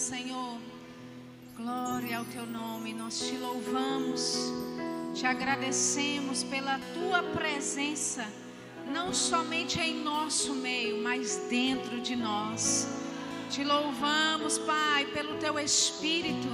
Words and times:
Senhor. 0.00 0.58
Glória 1.54 2.16
ao 2.16 2.24
teu 2.24 2.46
nome. 2.46 2.94
Nós 2.94 3.18
te 3.18 3.36
louvamos, 3.36 4.50
te 5.14 5.26
agradecemos 5.26 6.42
pela 6.42 6.80
tua 6.94 7.22
presença, 7.22 8.26
não 8.90 9.12
somente 9.12 9.78
em 9.78 10.02
nosso 10.02 10.54
meio, 10.54 11.02
mas 11.02 11.36
dentro 11.50 12.00
de 12.00 12.16
nós. 12.16 12.88
Te 13.50 13.62
louvamos, 13.62 14.56
Pai, 14.56 15.04
pelo 15.12 15.36
teu 15.36 15.58
Espírito 15.58 16.48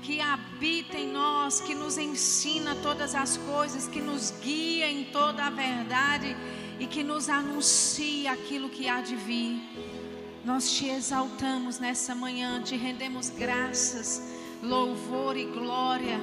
que 0.00 0.20
habita 0.20 0.96
em 0.96 1.10
nós, 1.10 1.60
que 1.60 1.74
nos 1.74 1.98
ensina 1.98 2.76
todas 2.76 3.16
as 3.16 3.36
coisas, 3.38 3.88
que 3.88 4.00
nos 4.00 4.30
guia 4.40 4.88
em 4.88 5.06
toda 5.06 5.46
a 5.46 5.50
verdade 5.50 6.36
e 6.78 6.86
que 6.86 7.02
nos 7.02 7.28
anuncia 7.28 8.30
aquilo 8.30 8.68
que 8.68 8.88
há 8.88 9.00
de 9.00 9.16
vir. 9.16 10.03
Nós 10.44 10.70
te 10.70 10.90
exaltamos 10.90 11.78
nessa 11.78 12.14
manhã, 12.14 12.60
te 12.60 12.76
rendemos 12.76 13.30
graças, 13.30 14.22
louvor 14.62 15.38
e 15.38 15.46
glória, 15.46 16.20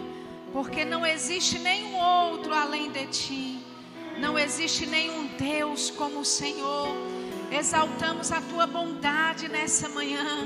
porque 0.54 0.86
não 0.86 1.04
existe 1.04 1.58
nenhum 1.58 1.96
outro 1.96 2.54
além 2.54 2.92
de 2.92 3.08
ti, 3.08 3.60
não 4.20 4.38
existe 4.38 4.86
nenhum 4.86 5.26
Deus 5.40 5.90
como 5.90 6.20
o 6.20 6.26
Senhor. 6.26 6.90
Exaltamos 7.52 8.32
a 8.32 8.40
tua 8.42 8.68
bondade 8.68 9.48
nessa 9.48 9.90
manhã, 9.90 10.46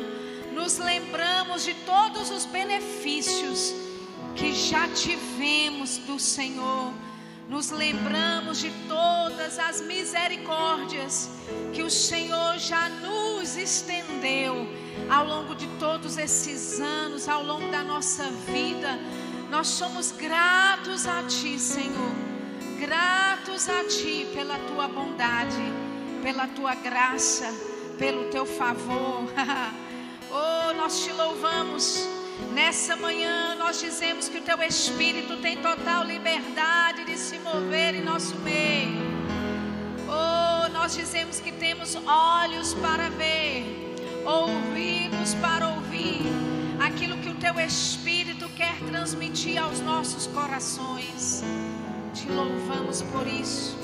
nos 0.54 0.78
lembramos 0.78 1.66
de 1.66 1.74
todos 1.86 2.30
os 2.30 2.46
benefícios 2.46 3.74
que 4.38 4.54
já 4.54 4.88
tivemos 4.88 5.98
do 5.98 6.18
Senhor 6.18 6.94
nos 7.48 7.70
lembramos 7.70 8.60
de 8.60 8.72
todas 8.88 9.60
as 9.60 9.82
misericórdias 9.82 11.30
que 11.74 11.84
o 11.84 11.90
Senhor 11.90 12.58
já 12.58 12.90
nos 12.90 13.56
estendeu 13.56 14.68
ao 15.10 15.26
longo 15.26 15.54
de 15.54 15.68
todos 15.78 16.18
esses 16.18 16.80
anos, 16.80 17.30
ao 17.30 17.44
longo 17.44 17.70
da 17.72 17.84
nossa 17.84 18.24
vida. 18.52 19.00
Nós 19.50 19.68
somos 19.68 20.12
gratos 20.12 21.06
a 21.06 21.24
Ti, 21.24 21.60
Senhor, 21.60 22.16
gratos 22.80 23.70
a 23.70 23.84
Ti 23.84 24.28
pela 24.34 24.58
Tua 24.60 24.88
bondade, 24.88 25.62
pela 26.24 26.48
Tua 26.48 26.74
graça, 26.74 27.46
pelo 28.00 28.26
Teu 28.32 28.46
favor. 28.46 29.24
oh, 30.32 30.74
nós 30.74 31.04
te 31.04 31.12
louvamos 31.14 32.25
Nessa 32.54 32.96
manhã 32.96 33.56
nós 33.56 33.80
dizemos 33.80 34.28
que 34.28 34.38
o 34.38 34.42
teu 34.42 34.62
Espírito 34.62 35.38
tem 35.38 35.58
total 35.58 36.04
liberdade 36.04 37.06
de 37.06 37.18
se 37.18 37.40
mover 37.40 37.96
em 37.96 38.02
nosso 38.02 38.36
meio. 38.40 39.04
Oh, 40.08 40.70
nós 40.70 40.96
dizemos 40.96 41.40
que 41.40 41.52
temos 41.52 41.96
olhos 42.06 42.74
para 42.76 43.10
ver, 43.10 43.96
ouvidos 44.26 45.34
para 45.36 45.70
ouvir 45.70 46.22
aquilo 46.80 47.18
que 47.18 47.30
o 47.30 47.36
teu 47.36 47.60
Espírito 47.60 48.48
quer 48.50 48.76
transmitir 48.88 49.58
aos 49.58 49.80
nossos 49.80 50.28
corações. 50.28 51.44
Te 52.14 52.30
louvamos 52.30 53.02
por 53.02 53.28
isso, 53.28 53.78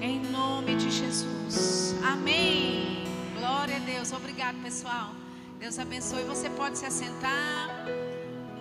em 0.00 0.20
nome 0.20 0.74
de 0.76 0.90
Jesus. 0.90 1.94
Amém. 2.02 3.04
Glória 3.38 3.76
a 3.76 3.80
Deus. 3.80 4.12
Obrigado, 4.12 4.56
pessoal. 4.62 5.14
Deus 5.58 5.76
abençoe. 5.76 6.22
Você 6.22 6.48
pode 6.50 6.78
se 6.78 6.86
assentar. 6.86 7.68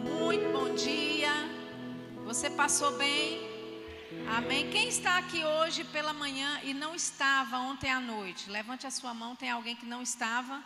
Muito 0.03 0.51
bom 0.51 0.73
dia. 0.73 1.31
Você 2.25 2.49
passou 2.49 2.97
bem? 2.97 3.39
Amém. 4.35 4.71
Quem 4.71 4.87
está 4.87 5.19
aqui 5.19 5.45
hoje 5.45 5.83
pela 5.83 6.11
manhã 6.11 6.59
e 6.63 6.73
não 6.73 6.95
estava 6.95 7.59
ontem 7.59 7.91
à 7.91 7.99
noite? 7.99 8.49
Levante 8.49 8.87
a 8.87 8.91
sua 8.91 9.13
mão. 9.13 9.35
Tem 9.35 9.51
alguém 9.51 9.75
que 9.75 9.85
não 9.85 10.01
estava? 10.01 10.63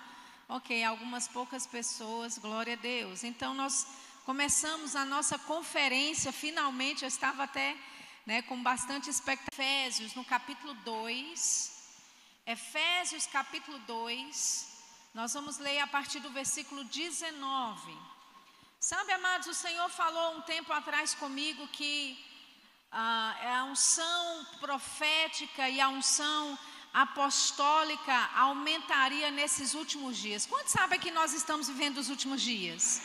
Ok, 0.47 0.81
algumas 0.85 1.27
poucas 1.27 1.67
pessoas. 1.67 2.37
Glória 2.37 2.75
a 2.75 2.77
Deus. 2.77 3.25
Então 3.25 3.53
nós 3.53 3.85
começamos 4.25 4.95
a 4.95 5.03
nossa 5.03 5.37
conferência. 5.37 6.31
Finalmente, 6.31 7.03
eu 7.03 7.09
estava 7.09 7.43
até 7.43 7.75
né, 8.25 8.41
com 8.43 8.63
bastante 8.63 9.09
expectativa. 9.09 9.61
Efésios, 9.61 10.15
no 10.15 10.23
capítulo 10.23 10.73
2. 10.75 11.71
Efésios, 12.47 13.27
capítulo 13.27 13.77
2. 13.79 14.70
Nós 15.13 15.33
vamos 15.33 15.57
ler 15.57 15.79
a 15.79 15.87
partir 15.87 16.21
do 16.21 16.29
versículo 16.29 16.85
19. 16.85 17.97
Sabe, 18.79 19.11
amados, 19.11 19.47
o 19.47 19.53
Senhor 19.53 19.89
falou 19.89 20.37
um 20.37 20.41
tempo 20.41 20.71
atrás 20.71 21.13
comigo 21.13 21.67
que 21.67 22.17
ah, 22.89 23.35
a 23.57 23.63
unção 23.65 24.45
profética 24.61 25.67
e 25.67 25.81
a 25.81 25.89
unção 25.89 26.57
apostólica 26.93 28.17
aumentaria 28.35 29.29
nesses 29.31 29.73
últimos 29.73 30.15
dias. 30.15 30.45
Quantos 30.45 30.71
sabem 30.71 30.97
que 30.97 31.11
nós 31.11 31.33
estamos 31.33 31.67
vivendo 31.67 31.97
os 31.97 32.09
últimos 32.09 32.41
dias? 32.41 33.01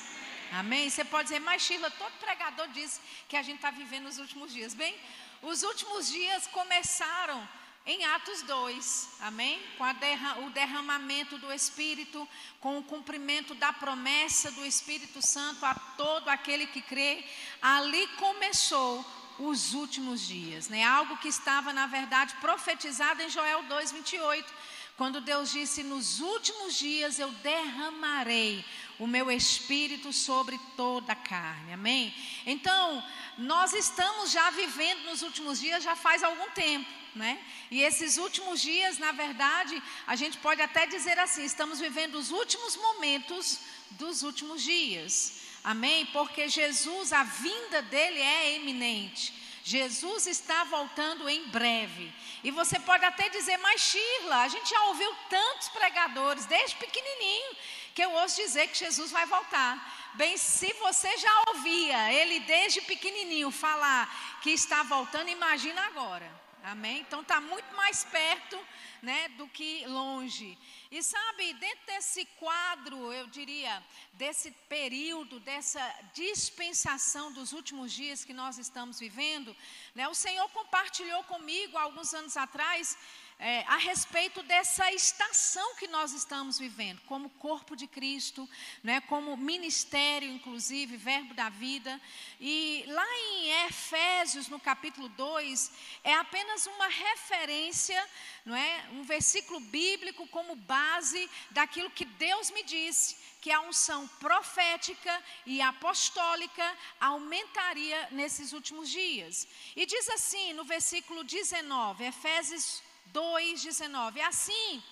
Amém? 0.53 0.89
Você 0.89 1.05
pode 1.05 1.25
dizer, 1.25 1.41
mas 1.41 1.63
Sheila, 1.63 1.91
todo 1.91 2.13
pregador 2.21 2.69
diz 2.69 3.01
que 3.29 3.37
a 3.37 3.43
gente 3.43 3.57
está 3.57 3.73
vivendo 3.73 4.07
os 4.07 4.19
últimos 4.19 4.53
dias. 4.53 4.75
Bem, 4.75 4.97
os 5.43 5.65
últimos 5.65 6.07
dias 6.07 6.47
começaram 6.47 7.47
em 7.87 8.05
Atos 8.05 8.43
2, 8.43 9.09
amém? 9.21 9.63
Com 9.79 9.95
derra 9.95 10.41
o 10.41 10.51
derramamento 10.51 11.39
do 11.39 11.53
Espírito, 11.53 12.29
com 12.61 12.79
o 12.79 12.83
cumprimento 12.83 13.55
da 13.55 13.73
promessa 13.73 14.51
do 14.51 14.67
Espírito 14.67 15.25
Santo 15.25 15.65
a 15.65 15.73
todo 15.73 16.29
aquele 16.29 16.67
que 16.67 16.83
crê, 16.83 17.25
ali 17.63 18.09
começou 18.19 19.07
os 19.39 19.73
últimos 19.73 20.27
dias, 20.27 20.69
né? 20.69 20.83
Algo 20.83 21.17
que 21.19 21.29
estava, 21.29 21.73
na 21.73 21.87
verdade, 21.87 22.35
profetizado 22.41 23.23
em 23.23 23.31
Joel 23.31 23.63
2:28, 23.65 24.53
quando 24.97 25.21
Deus 25.21 25.53
disse: 25.53 25.85
"Nos 25.85 26.19
últimos 26.19 26.75
dias 26.77 27.21
eu 27.21 27.31
derramarei 27.31 28.65
o 28.99 29.07
meu 29.07 29.31
espírito 29.31 30.13
sobre 30.13 30.59
toda 30.77 31.13
a 31.13 31.17
carne". 31.17 31.73
Amém? 31.73 32.13
Então, 32.45 33.05
nós 33.39 33.73
estamos 33.75 34.33
já 34.33 34.51
vivendo 34.51 35.05
nos 35.05 35.23
últimos 35.23 35.61
dias 35.61 35.85
já 35.85 35.95
faz 35.95 36.25
algum 36.25 36.51
tempo 36.51 37.06
né? 37.17 37.43
E 37.71 37.83
esses 37.83 38.19
últimos 38.19 38.61
dias, 38.61 38.99
na 38.99 39.13
verdade, 39.13 39.83
a 40.07 40.15
gente 40.15 40.39
pode 40.39 40.61
até 40.63 40.87
dizer 40.87 41.19
assim: 41.19 41.45
estamos 41.45 41.81
vivendo 41.81 42.17
os 42.17 42.31
últimos 42.31 42.77
momentos 42.77 43.59
dos 43.93 44.23
últimos 44.23 44.63
dias. 44.63 45.41
Amém? 45.65 46.07
Porque 46.07 46.49
Jesus, 46.49 47.13
a 47.13 47.25
vinda 47.25 47.83
dele 47.83 48.21
é 48.21 48.55
eminente. 48.55 49.35
Jesus 49.65 50.29
está 50.29 50.63
voltando 50.63 51.29
em 51.29 51.49
breve. 51.49 52.15
E 52.45 52.53
você 52.53 52.79
pode 52.79 53.05
até 53.05 53.29
dizer, 53.29 53.57
mas 53.57 53.81
Shirla, 53.81 54.43
a 54.43 54.49
gente 54.49 54.71
já 54.71 54.81
ouviu 54.85 55.13
tantos 55.29 55.69
pregadores, 55.71 56.47
desde 56.47 56.77
pequenininho, 56.77 57.57
que 57.93 58.05
eu 58.05 58.13
ouço 58.13 58.37
dizer 58.37 58.69
que 58.69 58.79
Jesus 58.79 59.11
vai 59.11 59.27
voltar. 59.27 60.13
Bem, 60.15 60.37
se 60.37 60.73
você 60.75 61.17
já 61.19 61.43
ouvia 61.49 62.13
ele 62.13 62.39
desde 62.41 62.81
pequenininho 62.83 63.51
falar 63.51 64.39
que 64.41 64.51
está 64.51 64.85
voltando, 64.85 65.31
imagina 65.31 65.85
agora. 65.87 66.46
Amém? 66.67 66.99
Então 66.99 67.21
está 67.21 67.41
muito 67.41 67.73
mais 67.77 68.03
perto 68.03 68.59
né, 69.01 69.29
do 69.39 69.47
que 69.47 69.87
longe. 69.87 70.59
E 70.91 71.01
sabe, 71.01 71.53
dentro 71.55 71.87
desse 71.87 72.25
quadro, 72.41 73.13
eu 73.13 73.29
diria, 73.29 73.81
desse 74.15 74.51
período, 74.69 75.39
dessa 75.39 75.81
dispensação 76.13 77.33
dos 77.33 77.53
últimos 77.53 77.93
dias 77.93 78.25
que 78.25 78.33
nós 78.33 78.59
estamos 78.59 78.99
vivendo, 78.99 79.57
né, 79.95 80.09
o 80.09 80.15
Senhor 80.15 80.49
compartilhou 80.49 81.23
comigo 81.23 81.79
alguns 81.79 82.13
anos 82.13 82.37
atrás 82.37 82.99
é, 83.39 83.61
a 83.67 83.77
respeito 83.77 84.43
dessa 84.45 84.91
estação 84.93 85.75
que 85.77 85.87
nós 85.89 86.13
estamos 86.15 86.59
vivendo, 86.59 87.01
como 87.03 87.29
corpo 87.29 87.77
de 87.77 87.87
Cristo, 87.87 88.49
né, 88.83 89.01
como 89.03 89.37
ministério, 89.37 90.29
inclusive, 90.31 90.97
verbo 90.97 91.35
da 91.35 91.51
vida. 91.51 92.01
E 92.41 92.85
lá 92.89 93.07
em 93.19 93.67
Efésios, 93.67 94.49
no 94.49 94.59
capítulo 94.59 95.09
2, 95.11 95.71
é 96.03 96.15
apenas 96.15 96.67
uma 96.67 96.89
referência, 96.89 98.03
não 98.45 98.57
é, 98.57 98.89
um 98.93 99.03
versículo 99.03 99.61
bíblico 99.61 100.27
como 100.29 100.57
base 100.57 101.29
daquilo 101.51 101.91
que 101.91 102.07
Deus 102.07 102.51
me 102.51 102.63
disse, 102.63 103.17
que 103.43 103.53
a 103.53 103.61
unção 103.61 104.09
profética 104.19 105.23
e 105.45 105.61
apostólica 105.61 106.75
aumentaria 106.99 108.09
nesses 108.13 108.53
últimos 108.55 108.89
dias. 108.89 109.47
E 109.77 109.85
diz 109.85 110.09
assim 110.09 110.55
no 110.55 110.65
versículo 110.65 111.23
19, 111.23 112.03
Efésios 112.03 112.83
2,19. 113.13 114.21
Assim, 114.21 114.83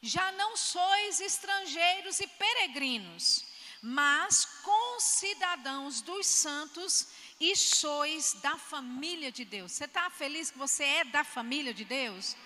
já 0.00 0.32
não 0.32 0.56
sois 0.56 1.20
estrangeiros 1.20 2.20
e 2.20 2.26
peregrinos, 2.26 3.44
mas 3.82 4.44
concidadãos 4.62 6.00
dos 6.00 6.26
santos 6.26 7.08
e 7.40 7.54
sois 7.56 8.34
da 8.34 8.56
família 8.56 9.30
de 9.30 9.44
Deus. 9.44 9.72
Você 9.72 9.84
está 9.84 10.08
feliz 10.10 10.50
que 10.50 10.58
você 10.58 10.84
é 10.84 11.04
da 11.04 11.24
família 11.24 11.72
de 11.74 11.84
Deus? 11.84 12.36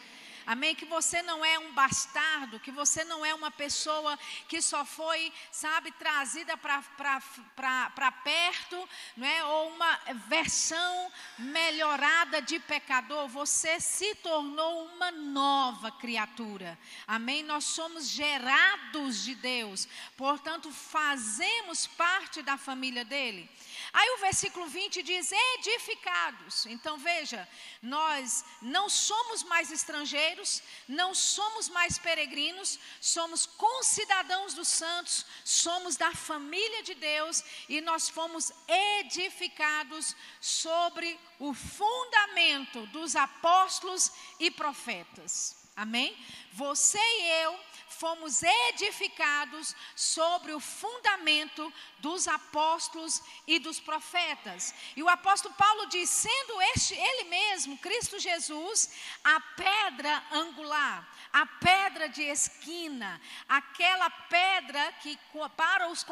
Amém? 0.47 0.75
Que 0.75 0.85
você 0.85 1.23
não 1.23 1.45
é 1.45 1.59
um 1.59 1.73
bastardo, 1.73 2.61
que 2.61 2.71
você 2.71 3.05
não 3.05 3.25
é 3.25 3.35
uma 3.35 3.51
pessoa 3.51 4.19
que 4.49 4.61
só 4.61 4.85
foi, 4.85 5.33
sabe, 5.51 5.93
trazida 5.93 6.57
para 6.57 8.13
perto, 8.25 8.89
não 9.17 9.27
é? 9.27 9.45
Ou 9.45 9.71
uma 9.71 10.01
versão 10.29 11.13
melhorada 11.39 12.43
de 12.43 12.59
pecador. 12.59 13.29
Você 13.29 13.79
se 13.81 14.15
tornou 14.17 14.87
uma 14.87 15.11
nova 15.11 15.91
criatura. 15.93 16.79
Amém? 17.07 17.43
Nós 17.43 17.65
somos 17.65 18.09
gerados 18.09 19.23
de 19.23 19.35
Deus, 19.35 19.87
portanto, 20.17 20.71
fazemos 20.71 21.87
parte 21.87 22.43
da 22.43 22.57
família 22.57 23.05
dele. 23.05 23.49
Aí 23.93 24.11
o 24.11 24.21
versículo 24.21 24.67
20 24.67 25.03
diz: 25.03 25.33
edificados. 25.33 26.67
Então 26.67 26.97
veja, 26.99 27.49
nós 27.83 28.45
não 28.63 28.89
somos 28.89 29.43
mais 29.43 29.71
estrangeiros, 29.71 30.63
não 30.87 31.15
somos 31.15 31.69
mais 31.69 31.99
peregrinos, 31.99 32.79
somos 33.01 33.47
concidadãos 33.47 34.55
dos 34.55 34.69
santos, 34.69 35.27
somos 35.45 35.97
da 35.97 36.13
família 36.13 36.83
de 36.83 36.95
Deus 36.95 37.43
e 37.69 37.81
nós 37.81 38.09
fomos 38.09 38.53
edificados 39.01 40.15
sobre 40.41 41.19
o 41.39 41.53
fundamento 41.53 42.87
dos 42.89 43.17
apóstolos 43.17 44.13
e 44.39 44.51
profetas. 44.51 45.57
Amém? 45.75 46.17
Você 46.53 46.99
e 46.99 47.43
eu 47.43 47.59
fomos 48.01 48.43
edificados 48.43 49.77
sobre 49.95 50.55
o 50.55 50.59
fundamento 50.59 51.71
dos 51.99 52.27
apóstolos 52.27 53.23
e 53.47 53.59
dos 53.59 53.79
profetas. 53.79 54.75
E 54.97 55.03
o 55.03 55.09
apóstolo 55.09 55.55
Paulo 55.55 55.87
diz: 55.87 56.09
sendo 56.09 56.63
este 56.73 56.95
ele 56.95 57.25
mesmo, 57.25 57.77
Cristo 57.77 58.19
Jesus, 58.19 58.91
a 59.23 59.39
pedra 59.39 60.25
angular, 60.33 61.07
a 61.31 61.45
pedra 61.45 62.09
de 62.09 62.23
esquina, 62.23 63.21
aquela 63.47 64.09
pedra 64.09 64.93
que 65.03 65.19
para 65.55 65.89
os 65.91 66.03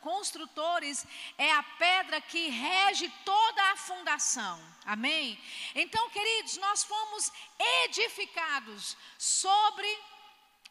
construtores 0.00 1.06
é 1.38 1.52
a 1.52 1.62
pedra 1.62 2.20
que 2.20 2.48
rege 2.48 3.08
toda 3.24 3.62
a 3.70 3.76
fundação. 3.76 4.60
Amém? 4.84 5.40
Então, 5.76 6.10
queridos, 6.10 6.56
nós 6.56 6.82
fomos 6.82 7.32
edificados 7.84 8.96
sobre 9.16 9.86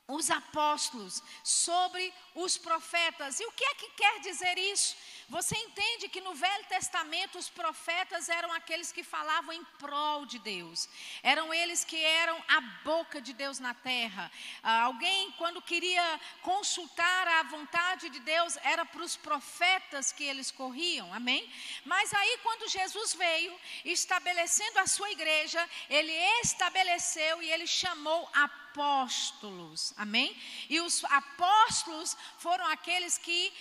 os 0.08 0.30
apóstolos, 0.30 1.22
sobre 1.44 2.14
os 2.36 2.58
profetas. 2.58 3.40
E 3.40 3.46
o 3.46 3.52
que 3.52 3.64
é 3.64 3.76
que 3.76 3.90
quer 3.90 4.20
dizer 4.22 4.58
isso? 4.58 4.96
Você 5.28 5.58
entende 5.58 6.08
que 6.08 6.22
no 6.22 6.36
Velho 6.36 6.66
Testamento 6.66 7.40
os 7.40 7.50
profetas 7.50 8.30
eram 8.30 8.52
aqueles 8.54 8.92
que 8.92 9.04
falavam 9.04 9.54
em 9.54 9.64
prol 9.80 10.26
de 10.26 10.38
Deus, 10.38 10.88
eram 11.24 11.52
eles 11.52 11.84
que 11.84 11.98
eram 11.98 12.38
a 12.48 12.62
boca 12.84 13.20
de 13.20 13.34
Deus 13.34 13.58
na 13.58 13.74
terra. 13.74 14.32
Ah, 14.62 14.84
alguém, 14.84 15.32
quando 15.32 15.62
queria 15.62 16.20
consultar 16.44 17.28
a 17.28 17.44
vontade 17.44 18.10
de 18.10 18.20
Deus, 18.20 18.56
era 18.58 18.86
para 18.86 19.02
os 19.02 19.16
profetas 19.16 20.12
que 20.12 20.24
eles 20.24 20.52
corriam, 20.52 21.12
amém? 21.12 21.52
Mas 21.84 22.14
aí, 22.14 22.40
quando 22.44 22.70
Jesus 22.70 23.16
veio, 23.16 23.60
estabelecendo 23.84 24.78
a 24.80 24.86
sua 24.86 25.10
igreja, 25.10 25.68
ele 25.90 26.14
estabeleceu 26.44 27.42
e 27.42 27.50
ele 27.50 27.66
chamou 27.66 28.30
apóstolos, 28.32 29.92
amém? 29.98 30.38
E 30.70 30.80
os 30.82 31.04
apóstolos 31.06 32.16
foram 32.38 32.66
aqueles 32.68 33.18
que 33.18 33.52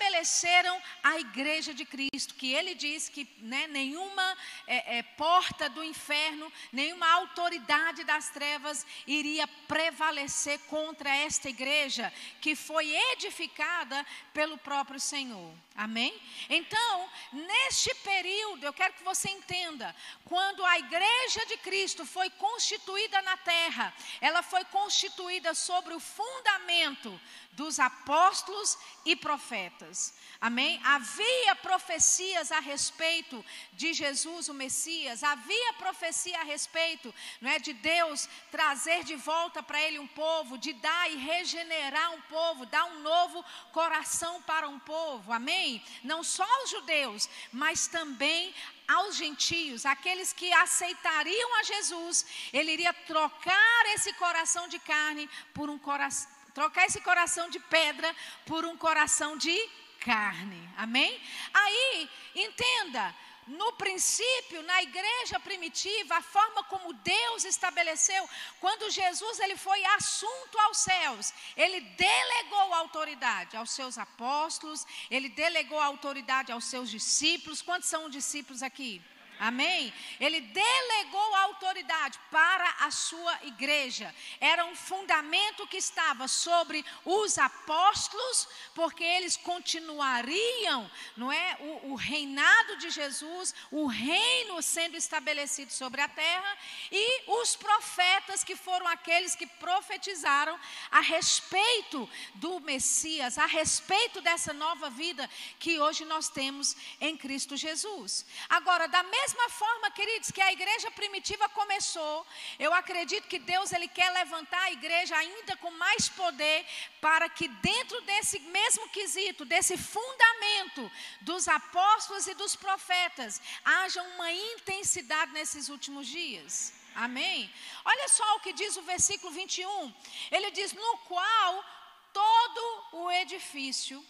estabeleceram 0.00 0.80
a 1.02 1.18
igreja 1.18 1.74
de 1.74 1.84
Cristo, 1.84 2.34
que 2.34 2.52
ele 2.54 2.74
diz 2.74 3.08
que 3.08 3.28
né, 3.38 3.66
nenhuma 3.66 4.36
é, 4.66 4.98
é, 4.98 5.02
porta 5.02 5.68
do 5.68 5.84
inferno, 5.84 6.50
nenhuma 6.72 7.08
autoridade 7.12 8.02
das 8.04 8.30
trevas 8.30 8.86
iria 9.06 9.46
prevalecer 9.68 10.58
contra 10.60 11.14
esta 11.14 11.50
igreja, 11.50 12.12
que 12.40 12.56
foi 12.56 12.94
edificada 13.12 14.04
pelo 14.32 14.56
próprio 14.56 14.98
Senhor. 14.98 15.54
Amém? 15.76 16.18
Então, 16.48 17.08
neste 17.32 17.94
período, 17.96 18.64
eu 18.64 18.72
quero 18.72 18.94
que 18.94 19.04
você 19.04 19.30
entenda, 19.30 19.94
quando 20.24 20.64
a 20.64 20.78
igreja 20.78 21.46
de 21.46 21.56
Cristo 21.58 22.04
foi 22.04 22.28
constituída 22.30 23.20
na 23.22 23.36
terra, 23.36 23.94
ela 24.20 24.42
foi 24.42 24.64
constituída 24.64 25.54
sobre 25.54 25.94
o 25.94 26.00
fundamento 26.00 27.18
dos 27.52 27.80
apóstolos 27.80 28.78
e 29.04 29.14
profetas. 29.16 30.14
Amém? 30.40 30.80
Havia 30.84 31.54
profecias 31.56 32.50
a 32.50 32.60
respeito 32.60 33.44
de 33.72 33.92
Jesus, 33.92 34.48
o 34.48 34.54
Messias, 34.54 35.22
havia 35.22 35.72
profecia 35.74 36.40
a 36.40 36.44
respeito 36.44 37.14
não 37.40 37.50
é, 37.50 37.58
de 37.58 37.72
Deus 37.72 38.28
trazer 38.50 39.04
de 39.04 39.16
volta 39.16 39.62
para 39.62 39.80
ele 39.82 39.98
um 39.98 40.06
povo, 40.06 40.56
de 40.56 40.72
dar 40.72 41.10
e 41.10 41.16
regenerar 41.16 42.14
um 42.14 42.20
povo, 42.22 42.64
dar 42.66 42.84
um 42.84 43.00
novo 43.00 43.44
coração 43.72 44.40
para 44.42 44.68
um 44.68 44.78
povo. 44.78 45.32
Amém? 45.32 45.82
Não 46.02 46.22
só 46.22 46.44
aos 46.60 46.70
judeus, 46.70 47.28
mas 47.52 47.86
também 47.86 48.54
aos 48.88 49.16
gentios, 49.16 49.86
aqueles 49.86 50.32
que 50.32 50.52
aceitariam 50.52 51.56
a 51.58 51.62
Jesus, 51.62 52.26
ele 52.52 52.72
iria 52.72 52.92
trocar 52.92 53.86
esse 53.94 54.12
coração 54.14 54.66
de 54.66 54.78
carne 54.78 55.28
por 55.52 55.68
um 55.68 55.78
coração 55.78 56.39
trocar 56.50 56.86
esse 56.86 57.00
coração 57.00 57.48
de 57.50 57.58
pedra 57.58 58.14
por 58.46 58.64
um 58.64 58.76
coração 58.76 59.36
de 59.36 59.56
carne. 60.00 60.68
Amém? 60.76 61.20
Aí, 61.52 62.10
entenda, 62.34 63.14
no 63.46 63.72
princípio, 63.72 64.62
na 64.62 64.82
igreja 64.82 65.40
primitiva, 65.40 66.16
a 66.16 66.22
forma 66.22 66.62
como 66.64 66.92
Deus 66.92 67.44
estabeleceu, 67.44 68.28
quando 68.60 68.90
Jesus 68.90 69.40
ele 69.40 69.56
foi 69.56 69.84
assunto 69.86 70.58
aos 70.60 70.78
céus, 70.78 71.34
ele 71.56 71.80
delegou 71.80 72.74
autoridade 72.74 73.56
aos 73.56 73.70
seus 73.72 73.98
apóstolos, 73.98 74.86
ele 75.10 75.28
delegou 75.28 75.80
autoridade 75.80 76.52
aos 76.52 76.64
seus 76.64 76.88
discípulos. 76.90 77.62
Quantos 77.62 77.88
são 77.88 78.08
discípulos 78.08 78.62
aqui? 78.62 79.02
Amém? 79.40 79.90
Ele 80.20 80.38
delegou 80.42 81.34
a 81.34 81.44
autoridade 81.44 82.20
para 82.30 82.74
a 82.80 82.90
sua 82.90 83.38
igreja. 83.44 84.14
Era 84.38 84.66
um 84.66 84.76
fundamento 84.76 85.66
que 85.66 85.78
estava 85.78 86.28
sobre 86.28 86.84
os 87.06 87.38
apóstolos, 87.38 88.46
porque 88.74 89.02
eles 89.02 89.38
continuariam, 89.38 90.90
não 91.16 91.32
é? 91.32 91.56
O, 91.58 91.92
o 91.92 91.94
reinado 91.94 92.76
de 92.76 92.90
Jesus, 92.90 93.54
o 93.70 93.86
reino 93.86 94.60
sendo 94.60 94.94
estabelecido 94.94 95.72
sobre 95.72 96.02
a 96.02 96.08
terra, 96.08 96.58
e 96.92 97.30
os 97.40 97.56
profetas, 97.56 98.44
que 98.44 98.54
foram 98.54 98.86
aqueles 98.88 99.34
que 99.34 99.46
profetizaram 99.46 100.60
a 100.90 101.00
respeito 101.00 102.06
do 102.34 102.60
Messias, 102.60 103.38
a 103.38 103.46
respeito 103.46 104.20
dessa 104.20 104.52
nova 104.52 104.90
vida 104.90 105.30
que 105.58 105.80
hoje 105.80 106.04
nós 106.04 106.28
temos 106.28 106.76
em 107.00 107.16
Cristo 107.16 107.56
Jesus. 107.56 108.26
Agora, 108.50 108.86
da 108.86 109.02
mesma 109.02 109.29
mesma 109.30 109.48
forma, 109.48 109.90
queridos, 109.92 110.30
que 110.30 110.40
a 110.40 110.52
igreja 110.52 110.90
primitiva 110.90 111.48
começou, 111.50 112.26
eu 112.58 112.72
acredito 112.74 113.28
que 113.28 113.38
Deus 113.38 113.72
ele 113.72 113.86
quer 113.86 114.10
levantar 114.10 114.60
a 114.62 114.72
igreja 114.72 115.16
ainda 115.16 115.56
com 115.58 115.70
mais 115.72 116.08
poder 116.08 116.66
para 117.00 117.28
que 117.28 117.46
dentro 117.46 118.00
desse 118.02 118.40
mesmo 118.40 118.88
quesito, 118.88 119.44
desse 119.44 119.76
fundamento 119.76 120.90
dos 121.20 121.46
apóstolos 121.46 122.26
e 122.26 122.34
dos 122.34 122.56
profetas, 122.56 123.40
haja 123.64 124.02
uma 124.02 124.32
intensidade 124.32 125.32
nesses 125.32 125.68
últimos 125.68 126.06
dias. 126.08 126.72
Amém? 126.94 127.52
Olha 127.84 128.08
só 128.08 128.36
o 128.36 128.40
que 128.40 128.52
diz 128.52 128.76
o 128.76 128.82
versículo 128.82 129.32
21. 129.32 129.94
Ele 130.30 130.50
diz: 130.50 130.72
"No 130.72 130.98
qual 131.10 131.64
todo 132.12 132.62
o 132.92 133.10
edifício 133.12 134.04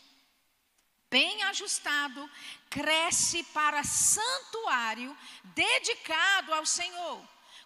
bem 1.10 1.42
ajustado, 1.44 2.30
cresce 2.68 3.42
para 3.58 3.82
santuário 3.82 5.16
dedicado 5.42 6.54
ao 6.54 6.64
Senhor. 6.64 7.20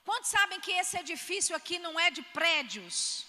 Quantos 0.04 0.30
sabem 0.30 0.60
que 0.60 0.72
esse 0.72 0.96
edifício 0.98 1.54
aqui 1.54 1.78
não 1.78 1.98
é 1.98 2.10
de 2.10 2.22
prédios? 2.22 3.26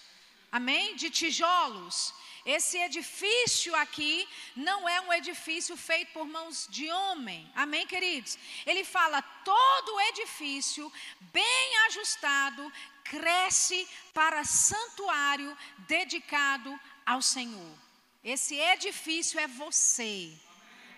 Amém? 0.50 0.96
De 0.96 1.10
tijolos. 1.10 2.14
Esse 2.44 2.78
edifício 2.78 3.74
aqui 3.74 4.26
não 4.54 4.88
é 4.88 5.00
um 5.00 5.12
edifício 5.12 5.76
feito 5.76 6.12
por 6.12 6.26
mãos 6.26 6.66
de 6.70 6.88
homem. 6.90 7.50
Amém, 7.54 7.86
queridos? 7.86 8.38
Ele 8.64 8.84
fala: 8.84 9.20
todo 9.44 10.00
edifício 10.12 10.92
bem 11.32 11.76
ajustado 11.86 12.72
cresce 13.04 13.88
para 14.14 14.44
santuário 14.44 15.56
dedicado 15.78 16.78
ao 17.04 17.20
Senhor. 17.20 17.85
Esse 18.34 18.56
edifício 18.56 19.38
é 19.38 19.46
você. 19.46 20.32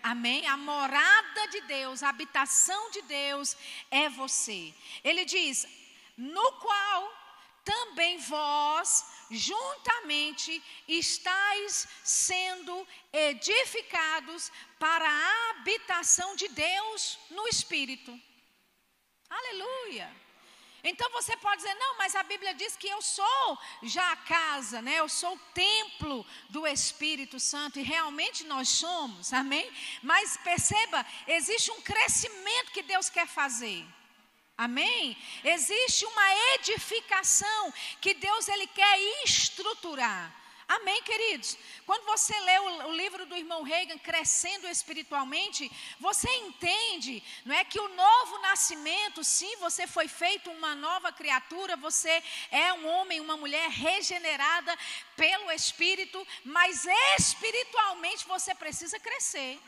Amém? 0.03 0.47
A 0.47 0.57
morada 0.57 1.47
de 1.49 1.61
Deus, 1.63 2.03
a 2.03 2.09
habitação 2.09 2.91
de 2.91 3.03
Deus 3.03 3.55
é 3.91 4.09
você. 4.09 4.75
Ele 5.05 5.27
diz: 5.27 5.67
no 6.17 6.53
qual 6.53 7.01
também 7.63 8.17
vós 8.17 9.05
juntamente 9.31 10.63
estáis 10.89 11.87
sendo 12.03 12.89
edificados 13.13 14.51
para 14.79 15.07
a 15.07 15.51
habitação 15.51 16.35
de 16.35 16.49
Deus 16.49 17.19
no 17.29 17.47
Espírito. 17.47 18.19
Aleluia. 19.29 20.28
Então 20.85 21.11
você 21.11 21.37
pode 21.37 21.63
dizer, 21.63 21.75
não, 21.75 21.99
mas 21.99 22.15
a 22.15 22.23
Bíblia 22.23 22.55
diz 22.55 22.77
que 22.77 22.89
eu 22.89 23.03
sou 23.03 23.59
já 23.83 24.13
a 24.13 24.17
casa, 24.17 24.81
né? 24.81 24.97
Eu 24.97 25.09
sou 25.09 25.35
o 25.35 25.39
templo 25.53 26.25
do 26.49 26.67
Espírito 26.67 27.41
Santo 27.41 27.79
e 27.79 27.83
realmente 27.83 28.45
nós 28.45 28.69
somos, 28.69 29.33
amém? 29.33 29.71
Mas 30.03 30.37
perceba, 30.37 31.05
existe 31.27 31.71
um 31.73 31.81
crescimento 31.81 32.71
que 32.73 32.83
Deus 32.83 33.11
quer 33.11 33.27
fazer. 33.27 33.85
Amém? 34.57 35.17
Existe 35.45 36.05
uma 36.05 36.35
edificação 36.55 37.73
que 38.01 38.15
Deus 38.15 38.49
ele 38.49 38.67
quer 38.67 38.99
estruturar. 39.25 40.35
Amém, 40.69 41.03
queridos? 41.03 41.57
Quando 41.87 42.05
você 42.05 42.39
lê 42.41 42.59
o, 42.59 42.89
o, 42.89 42.93
livro 42.93 43.25
do 43.25 43.35
irmão 43.35 43.63
Reagan, 43.63 43.97
Crescendo 43.97 44.69
Espiritualmente, 44.69 45.73
você 45.99 46.29
entende, 46.41 47.23
não 47.47 47.57
é 47.57 47.65
que 47.65 47.81
o 47.81 47.89
novo 47.89 48.39
nascimento, 48.41 49.25
sim, 49.25 49.57
você 49.57 49.87
foi 49.87 50.09
feito 50.09 50.51
uma 50.51 50.75
nova 50.75 51.11
criatura, 51.11 51.75
você 51.75 52.23
é 52.51 52.71
um 52.75 52.87
homem, 52.87 53.19
uma 53.19 53.39
mulher 53.39 53.71
regenerada 53.71 54.77
pelo 55.17 55.51
Espírito, 55.51 56.27
mas 56.45 56.85
espiritualmente 57.17 58.27
você 58.27 58.55
precisa 58.55 59.01
crescer. 59.01 59.59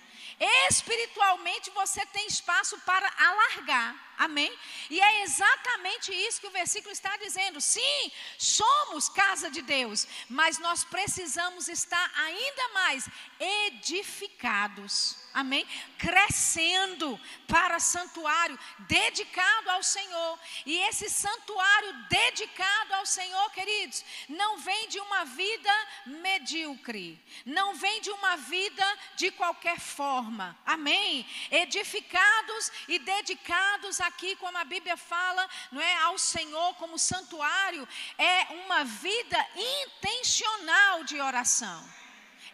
Espiritualmente 0.69 1.71
você 1.71 2.05
tem 2.07 2.27
espaço 2.27 2.79
para 2.81 3.11
alargar. 3.17 4.10
Amém? 4.21 4.53
E 4.91 5.01
é 5.01 5.23
exatamente 5.23 6.13
isso 6.13 6.43
que 6.43 6.47
o 6.47 6.51
versículo 6.51 6.93
está 6.93 7.17
dizendo. 7.17 7.59
Sim, 7.59 8.13
somos 8.37 9.09
casa 9.09 9.51
de 9.51 9.63
Deus, 9.63 10.07
mas 10.29 10.59
nós 10.59 10.85
precisamos 10.85 11.69
estar 11.69 12.13
ainda 12.15 12.69
mais 12.75 13.09
edificados 13.67 15.17
amém? 15.33 15.67
Crescendo 15.99 17.19
para 17.47 17.79
santuário 17.79 18.59
dedicado 18.81 19.71
ao 19.71 19.83
Senhor. 19.83 20.39
E 20.67 20.77
esse 20.89 21.09
santuário 21.09 21.93
dedicado 22.09 22.95
ao 22.95 23.07
Senhor, 23.07 23.51
queridos, 23.51 24.05
não 24.29 24.59
vem 24.59 24.89
de 24.89 24.99
uma 25.01 25.25
vida 25.25 25.71
medíocre, 26.07 27.19
não 27.45 27.75
vem 27.75 28.01
de 28.01 28.11
uma 28.11 28.37
vida 28.37 28.99
de 29.17 29.31
qualquer 29.31 29.79
forma, 29.79 30.57
amém? 30.65 31.27
Edificados 31.51 32.73
e 32.89 32.99
dedicados 32.99 34.01
aqui, 34.11 34.37
como 34.37 34.59
a 34.59 34.65
Bíblia 34.65 34.97
fala, 34.97 35.49
não 35.73 35.81
é? 35.81 35.95
Ao 36.03 36.19
Senhor 36.19 36.75
como 36.75 36.99
santuário, 36.99 37.89
é 38.19 38.37
uma 38.65 38.85
vida 38.85 39.39
intencional 39.57 41.05
de 41.05 41.21
oração. 41.21 41.81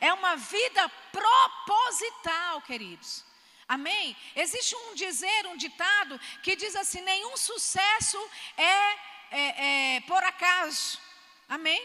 É 0.01 0.13
uma 0.13 0.37
vida 0.37 0.89
proposital, 1.11 2.61
queridos. 2.63 3.25
Amém? 3.69 4.17
Existe 4.37 4.77
um 4.77 4.95
dizer, 4.95 5.47
um 5.47 5.57
ditado, 5.57 6.21
que 6.43 6.55
diz 6.55 6.77
assim: 6.77 7.01
nenhum 7.01 7.37
sucesso 7.37 8.19
é, 8.57 8.93
é, 9.31 9.97
é 9.97 10.01
por 10.03 10.23
acaso. 10.23 11.01
Amém? 11.49 11.83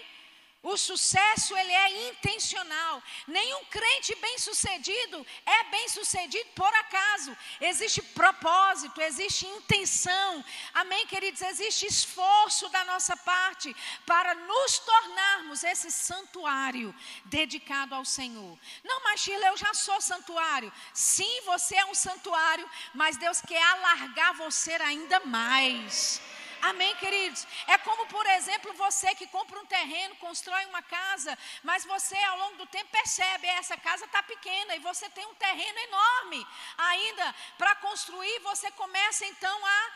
O 0.63 0.77
sucesso 0.77 1.57
ele 1.57 1.71
é 1.71 2.09
intencional. 2.09 3.01
Nenhum 3.27 3.65
crente 3.65 4.13
bem-sucedido 4.15 5.25
é 5.43 5.63
bem-sucedido 5.71 6.47
por 6.55 6.71
acaso. 6.75 7.35
Existe 7.59 7.99
propósito, 8.03 9.01
existe 9.01 9.47
intenção. 9.47 10.45
Amém, 10.71 11.07
queridos? 11.07 11.41
Existe 11.41 11.87
esforço 11.87 12.69
da 12.69 12.85
nossa 12.85 13.17
parte 13.17 13.75
para 14.05 14.35
nos 14.35 14.77
tornarmos 14.79 15.63
esse 15.63 15.89
santuário 15.91 16.93
dedicado 17.25 17.95
ao 17.95 18.05
Senhor. 18.05 18.55
Não, 18.83 19.03
mas 19.03 19.21
Sheila, 19.21 19.47
eu 19.47 19.57
já 19.57 19.73
sou 19.73 19.99
santuário. 19.99 20.71
Sim, 20.93 21.41
você 21.43 21.75
é 21.75 21.85
um 21.85 21.95
santuário, 21.95 22.69
mas 22.93 23.17
Deus 23.17 23.41
quer 23.41 23.63
alargar 23.63 24.35
você 24.35 24.73
ainda 24.73 25.21
mais. 25.21 26.21
Amém, 26.61 26.95
queridos? 26.97 27.47
É 27.67 27.77
como, 27.79 28.05
por 28.05 28.25
exemplo, 28.27 28.71
você 28.73 29.13
que 29.15 29.25
compra 29.27 29.59
um 29.59 29.65
terreno, 29.65 30.15
constrói 30.17 30.63
uma 30.65 30.81
casa, 30.83 31.37
mas 31.63 31.83
você 31.85 32.15
ao 32.15 32.37
longo 32.37 32.57
do 32.57 32.67
tempo 32.67 32.89
percebe, 32.91 33.47
essa 33.47 33.75
casa 33.77 34.05
está 34.05 34.21
pequena 34.21 34.75
e 34.75 34.79
você 34.79 35.09
tem 35.09 35.25
um 35.25 35.35
terreno 35.35 35.79
enorme 35.79 36.47
ainda 36.77 37.35
para 37.57 37.75
construir, 37.77 38.39
você 38.39 38.69
começa 38.71 39.25
então 39.25 39.65
a 39.65 39.91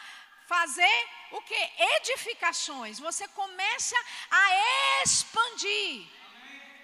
fazer 0.48 1.10
o 1.32 1.42
que? 1.42 1.72
Edificações. 1.98 3.00
Você 3.00 3.28
começa 3.30 3.96
a 4.30 5.04
expandir. 5.04 6.08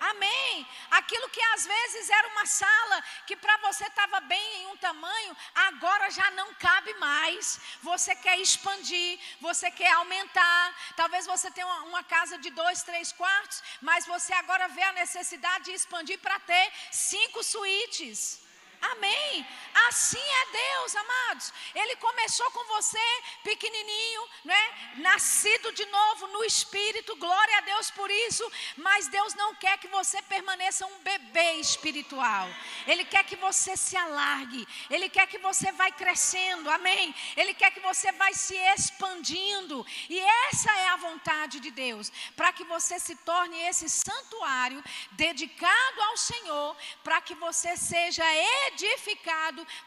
Amém. 0.09 0.67
Aquilo 0.89 1.29
que 1.29 1.41
às 1.53 1.63
vezes 1.63 2.09
era 2.09 2.27
uma 2.29 2.45
sala 2.47 3.03
que 3.27 3.35
para 3.35 3.55
você 3.57 3.85
estava 3.85 4.19
bem 4.21 4.61
em 4.61 4.67
um 4.67 4.77
tamanho, 4.77 5.37
agora 5.53 6.09
já 6.09 6.31
não 6.31 6.55
cabe 6.55 6.91
mais. 6.95 7.59
Você 7.83 8.15
quer 8.15 8.39
expandir, 8.39 9.19
você 9.39 9.69
quer 9.69 9.91
aumentar. 9.93 10.75
Talvez 10.95 11.27
você 11.27 11.51
tenha 11.51 11.67
uma, 11.67 11.83
uma 11.83 12.03
casa 12.03 12.39
de 12.39 12.49
dois, 12.49 12.81
três 12.81 13.11
quartos, 13.11 13.61
mas 13.79 14.07
você 14.07 14.33
agora 14.33 14.67
vê 14.69 14.81
a 14.81 14.93
necessidade 14.93 15.65
de 15.65 15.73
expandir 15.73 16.17
para 16.19 16.39
ter 16.39 16.71
cinco 16.91 17.43
suítes. 17.43 18.41
Amém. 18.81 19.45
Assim 19.87 20.17
é 20.17 20.45
Deus, 20.51 20.95
amados. 20.95 21.53
Ele 21.75 21.95
começou 21.97 22.49
com 22.51 22.63
você 22.65 22.99
pequenininho, 23.43 24.27
né? 24.43 24.93
Nascido 24.97 25.71
de 25.71 25.85
novo 25.85 26.27
no 26.27 26.43
espírito. 26.43 27.15
Glória 27.15 27.57
a 27.59 27.61
Deus 27.61 27.91
por 27.91 28.09
isso, 28.09 28.51
mas 28.77 29.07
Deus 29.07 29.35
não 29.35 29.53
quer 29.55 29.77
que 29.77 29.87
você 29.87 30.21
permaneça 30.23 30.85
um 30.87 30.97
bebê 30.99 31.53
espiritual. 31.53 32.49
Ele 32.87 33.05
quer 33.05 33.23
que 33.23 33.35
você 33.35 33.77
se 33.77 33.95
alargue. 33.95 34.67
Ele 34.89 35.09
quer 35.09 35.27
que 35.27 35.37
você 35.37 35.71
vai 35.71 35.91
crescendo. 35.91 36.69
Amém. 36.69 37.13
Ele 37.37 37.53
quer 37.53 37.71
que 37.71 37.79
você 37.79 38.11
vai 38.13 38.33
se 38.33 38.55
expandindo. 38.55 39.85
E 40.09 40.19
essa 40.19 40.71
é 40.71 40.87
a 40.89 40.95
vontade 40.95 41.59
de 41.59 41.69
Deus, 41.69 42.11
para 42.35 42.51
que 42.51 42.63
você 42.63 42.99
se 42.99 43.15
torne 43.17 43.61
esse 43.61 43.87
santuário 43.89 44.83
dedicado 45.11 46.01
ao 46.01 46.17
Senhor, 46.17 46.75
para 47.03 47.21
que 47.21 47.35
você 47.35 47.77
seja 47.77 48.23
edificado 48.25 48.70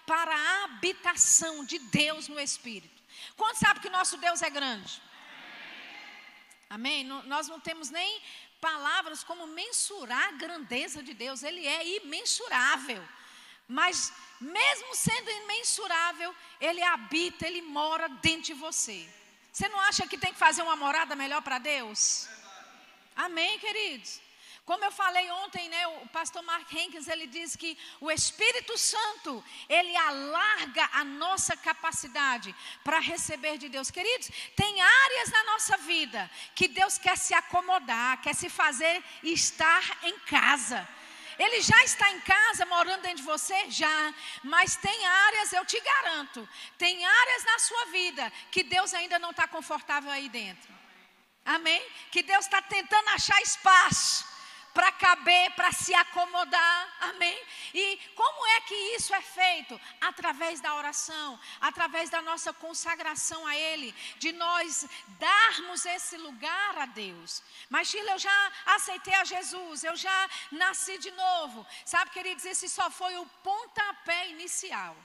para 0.07 0.35
a 0.35 0.65
habitação 0.65 1.65
de 1.65 1.79
Deus 1.79 2.29
no 2.29 2.39
Espírito. 2.41 3.03
Quanto 3.37 3.59
sabe 3.59 3.81
que 3.81 3.91
nosso 3.91 4.17
Deus 4.17 4.43
é 4.43 4.51
grande? 4.51 5.03
Amém? 6.69 7.05
nós 7.05 7.47
não 7.47 7.61
temos 7.61 7.91
nem 7.91 8.23
palavras 8.61 9.23
como 9.23 9.47
mensurar 9.47 10.29
a 10.29 10.33
grandeza 10.33 11.03
de 11.03 11.13
Deus, 11.13 11.43
Ele 11.43 11.67
é 11.67 11.87
imensurável. 11.99 13.03
Mas, 13.69 14.13
mesmo 14.41 14.95
sendo 14.95 15.31
imensurável, 15.31 16.35
Ele 16.61 16.83
habita, 16.83 17.47
Ele 17.47 17.63
mora 17.63 18.09
dentro 18.09 18.43
de 18.43 18.55
você. 18.55 19.09
Você 19.53 19.69
não 19.69 19.79
acha 19.81 20.07
que 20.07 20.19
tem 20.19 20.33
que 20.33 20.39
fazer 20.39 20.63
uma 20.63 20.77
morada 20.77 21.15
melhor 21.15 21.43
para 21.43 21.59
Deus? 21.59 22.29
Amém, 23.15 23.59
queridos? 23.59 24.21
Como 24.65 24.83
eu 24.83 24.91
falei 24.91 25.31
ontem, 25.31 25.69
né, 25.69 25.87
o 25.89 26.07
pastor 26.09 26.43
Mark 26.43 26.73
Henkins, 26.73 27.07
ele 27.07 27.27
diz 27.27 27.55
que 27.55 27.77
o 28.01 28.11
Espírito 28.11 28.79
Santo, 28.79 29.45
ele 29.69 29.95
alarga 29.95 30.89
a 30.95 31.05
nossa 31.05 31.55
capacidade 31.55 32.55
para 32.83 32.99
receber 32.99 33.59
de 33.59 33.69
Deus. 33.69 33.91
Queridos, 33.91 34.31
tem 34.57 34.81
áreas 34.81 35.31
na 35.31 35.45
nossa 35.45 35.77
vida 35.77 36.31
que 36.55 36.67
Deus 36.67 36.97
quer 36.97 37.19
se 37.19 37.35
acomodar, 37.35 38.23
quer 38.23 38.35
se 38.35 38.49
fazer 38.49 39.05
estar 39.23 39.83
em 40.03 40.19
casa. 40.21 40.89
Ele 41.39 41.61
já 41.61 41.85
está 41.85 42.11
em 42.13 42.21
casa, 42.21 42.65
morando 42.65 43.03
dentro 43.03 43.19
de 43.19 43.23
você? 43.25 43.71
Já. 43.71 44.15
Mas 44.43 44.77
tem 44.77 45.07
áreas, 45.07 45.53
eu 45.53 45.67
te 45.67 45.79
garanto, 45.79 46.49
tem 46.79 47.05
áreas 47.05 47.45
na 47.45 47.59
sua 47.59 47.85
vida 47.87 48.33
que 48.51 48.63
Deus 48.63 48.95
ainda 48.95 49.19
não 49.19 49.31
está 49.31 49.47
confortável 49.47 50.11
aí 50.11 50.31
dentro. 50.31 50.73
Amém? 51.45 51.87
Que 52.11 52.23
Deus 52.23 52.47
está 52.47 52.63
tentando 52.63 53.11
achar 53.11 53.43
espaço 53.43 54.33
para 54.75 54.91
caber, 54.93 55.53
para 55.53 55.73
se 55.73 55.95
acomodar. 55.95 56.97
Amém? 57.01 57.41
E 57.73 57.97
como 58.17 58.47
é 58.49 58.61
que 58.63 58.75
isso 58.97 59.15
é 59.15 59.23
feito? 59.23 59.81
Através 60.01 60.61
da 60.61 60.75
oração, 60.75 61.39
através 61.61 62.11
da 62.11 62.21
nossa 62.21 62.53
consagração 62.53 63.47
a 63.47 63.57
Ele, 63.57 63.95
de 64.19 64.33
nós 64.33 64.87
darmos 65.19 65.87
esse 65.87 66.17
lugar 66.17 66.77
a 66.79 66.87
Deus. 66.87 67.43
Mas, 67.71 67.89
Sheila, 67.89 68.13
eu 68.13 68.19
já 68.19 68.53
aceitei 68.67 69.15
a 69.15 69.25
Jesus, 69.25 69.85
eu 69.85 69.97
já 69.97 70.29
nasci 70.51 70.99
de 70.99 71.13
novo. 71.13 71.65
Sabe, 71.87 72.11
queridos, 72.11 72.45
esse 72.45 72.69
só 72.69 72.91
foi 72.91 73.17
o 73.17 73.27
pontapé 73.45 74.29
inicial. 74.31 74.97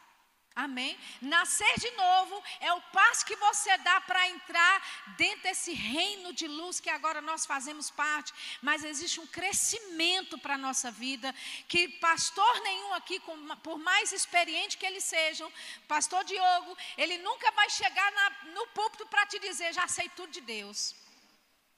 Amém? 0.56 0.98
Nascer 1.22 1.79
de 1.79 1.89
novo 1.91 2.44
é 2.60 2.74
o 2.74 2.82
passo 2.82 3.25
que 3.25 3.36
você 3.36 3.77
dá 3.77 4.01
para 4.01 4.27
entrar 4.29 5.06
dentro 5.15 5.44
desse 5.44 5.72
reino 5.74 6.34
de 6.34 6.48
luz 6.48 6.79
que 6.79 6.89
agora 6.89 7.22
nós 7.22 7.46
fazemos 7.46 7.89
parte. 7.89 8.34
Mas 8.62 8.84
existe 8.84 9.20
um 9.20 9.27
crescimento 9.27 10.38
para 10.38 10.56
a 10.56 10.58
nossa 10.58 10.91
vida 10.91 11.34
que 11.68 11.88
pastor 11.88 12.62
nenhum 12.62 12.94
aqui, 12.94 13.22
por 13.63 13.77
mais 13.79 14.12
experiente 14.12 14.77
que 14.77 14.86
eles 14.86 15.03
sejam, 15.03 15.51
pastor 15.88 16.24
Diogo, 16.25 16.77
ele 16.98 17.18
nunca 17.20 17.51
vai 17.51 17.70
chegar 17.70 18.12
na, 18.12 18.29
no 18.53 18.68
púlpito 18.68 19.06
para 19.08 19.25
te 19.25 19.39
dizer: 19.39 19.74
já 19.74 19.88
sei 19.88 20.10
tudo 20.10 20.32
de 20.32 20.41
Deus. 20.41 20.94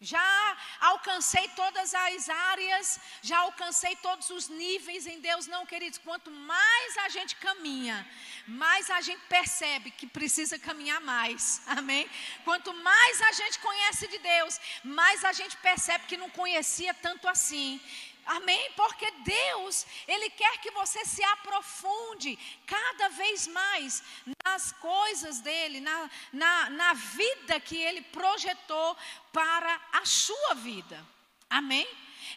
Já 0.03 0.57
alcancei 0.79 1.47
todas 1.49 1.93
as 1.93 2.27
áreas, 2.27 2.99
já 3.21 3.37
alcancei 3.37 3.95
todos 3.97 4.31
os 4.31 4.49
níveis 4.49 5.05
em 5.05 5.19
Deus. 5.19 5.45
Não, 5.45 5.63
queridos, 5.63 5.99
quanto 5.99 6.31
mais 6.31 6.97
a 6.97 7.09
gente 7.09 7.35
caminha, 7.35 8.09
mais 8.47 8.89
a 8.89 8.99
gente 9.01 9.21
percebe 9.29 9.91
que 9.91 10.07
precisa 10.07 10.57
caminhar 10.57 10.99
mais. 11.01 11.61
Amém? 11.67 12.09
Quanto 12.43 12.73
mais 12.73 13.21
a 13.21 13.31
gente 13.33 13.59
conhece 13.59 14.07
de 14.07 14.17
Deus, 14.17 14.59
mais 14.83 15.23
a 15.23 15.33
gente 15.33 15.55
percebe 15.57 16.07
que 16.07 16.17
não 16.17 16.31
conhecia 16.31 16.95
tanto 16.95 17.27
assim. 17.27 17.79
Amém? 18.25 18.71
Porque 18.75 19.09
Deus, 19.23 19.85
Ele 20.07 20.29
quer 20.29 20.59
que 20.59 20.71
você 20.71 21.03
se 21.05 21.23
aprofunde 21.23 22.37
cada 22.65 23.09
vez 23.09 23.47
mais 23.47 24.03
nas 24.45 24.71
coisas 24.73 25.41
dEle, 25.41 25.81
na, 25.81 26.09
na, 26.31 26.69
na 26.69 26.93
vida 26.93 27.59
que 27.59 27.77
Ele 27.77 28.01
projetou 28.01 28.95
para 29.33 29.81
a 29.93 30.05
sua 30.05 30.55
vida. 30.55 31.05
Amém? 31.49 31.87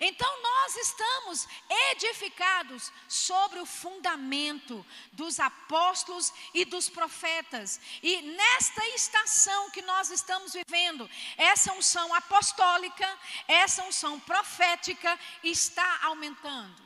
Então 0.00 0.42
nós 0.42 0.76
estamos 0.76 1.48
edificados 1.90 2.92
sobre 3.08 3.60
o 3.60 3.66
fundamento 3.66 4.84
dos 5.12 5.40
apóstolos 5.40 6.32
e 6.52 6.64
dos 6.64 6.88
profetas. 6.88 7.80
E 8.02 8.22
nesta 8.22 8.86
estação 8.88 9.70
que 9.70 9.82
nós 9.82 10.10
estamos 10.10 10.52
vivendo, 10.52 11.08
essa 11.36 11.72
unção 11.72 12.12
apostólica, 12.14 13.18
essa 13.46 13.82
unção 13.84 14.18
profética 14.20 15.18
está 15.42 16.00
aumentando. 16.02 16.82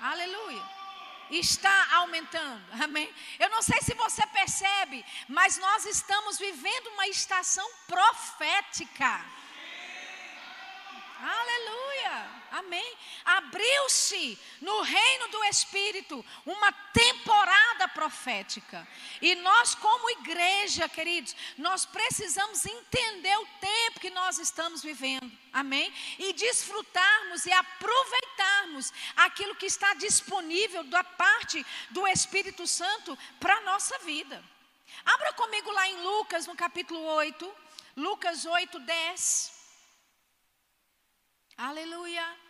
Aleluia 0.00 0.78
está 1.30 1.94
aumentando. 1.96 2.64
Amém? 2.82 3.12
Eu 3.38 3.50
não 3.50 3.62
sei 3.62 3.80
se 3.82 3.94
você 3.94 4.26
percebe, 4.28 5.04
mas 5.28 5.58
nós 5.58 5.84
estamos 5.84 6.38
vivendo 6.38 6.88
uma 6.88 7.06
estação 7.06 7.68
profética. 7.86 9.24
Aleluia. 11.20 12.30
Amém. 12.58 12.96
Abriu-se 13.24 14.36
no 14.60 14.80
reino 14.82 15.28
do 15.28 15.44
Espírito 15.44 16.24
uma 16.44 16.72
temporada 16.72 17.86
profética. 17.86 18.86
E 19.22 19.36
nós, 19.36 19.76
como 19.76 20.10
igreja, 20.10 20.88
queridos, 20.88 21.36
nós 21.56 21.86
precisamos 21.86 22.66
entender 22.66 23.36
o 23.38 23.46
tempo 23.60 24.00
que 24.00 24.10
nós 24.10 24.38
estamos 24.38 24.82
vivendo. 24.82 25.30
Amém? 25.52 25.92
E 26.18 26.32
desfrutarmos 26.32 27.46
e 27.46 27.52
aproveitarmos 27.52 28.92
aquilo 29.16 29.54
que 29.54 29.66
está 29.66 29.94
disponível 29.94 30.82
da 30.82 31.04
parte 31.04 31.64
do 31.90 32.08
Espírito 32.08 32.66
Santo 32.66 33.16
para 33.38 33.54
a 33.54 33.62
nossa 33.62 33.96
vida. 34.00 34.42
Abra 35.04 35.32
comigo 35.34 35.70
lá 35.70 35.88
em 35.88 36.02
Lucas, 36.02 36.48
no 36.48 36.56
capítulo 36.56 37.00
8. 37.02 37.54
Lucas 37.96 38.44
8, 38.44 38.80
10. 38.80 39.52
Aleluia. 41.56 42.47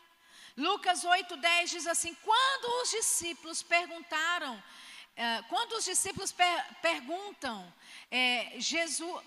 Lucas 0.59 1.05
8,10 1.05 1.67
diz 1.71 1.87
assim: 1.87 2.13
quando 2.15 2.83
os 2.83 2.91
discípulos 2.91 3.63
perguntaram, 3.63 4.61
eh, 5.17 5.43
quando 5.49 5.75
os 5.75 5.85
discípulos 5.85 6.33
per 6.33 6.65
perguntam, 6.83 7.73
eh, 8.11 8.55
Jesus, 8.59 9.25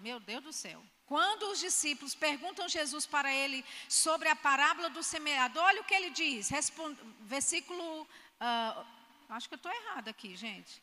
meu 0.00 0.20
Deus 0.20 0.42
do 0.44 0.52
céu, 0.52 0.82
quando 1.06 1.50
os 1.50 1.58
discípulos 1.58 2.14
perguntam 2.14 2.68
Jesus 2.68 3.06
para 3.06 3.32
ele 3.32 3.64
sobre 3.88 4.28
a 4.28 4.36
parábola 4.36 4.90
do 4.90 5.02
semeador, 5.02 5.62
olha 5.62 5.80
o 5.80 5.84
que 5.84 5.94
ele 5.94 6.10
diz, 6.10 6.50
Responde, 6.50 7.00
versículo, 7.20 8.02
uh, 8.02 8.86
acho 9.30 9.48
que 9.48 9.54
eu 9.54 9.62
estou 9.62 9.72
errado 9.72 10.08
aqui, 10.08 10.36
gente. 10.36 10.82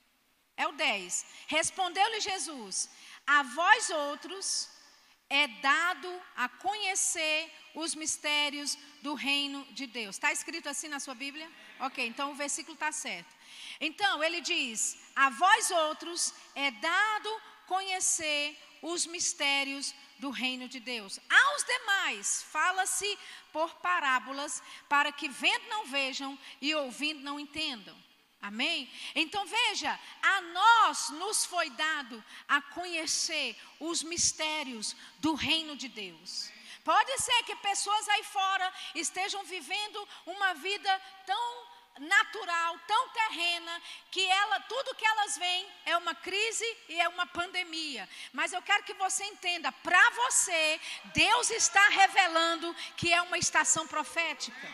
É 0.58 0.68
o 0.68 0.72
10. 0.72 1.26
Respondeu-lhe 1.48 2.20
Jesus: 2.20 2.90
A 3.26 3.44
vós 3.44 3.90
outros 3.92 4.70
é 5.32 5.48
dado 5.48 6.22
a 6.36 6.50
conhecer 6.50 7.50
os 7.74 7.96
mistérios 7.96 8.78
do 9.02 9.14
reino 9.14 9.66
de 9.72 9.88
Deus. 9.88 10.18
Está 10.18 10.30
escrito 10.30 10.68
assim 10.68 10.90
na 10.90 11.00
sua 11.00 11.16
Bíblia? 11.16 11.50
Ok, 11.80 12.06
então 12.06 12.32
o 12.32 12.36
versículo 12.36 12.74
está 12.74 12.92
certo. 12.92 13.34
Então 13.80 14.22
ele 14.22 14.42
diz: 14.42 14.98
A 15.16 15.30
vós 15.30 15.72
outros 15.72 16.34
é 16.54 16.70
dado 16.70 17.42
conhecer 17.66 18.58
os 18.82 19.06
mistérios 19.06 19.96
do 20.20 20.32
reino 20.32 20.68
de 20.68 20.82
Deus. 20.82 21.18
Aos 21.30 21.64
demais, 21.64 22.44
fala-se 22.52 23.18
por 23.54 23.74
parábolas, 23.76 24.62
para 24.90 25.14
que 25.14 25.30
vendo 25.30 25.68
não 25.70 25.86
vejam 25.86 26.38
e 26.60 26.76
ouvindo 26.76 27.22
não 27.22 27.40
entendam. 27.40 27.96
Amém? 28.42 28.92
Então 29.14 29.46
veja, 29.46 30.00
a 30.22 30.42
nós 30.42 31.10
nos 31.12 31.46
foi 31.46 31.70
dado 31.70 32.24
a 32.48 32.60
conhecer 32.60 33.56
os 33.80 34.02
mistérios 34.02 34.96
do 35.20 35.36
reino 35.36 35.76
de 35.76 35.88
Deus. 35.88 36.52
Pode 36.84 37.22
ser 37.22 37.44
que 37.44 37.56
pessoas 37.58 38.10
aí 38.10 38.24
fora 38.24 38.74
estejam 38.96 39.44
vivendo 39.44 40.08
uma 40.26 40.56
vida 40.56 41.02
tão 41.28 41.72
natural, 42.00 42.80
tão 42.88 43.10
terrena, 43.10 43.82
que 44.10 44.26
ela, 44.26 44.60
tudo 44.62 44.96
que 44.96 45.06
elas 45.06 45.38
veem 45.38 45.68
é 45.86 45.96
uma 45.98 46.16
crise 46.16 46.78
e 46.90 47.00
é 47.00 47.08
uma 47.10 47.28
pandemia. 47.28 48.10
Mas 48.34 48.54
eu 48.54 48.62
quero 48.64 48.84
que 48.84 48.94
você 48.96 49.24
entenda, 49.26 49.72
para 49.72 50.10
você, 50.12 50.82
Deus 51.14 51.52
está 51.52 51.90
revelando 51.90 52.76
que 52.98 53.14
é 53.14 53.22
uma 53.22 53.38
estação 53.38 53.86
profética. 53.86 54.68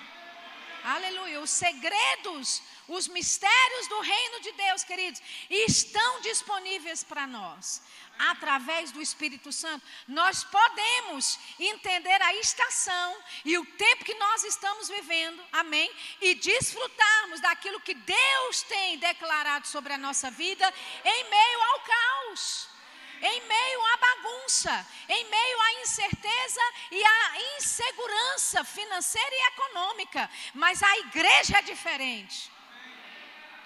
Aleluia. 0.84 1.41
Os 1.41 1.49
segredos, 1.49 2.62
os 2.88 3.08
mistérios 3.08 3.88
do 3.88 4.00
reino 4.00 4.41
de 4.41 4.52
Deus, 4.54 4.84
queridos, 4.84 5.21
estão 5.50 6.21
disponíveis 6.21 7.04
para 7.04 7.28
nós 7.28 7.82
através 8.19 8.91
do 8.91 9.02
Espírito 9.02 9.52
Santo, 9.52 9.86
nós 10.08 10.43
podemos 10.43 11.39
entender 11.60 12.21
a 12.21 12.34
estação 12.36 13.17
e 13.45 13.58
o 13.58 13.65
tempo 13.65 14.06
que 14.06 14.13
nós 14.15 14.43
estamos 14.43 14.89
vivendo, 14.89 15.43
amém? 15.52 15.91
E 16.21 16.36
desfrutarmos 16.36 17.39
daquilo 17.41 17.80
que 17.80 17.93
Deus 17.93 18.62
tem 18.63 18.97
declarado 18.97 19.67
sobre 19.67 19.93
a 19.93 19.97
nossa 19.97 20.32
vida 20.32 20.73
em 21.04 21.30
meio 21.30 21.62
ao 21.62 21.80
caos. 21.82 22.69
Em 23.19 23.41
meio 23.41 23.86
à 23.88 23.97
bagunça, 23.97 24.88
em 25.10 25.26
meio 25.26 25.60
à 25.60 25.73
incerteza 25.82 26.62
e 26.91 27.04
à 27.04 27.58
insegurança 27.58 28.63
financeira 28.63 29.32
e 29.32 29.47
econômica, 29.47 30.30
mas 30.54 30.84
a 30.84 30.97
igreja 31.00 31.58
é 31.58 31.62
diferente. 31.63 32.52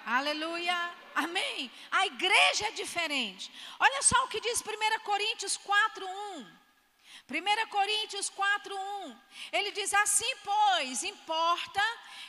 Aleluia. 0.04 0.94
Amém? 1.14 1.70
A 1.90 2.06
igreja 2.06 2.66
é 2.66 2.72
diferente. 2.72 3.52
Olha 3.78 4.02
só 4.02 4.24
o 4.24 4.28
que 4.28 4.40
diz 4.40 4.60
1 4.60 5.00
Coríntios 5.04 5.56
4, 5.56 6.06
1. 6.06 6.62
1 7.30 7.68
Coríntios 7.68 8.28
4, 8.30 8.74
1. 8.74 9.16
Ele 9.52 9.70
diz 9.70 9.92
assim: 9.94 10.36
Pois 10.44 11.02
importa 11.02 11.82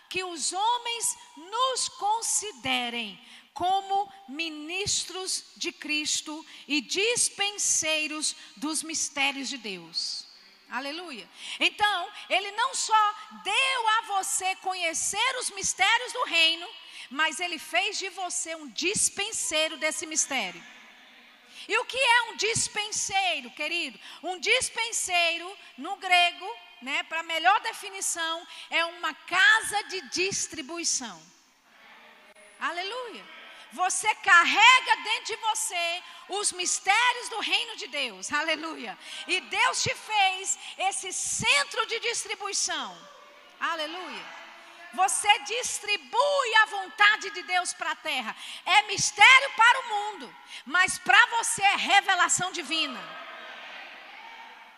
que 0.10 0.24
os 0.24 0.54
homens 0.54 1.18
nos 1.36 1.90
considerem 1.90 3.20
como 3.54 4.12
ministros 4.28 5.46
de 5.56 5.72
Cristo 5.72 6.46
e 6.68 6.82
dispenseiros 6.82 8.36
dos 8.58 8.84
mistérios 8.84 9.50
de 9.50 9.58
Deus. 9.58 10.28
Aleluia. 10.70 11.30
Então, 11.60 12.12
ele 12.30 12.50
não 12.52 12.74
só 12.74 13.16
deu 13.44 13.90
a 13.90 14.02
você 14.08 14.56
conhecer 14.56 15.38
os 15.40 15.52
mistérios 15.52 16.14
do 16.14 16.24
reino, 16.24 16.68
mas 17.10 17.40
Ele 17.40 17.58
fez 17.58 17.98
de 17.98 18.10
você 18.10 18.56
um 18.56 18.68
dispenseiro 18.70 19.78
desse 19.78 20.06
mistério. 20.06 20.62
E 21.68 21.78
o 21.78 21.86
que 21.86 21.98
é 21.98 22.22
um 22.24 22.36
dispenseiro, 22.36 23.50
querido? 23.52 24.00
Um 24.22 24.40
dispenseiro, 24.40 25.58
no 25.78 25.96
grego, 25.96 26.50
né, 26.82 27.04
para 27.04 27.24
melhor 27.24 27.60
definição, 27.62 28.46
é 28.70 28.84
uma 28.86 29.14
casa 29.14 29.84
de 29.84 30.02
distribuição. 30.10 31.22
Aleluia. 32.60 33.26
Você 33.72 34.14
carrega 34.16 34.96
dentro 35.04 35.26
de 35.26 35.36
você 35.38 36.04
os 36.30 36.52
mistérios 36.52 37.30
do 37.30 37.40
reino 37.40 37.76
de 37.76 37.88
Deus. 37.88 38.32
Aleluia. 38.32 38.98
E 39.28 39.42
Deus 39.42 39.82
te 39.82 39.96
fez 39.96 40.60
esse 40.78 41.12
centro 41.12 41.86
de 41.88 42.00
distribuição. 42.00 42.96
Aleluia. 43.60 44.43
Você 44.94 45.40
distribui 45.40 46.56
a 46.62 46.66
vontade 46.68 47.30
de 47.32 47.44
Deus 47.44 47.74
para 47.74 47.92
a 47.92 47.96
terra. 47.96 48.36
É 48.66 48.84
mistério 48.84 49.52
para 49.56 49.80
o 49.80 49.90
mundo, 49.90 50.36
mas 50.66 50.98
para 51.00 51.26
você 51.38 51.64
é 51.64 51.76
revelação 51.76 52.52
divina. 52.52 53.00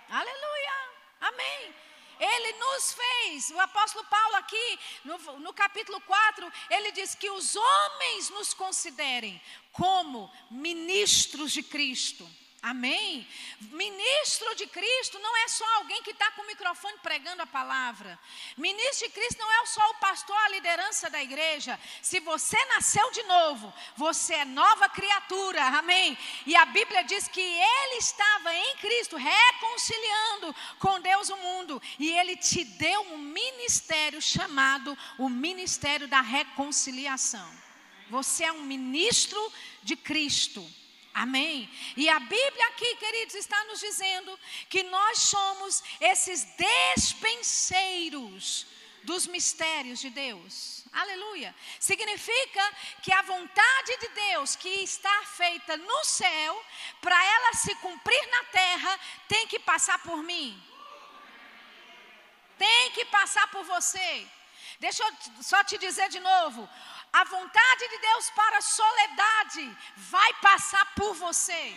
Aleluia. 0.10 0.73
Amém. 1.19 1.75
Ele 2.17 2.54
nos 2.54 2.93
fez, 2.93 3.49
o 3.51 3.60
apóstolo 3.60 4.06
Paulo 4.06 4.36
aqui, 4.38 4.80
no, 5.04 5.17
no, 5.39 5.54
capítulo 5.54 5.99
4, 6.01 6.54
ele 6.69 6.91
diz 6.93 7.13
que 7.13 7.30
os 7.30 7.56
homens 7.58 8.30
nos 8.30 8.54
considerem 8.54 9.41
como 9.73 10.32
ministros 10.49 11.51
de 11.51 11.62
Cristo. 11.62 12.25
Amém? 12.65 13.28
Ministro 13.62 14.56
de 14.56 14.65
Cristo 14.65 15.19
não 15.19 15.38
é 15.38 15.47
só 15.47 15.63
alguém 15.75 16.01
que 16.01 16.10
está 16.10 16.32
com 16.32 16.41
o 16.41 16.47
microfone 16.47 16.97
pregando 16.97 17.43
a 17.43 17.45
palavra. 17.45 18.19
Ministro 18.58 19.08
de 19.08 19.13
Cristo 19.13 19.38
não 19.38 19.51
é 19.51 19.65
só 19.67 19.88
o 19.91 19.99
pastor, 19.99 20.36
a 20.36 20.49
liderança 20.49 21.08
da 21.08 21.21
igreja. 21.21 21.80
Se 22.01 22.19
você 22.21 22.58
nasceu 22.65 23.12
de 23.12 23.21
novo, 23.21 23.71
você 23.95 24.34
é 24.34 24.45
nova 24.45 24.89
criatura. 24.89 25.63
Amém? 25.78 26.17
E 26.47 26.56
a 26.56 26.65
Bíblia 26.65 27.04
diz 27.04 27.28
que 27.28 27.39
ele 27.39 27.97
estava 27.97 28.51
em 28.56 28.78
Cristo 28.78 29.15
reconciliando 29.15 30.56
com 30.80 30.99
Deus 31.01 31.30
o 31.30 31.38
mundo. 31.38 31.80
E 31.99 32.17
ele 32.17 32.36
te 32.36 32.63
deu 32.63 33.01
um 33.13 33.19
ministério 33.19 34.19
chamado 34.19 34.97
o 35.19 35.30
ministério 35.30 36.08
da 36.08 36.21
reconciliação. 36.21 37.47
Você 38.10 38.43
é 38.43 38.51
um 38.51 38.63
ministro 38.63 39.54
de 39.84 39.95
Cristo. 39.95 40.67
Amém? 41.15 41.67
E 41.95 42.08
a 42.10 42.19
Bíblia 42.19 42.67
aqui, 42.67 42.93
queridos, 42.97 43.36
está 43.36 43.63
nos 43.63 43.80
dizendo 43.80 44.38
que 44.67 44.84
nós 44.84 45.19
somos 45.19 45.82
esses 46.01 46.43
despenseiros 46.43 48.67
dos 49.04 49.25
mistérios 49.25 50.01
de 50.01 50.10
Deus. 50.10 50.84
Aleluia. 50.91 51.56
Significa 51.80 52.73
que 53.01 53.13
a 53.13 53.21
vontade 53.21 53.97
de 53.97 54.10
Deus 54.10 54.58
que 54.58 54.67
está 54.67 55.23
feita 55.23 55.78
no 55.78 56.04
céu, 56.04 56.62
para 56.99 57.15
ela 57.15 57.54
se 57.54 57.73
cumprir 57.75 58.28
na 58.32 58.43
terra, 58.45 58.99
tem 59.30 59.47
que 59.47 59.60
passar 59.60 59.99
por 59.99 60.21
mim. 60.21 60.62
Tem 62.58 62.91
que 62.91 63.06
passar 63.06 63.49
por 63.51 63.63
você. 63.63 64.28
Deixa 64.80 65.01
eu 65.01 65.13
só 65.41 65.63
te 65.63 65.78
dizer 65.78 66.10
de 66.10 66.19
novo: 66.19 66.69
a 67.15 67.23
vontade 67.23 67.88
de 67.88 67.97
Deus 67.97 68.30
para 68.32 68.58
a 68.58 68.62
soledade 68.62 69.78
vai 69.95 70.34
passar 70.41 70.86
por 70.95 71.13
você. 71.13 71.73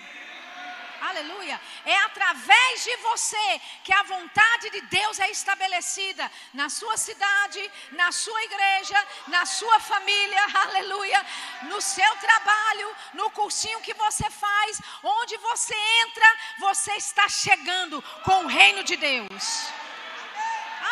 Aleluia. 1.01 1.61
É 1.85 1.97
através 1.99 2.83
de 2.83 2.97
você 2.97 3.61
que 3.85 3.93
a 3.93 4.03
vontade 4.03 4.69
de 4.71 4.81
Deus 4.81 5.21
é 5.21 5.31
estabelecida 5.31 6.29
na 6.53 6.69
sua 6.69 6.97
cidade, 6.97 7.71
na 7.93 8.11
sua 8.11 8.43
igreja, 8.43 9.07
na 9.29 9.47
sua 9.47 9.79
família. 9.79 10.43
Aleluia. 10.67 11.25
No 11.71 11.81
seu 11.81 12.17
trabalho, 12.17 12.97
no 13.15 13.31
cursinho 13.31 13.81
que 13.81 13.95
você 13.95 14.29
faz, 14.29 14.81
onde 15.05 15.37
você 15.37 15.77
entra, 16.03 16.27
você 16.59 16.93
está 16.95 17.29
chegando 17.29 18.03
com 18.25 18.45
o 18.45 18.49
reino 18.49 18.83
de 18.83 18.97
Deus. 18.97 19.69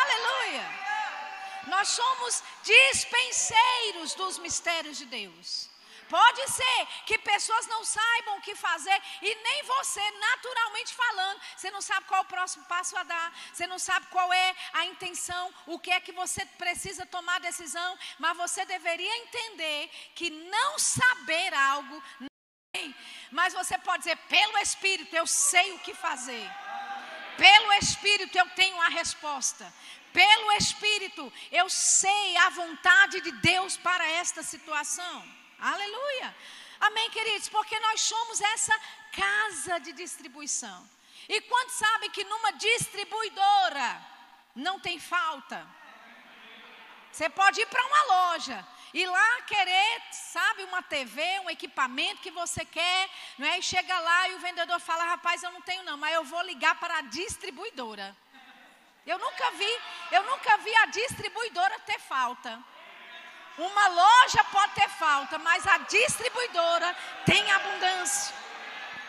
Aleluia. 0.02 0.85
Nós 1.66 1.88
somos 1.88 2.42
dispenseiros 2.62 4.14
dos 4.14 4.38
mistérios 4.38 4.98
de 4.98 5.06
Deus. 5.06 5.68
Pode 6.08 6.48
ser 6.50 6.86
que 7.04 7.18
pessoas 7.18 7.66
não 7.66 7.84
saibam 7.84 8.36
o 8.36 8.40
que 8.40 8.54
fazer 8.54 9.02
e 9.20 9.34
nem 9.34 9.62
você, 9.64 10.10
naturalmente 10.12 10.94
falando, 10.94 11.40
você 11.56 11.70
não 11.70 11.82
sabe 11.82 12.06
qual 12.06 12.20
é 12.20 12.22
o 12.22 12.28
próximo 12.28 12.64
passo 12.66 12.96
a 12.96 13.02
dar, 13.02 13.32
você 13.52 13.66
não 13.66 13.78
sabe 13.78 14.06
qual 14.06 14.32
é 14.32 14.54
a 14.72 14.86
intenção, 14.86 15.52
o 15.66 15.78
que 15.78 15.90
é 15.90 16.00
que 16.00 16.12
você 16.12 16.46
precisa 16.46 17.04
tomar 17.06 17.40
decisão, 17.40 17.98
mas 18.18 18.36
você 18.36 18.64
deveria 18.64 19.16
entender 19.18 19.90
que 20.14 20.30
não 20.30 20.78
saber 20.78 21.52
algo, 21.54 22.02
mas 23.32 23.52
você 23.52 23.76
pode 23.78 24.04
dizer, 24.04 24.16
pelo 24.28 24.58
Espírito 24.58 25.16
eu 25.16 25.26
sei 25.26 25.72
o 25.72 25.80
que 25.80 25.92
fazer, 25.92 26.48
pelo 27.36 27.72
Espírito 27.74 28.38
eu 28.38 28.48
tenho 28.50 28.80
a 28.80 28.88
resposta 28.88 29.72
pelo 30.16 30.52
Espírito, 30.52 31.30
eu 31.52 31.68
sei 31.68 32.36
a 32.38 32.48
vontade 32.48 33.20
de 33.20 33.32
Deus 33.32 33.76
para 33.76 34.04
esta 34.12 34.42
situação. 34.42 35.16
Aleluia. 35.58 36.34
Amém, 36.80 37.10
queridos? 37.10 37.50
Porque 37.50 37.78
nós 37.80 38.00
somos 38.00 38.40
essa 38.40 38.74
casa 39.12 39.78
de 39.78 39.92
distribuição. 39.92 40.78
E 41.28 41.38
quantos 41.42 41.74
sabem 41.74 42.10
que 42.10 42.24
numa 42.24 42.52
distribuidora 42.52 43.88
não 44.54 44.80
tem 44.80 44.98
falta? 44.98 45.58
Você 47.12 47.28
pode 47.28 47.60
ir 47.60 47.66
para 47.66 47.86
uma 47.86 48.02
loja 48.14 48.66
e 48.94 49.04
lá 49.04 49.42
querer, 49.42 50.02
sabe, 50.12 50.64
uma 50.64 50.82
TV, 50.82 51.40
um 51.40 51.50
equipamento 51.50 52.22
que 52.22 52.30
você 52.30 52.64
quer, 52.64 53.10
não 53.36 53.46
é? 53.46 53.58
E 53.58 53.62
chega 53.62 53.98
lá 53.98 54.28
e 54.30 54.34
o 54.34 54.38
vendedor 54.38 54.80
fala: 54.80 55.04
"Rapaz, 55.04 55.42
eu 55.42 55.50
não 55.50 55.60
tenho 55.60 55.82
não, 55.82 55.98
mas 55.98 56.14
eu 56.14 56.24
vou 56.24 56.42
ligar 56.42 56.74
para 56.80 56.98
a 56.98 57.02
distribuidora". 57.02 58.16
Eu 59.06 59.18
nunca 59.18 59.50
vi, 59.52 59.80
eu 60.10 60.22
nunca 60.24 60.56
vi 60.58 60.74
a 60.74 60.86
distribuidora 60.86 61.78
ter 61.80 62.00
falta. 62.00 62.60
Uma 63.56 63.88
loja 63.88 64.44
pode 64.50 64.74
ter 64.74 64.88
falta, 64.90 65.38
mas 65.38 65.64
a 65.66 65.78
distribuidora 65.78 66.94
tem 67.24 67.50
abundância. 67.52 68.34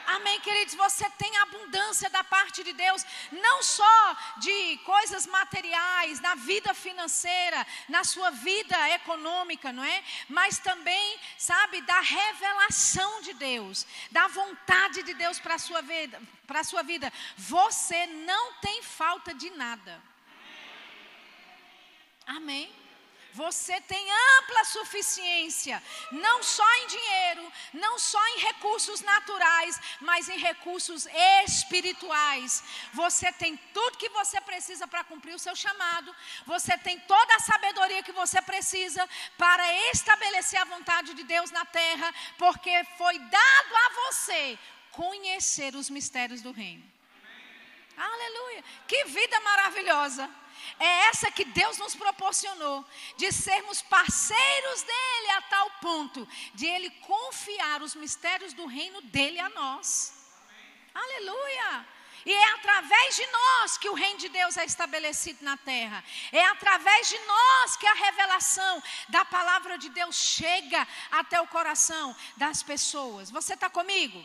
Amém, 0.08 0.40
queridos? 0.40 0.74
Você 0.74 1.10
tem 1.12 1.36
abundância 1.40 2.10
da 2.10 2.24
parte 2.24 2.64
de 2.64 2.72
Deus, 2.72 3.06
não 3.30 3.62
só 3.62 4.18
de 4.38 4.78
coisas 4.86 5.28
materiais, 5.28 6.22
na 6.22 6.34
vida 6.36 6.74
financeira, 6.74 7.68
na 7.90 8.06
sua 8.06 8.32
vida 8.32 8.90
econômica, 8.92 9.74
não 9.74 9.84
é? 9.84 10.02
Mas 10.30 10.60
também, 10.60 11.20
sabe, 11.38 11.82
da 11.82 12.00
revelação 12.00 13.22
de 13.22 13.34
Deus, 13.34 13.86
da 14.10 14.30
vontade 14.30 15.04
de 15.04 15.14
Deus 15.14 15.40
para 15.40 15.56
a 15.56 15.60
sua 15.60 15.82
vida, 15.82 16.22
para 16.48 16.62
a 16.62 16.64
sua 16.64 16.84
vida. 16.84 17.12
Você 17.36 18.08
não 18.08 18.54
tem 18.62 18.82
falta 18.82 19.34
de 19.34 19.50
nada. 19.50 20.02
Amém. 22.26 22.74
Você 23.38 23.80
tem 23.82 24.04
ampla 24.40 24.64
suficiência, 24.66 25.82
não 26.12 26.42
só 26.42 26.70
em 26.78 26.88
dinheiro, 26.88 27.54
não 27.72 28.00
só 28.00 28.24
em 28.30 28.40
recursos 28.40 29.02
naturais, 29.02 29.80
mas 30.02 30.28
em 30.28 30.40
recursos 30.40 31.08
espirituais. 31.46 32.64
Você 32.94 33.32
tem 33.34 33.56
tudo 33.76 34.00
que 34.00 34.10
você 34.10 34.42
precisa 34.42 34.88
para 34.88 35.04
cumprir 35.04 35.36
o 35.36 35.44
seu 35.46 35.56
chamado, 35.56 36.16
você 36.48 36.76
tem 36.80 37.00
toda 37.02 37.36
a 37.36 37.46
sabedoria 37.52 38.02
que 38.02 38.12
você 38.12 38.42
precisa 38.42 39.08
para 39.38 39.66
estabelecer 39.92 40.60
a 40.60 40.72
vontade 40.74 41.14
de 41.14 41.24
Deus 41.24 41.52
na 41.52 41.66
terra, 41.66 42.12
porque 42.40 42.84
foi 42.98 43.20
dado 43.20 43.76
a 43.86 43.90
você 44.06 44.58
conhecer 44.92 45.76
os 45.76 45.92
mistérios 45.92 46.42
do 46.42 46.52
reino. 46.52 46.84
Aleluia! 47.96 48.64
Que 48.88 49.06
vida 49.06 49.40
maravilhosa! 49.42 50.47
É 50.80 51.08
essa 51.08 51.32
que 51.32 51.46
Deus 51.46 51.78
nos 51.78 51.96
proporcionou, 51.96 52.86
de 53.16 53.32
sermos 53.32 53.82
parceiros 53.82 54.84
dele 54.84 55.30
a 55.38 55.42
tal 55.44 55.72
ponto 55.82 56.28
de 56.54 56.66
ele 56.66 56.90
confiar 57.02 57.82
os 57.82 57.96
mistérios 57.96 58.54
do 58.54 58.66
reino 58.66 59.02
dele 59.02 59.40
a 59.40 59.50
nós. 59.50 60.14
Aleluia! 60.94 61.88
E 62.26 62.34
é 62.34 62.52
através 62.54 63.16
de 63.16 63.26
nós 63.28 63.78
que 63.78 63.90
o 63.90 63.94
reino 63.94 64.20
de 64.20 64.28
Deus 64.28 64.58
é 64.58 64.66
estabelecido 64.66 65.46
na 65.46 65.56
terra. 65.56 66.04
É 66.32 66.44
através 66.46 67.08
de 67.08 67.18
nós 67.20 67.78
que 67.78 67.88
a 67.88 67.94
revelação 67.94 68.84
da 69.08 69.24
palavra 69.24 69.78
de 69.78 69.88
Deus 69.90 70.16
chega 70.16 70.86
até 71.10 71.40
o 71.40 71.48
coração 71.48 72.14
das 72.36 72.62
pessoas. 72.62 73.32
Você 73.32 73.54
está 73.54 73.70
comigo? 73.70 74.22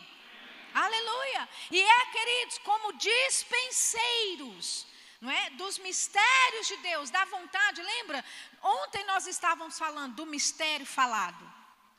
Aleluia! 0.73 1.47
E 1.71 1.79
é, 1.79 2.05
queridos, 2.07 2.57
como 2.57 2.93
dispenseiros 2.93 4.85
não 5.23 5.31
é? 5.31 5.49
Dos 5.51 5.77
mistérios 5.79 6.67
de 6.67 6.77
Deus, 6.77 7.09
da 7.09 7.23
vontade. 7.23 7.81
Lembra? 7.81 8.23
Ontem 8.61 9.05
nós 9.05 9.25
estávamos 9.25 9.79
falando 9.79 10.15
do 10.15 10.25
mistério 10.25 10.85
falado. 10.85 11.43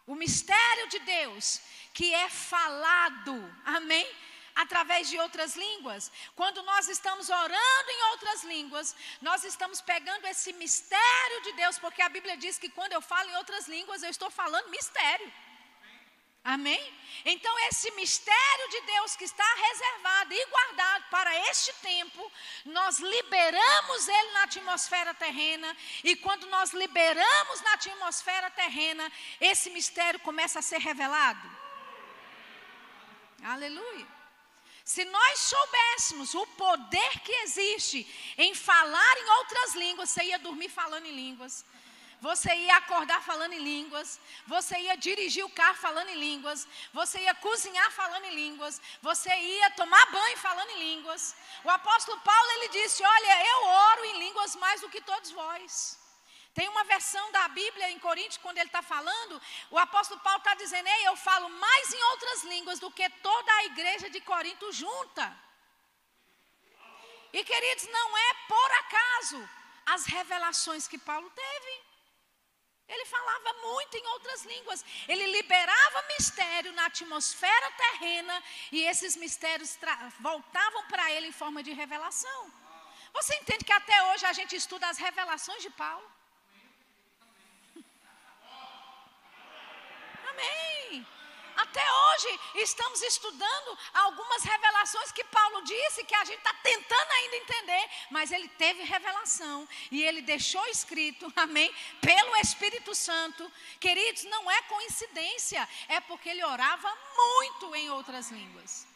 O 0.07 0.15
mistério 0.15 0.87
de 0.89 0.99
Deus 0.99 1.59
que 1.95 2.15
é 2.15 2.29
falado. 2.29 3.35
Amém? 3.65 4.07
através 4.63 5.09
de 5.11 5.19
outras 5.19 5.57
línguas. 5.57 6.13
Quando 6.37 6.63
nós 6.63 6.89
estamos 6.89 7.29
orando 7.29 7.91
em 7.91 8.03
outras 8.13 8.45
línguas, 8.45 8.95
nós 9.21 9.43
estamos 9.43 9.81
pegando 9.81 10.27
esse 10.27 10.53
mistério 10.53 11.43
de 11.43 11.53
Deus, 11.55 11.77
porque 11.77 12.01
a 12.01 12.09
Bíblia 12.09 12.37
diz 12.37 12.57
que 12.57 12.69
quando 12.69 12.93
eu 12.93 13.01
falo 13.01 13.29
em 13.31 13.35
outras 13.35 13.67
línguas, 13.67 14.05
eu 14.05 14.11
estou 14.11 14.31
falando 14.31 14.71
mistério. 14.71 15.33
Amém? 16.45 16.95
Então, 17.25 17.59
esse 17.71 17.91
mistério 17.93 18.69
de 18.69 18.81
Deus 18.83 19.17
que 19.17 19.25
está 19.25 19.55
reservado 19.55 20.35
e 20.35 20.47
guardado 20.47 21.05
para 21.11 21.51
este 21.51 21.73
tempo, 21.75 22.31
nós 22.67 22.99
liberamos 22.99 24.09
ele 24.09 24.31
na 24.33 24.43
atmosfera 24.43 25.15
terrena, 25.15 25.75
e 26.03 26.15
quando 26.17 26.47
nós 26.49 26.75
liberamos 26.75 27.61
na 27.63 27.73
atmosfera 27.73 28.51
terrena, 28.51 29.11
esse 29.41 29.71
mistério 29.71 30.21
começa 30.21 30.59
a 30.59 30.63
ser 30.63 30.81
revelado. 30.81 31.51
Aleluia. 33.43 34.07
Se 34.85 35.03
nós 35.07 35.39
soubéssemos 35.39 36.35
o 36.35 36.47
poder 36.49 37.21
que 37.21 37.33
existe 37.45 38.07
em 38.37 38.55
falar 38.55 39.17
em 39.17 39.31
outras 39.39 39.75
línguas, 39.75 40.11
você 40.11 40.25
ia 40.25 40.39
dormir 40.39 40.69
falando 40.69 41.07
em 41.07 41.17
línguas. 41.17 41.65
Você 42.21 42.55
ia 42.55 42.77
acordar 42.77 43.23
falando 43.23 43.53
em 43.53 43.59
línguas, 43.59 44.21
você 44.47 44.77
ia 44.79 44.97
dirigir 44.97 45.45
o 45.45 45.51
carro 45.51 45.77
falando 45.77 46.09
em 46.09 46.19
línguas, 46.19 46.67
você 46.93 47.19
ia 47.21 47.35
cozinhar 47.35 47.91
falando 47.91 48.25
em 48.25 48.35
línguas, 48.35 48.81
você 49.03 49.35
ia 49.35 49.71
tomar 49.73 50.07
banho 50.07 50.39
falando 50.39 50.71
em 50.71 50.79
línguas. 50.79 51.37
O 51.65 51.71
apóstolo 51.71 52.19
Paulo 52.21 52.51
ele 52.53 52.69
disse: 52.69 53.05
"Olha, 53.05 53.47
eu 53.47 53.65
oro 53.67 54.05
em 54.07 54.19
línguas 54.19 54.57
mais 54.57 54.81
do 54.81 54.89
que 54.89 55.01
todos 55.01 55.31
vós". 55.31 55.99
Tem 56.55 56.69
uma 56.69 56.85
versão 56.85 57.33
da 57.33 57.49
Bíblia 57.49 57.91
em 57.91 57.99
Coríntios, 57.99 58.37
quando 58.39 58.59
ele 58.59 58.69
está 58.69 58.81
falando, 58.81 59.43
o 59.73 59.79
apóstolo 59.79 60.21
Paulo 60.21 60.39
está 60.39 60.55
dizendo: 60.55 60.87
Ei, 60.87 61.09
eu 61.09 61.17
falo 61.17 61.49
mais 61.49 61.93
em 61.93 62.03
outras 62.13 62.45
línguas 62.45 62.79
do 62.79 62.91
que 62.93 63.09
toda 63.29 63.53
a 63.53 63.65
igreja 63.65 64.09
de 64.09 64.21
Corinto 64.21 64.71
junta. 64.73 65.27
E 67.33 67.43
queridos, 67.43 67.89
não 67.89 68.17
é 68.17 68.35
por 68.47 68.71
acaso 68.83 69.51
as 69.87 70.07
revelações 70.07 70.87
que 70.87 70.97
Paulo 70.97 71.29
teve. 71.31 71.84
Ele 72.89 73.07
falava 73.07 73.53
muito 73.63 73.97
em 73.97 74.07
outras 74.09 74.45
línguas. 74.45 74.85
Ele 75.09 75.27
liberava 75.33 76.05
mistério 76.17 76.73
na 76.73 76.87
atmosfera 76.87 77.71
terrena 77.73 78.43
e 78.71 78.83
esses 78.83 79.17
mistérios 79.17 79.79
voltavam 80.21 80.87
para 80.89 81.11
ele 81.13 81.29
em 81.29 81.33
forma 81.33 81.63
de 81.63 81.73
revelação. 81.73 82.53
Você 83.13 83.35
entende 83.37 83.65
que 83.65 83.73
até 83.73 84.03
hoje 84.11 84.27
a 84.27 84.33
gente 84.33 84.55
estuda 84.57 84.89
as 84.89 84.99
revelações 84.99 85.63
de 85.63 85.71
Paulo? 85.71 86.11
Amém. 90.31 91.07
Até 91.57 91.83
hoje 91.93 92.41
estamos 92.57 93.01
estudando 93.03 93.79
algumas 93.93 94.43
revelações 94.43 95.13
que 95.13 95.25
Paulo 95.25 95.63
disse 95.63 96.05
que 96.05 96.15
a 96.15 96.25
gente 96.25 96.39
está 96.39 96.55
tentando 96.55 97.13
ainda 97.13 97.37
entender, 97.37 97.91
mas 98.11 98.33
ele 98.33 98.49
teve 98.49 98.83
revelação 98.83 99.69
e 99.91 100.03
ele 100.03 100.23
deixou 100.23 100.65
escrito, 100.67 101.33
amém, 101.37 101.73
pelo 102.01 102.37
Espírito 102.37 102.95
Santo. 102.95 103.51
Queridos, 103.79 104.25
não 104.25 104.51
é 104.51 104.63
coincidência, 104.63 105.69
é 105.89 106.01
porque 106.01 106.29
ele 106.29 106.45
orava 106.45 106.93
muito 107.17 107.75
em 107.77 107.91
outras 107.91 108.31
línguas. 108.31 108.87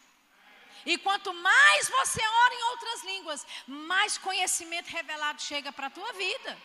E 0.85 0.97
quanto 0.97 1.33
mais 1.33 1.89
você 1.89 2.21
ora 2.21 2.55
em 2.55 2.63
outras 2.63 3.03
línguas, 3.03 3.47
mais 3.67 4.17
conhecimento 4.17 4.87
revelado 4.87 5.41
chega 5.41 5.71
para 5.71 5.87
a 5.87 5.91
tua 5.91 6.11
vida. 6.13 6.57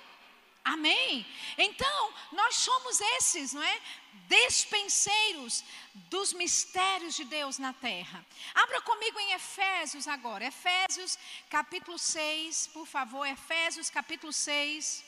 Amém? 0.64 1.26
Então, 1.58 2.14
nós 2.32 2.56
somos 2.56 2.98
esses, 3.18 3.52
não 3.52 3.62
é? 3.62 3.80
Despenseiros 4.26 5.62
dos 6.08 6.32
mistérios 6.32 7.14
de 7.14 7.24
Deus 7.24 7.58
na 7.58 7.74
terra. 7.74 8.24
Abra 8.54 8.80
comigo 8.80 9.20
em 9.20 9.32
Efésios 9.32 10.08
agora. 10.08 10.46
Efésios 10.46 11.18
capítulo 11.50 11.98
6, 11.98 12.68
por 12.68 12.86
favor. 12.86 13.26
Efésios 13.26 13.90
capítulo 13.90 14.32
6. 14.32 15.04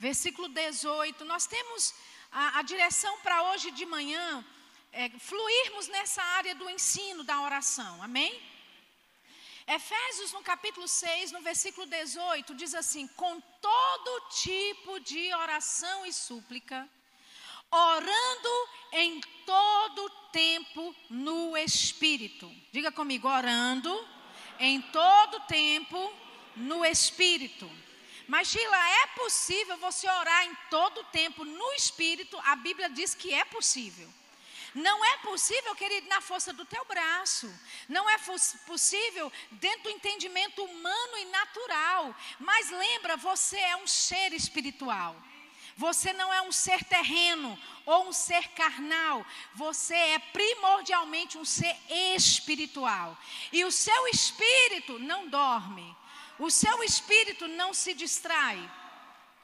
Versículo 0.00 0.48
18. 0.48 1.24
Nós 1.24 1.46
temos 1.46 1.94
a, 2.32 2.58
a 2.58 2.62
direção 2.62 3.20
para 3.20 3.52
hoje 3.52 3.70
de 3.70 3.86
manhã 3.86 4.44
é, 4.92 5.08
fluirmos 5.18 5.88
nessa 5.88 6.22
área 6.22 6.54
do 6.54 6.68
ensino 6.70 7.22
da 7.24 7.40
oração. 7.42 8.02
Amém? 8.02 8.40
Efésios, 9.66 10.32
no 10.32 10.42
capítulo 10.42 10.88
6, 10.88 11.30
no 11.30 11.42
versículo 11.42 11.86
18, 11.86 12.54
diz 12.54 12.74
assim: 12.74 13.06
Com 13.08 13.40
todo 13.60 14.28
tipo 14.30 14.98
de 15.00 15.32
oração 15.34 16.06
e 16.06 16.12
súplica, 16.12 16.88
orando 17.70 18.68
em 18.92 19.20
todo 19.44 20.10
tempo 20.32 20.96
no 21.10 21.56
Espírito. 21.56 22.50
Diga 22.72 22.90
comigo, 22.90 23.28
orando 23.28 24.08
em 24.58 24.80
todo 24.80 25.40
tempo 25.40 26.12
no 26.56 26.84
Espírito. 26.84 27.70
Mas, 28.26 28.48
Sheila, 28.48 28.90
é 29.02 29.06
possível 29.08 29.76
você 29.78 30.08
orar 30.08 30.46
em 30.46 30.54
todo 30.70 31.04
tempo 31.04 31.44
no 31.44 31.72
Espírito? 31.72 32.38
A 32.44 32.56
Bíblia 32.56 32.88
diz 32.90 33.14
que 33.14 33.32
é 33.32 33.44
possível. 33.44 34.08
Não 34.78 35.04
é 35.04 35.16
possível, 35.18 35.74
querido, 35.74 36.08
na 36.08 36.20
força 36.20 36.52
do 36.52 36.64
teu 36.64 36.84
braço. 36.84 37.52
Não 37.88 38.08
é 38.08 38.16
possível 38.66 39.32
dentro 39.50 39.84
do 39.84 39.90
entendimento 39.90 40.64
humano 40.64 41.18
e 41.18 41.24
natural. 41.26 42.14
Mas 42.38 42.70
lembra, 42.70 43.16
você 43.16 43.58
é 43.58 43.76
um 43.76 43.88
ser 43.88 44.32
espiritual. 44.32 45.16
Você 45.76 46.12
não 46.12 46.32
é 46.32 46.42
um 46.42 46.52
ser 46.52 46.84
terreno 46.84 47.58
ou 47.86 48.08
um 48.08 48.12
ser 48.12 48.48
carnal. 48.48 49.26
Você 49.54 49.94
é 49.94 50.18
primordialmente 50.18 51.36
um 51.38 51.44
ser 51.44 51.76
espiritual. 52.14 53.18
E 53.52 53.64
o 53.64 53.72
seu 53.72 54.06
espírito 54.08 54.98
não 54.98 55.28
dorme. 55.28 55.96
O 56.38 56.50
seu 56.52 56.84
espírito 56.84 57.48
não 57.48 57.74
se 57.74 57.94
distrai. 57.94 58.58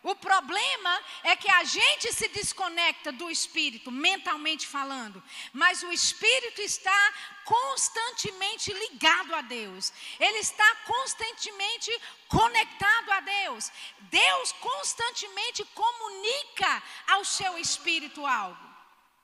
O 0.05 0.15
problema 0.15 1.03
é 1.23 1.35
que 1.35 1.51
a 1.51 1.65
gente 1.65 2.13
se 2.13 2.29
desconecta 2.29 3.11
do 3.11 3.31
espírito, 3.31 3.91
mentalmente 3.91 4.67
falando, 4.67 5.23
mas 5.51 5.83
o 5.83 5.91
espírito 5.91 6.61
está 6.61 7.15
constantemente 7.43 8.71
ligado 8.71 9.35
a 9.35 9.41
Deus, 9.41 9.95
ele 10.21 10.41
está 10.41 10.77
constantemente 10.85 11.91
conectado 12.29 13.13
a 13.13 13.21
Deus. 13.21 13.73
Deus 14.01 14.53
constantemente 14.53 15.65
comunica 15.83 16.83
ao 17.07 17.25
seu 17.25 17.57
espírito 17.57 18.27
algo. 18.27 18.75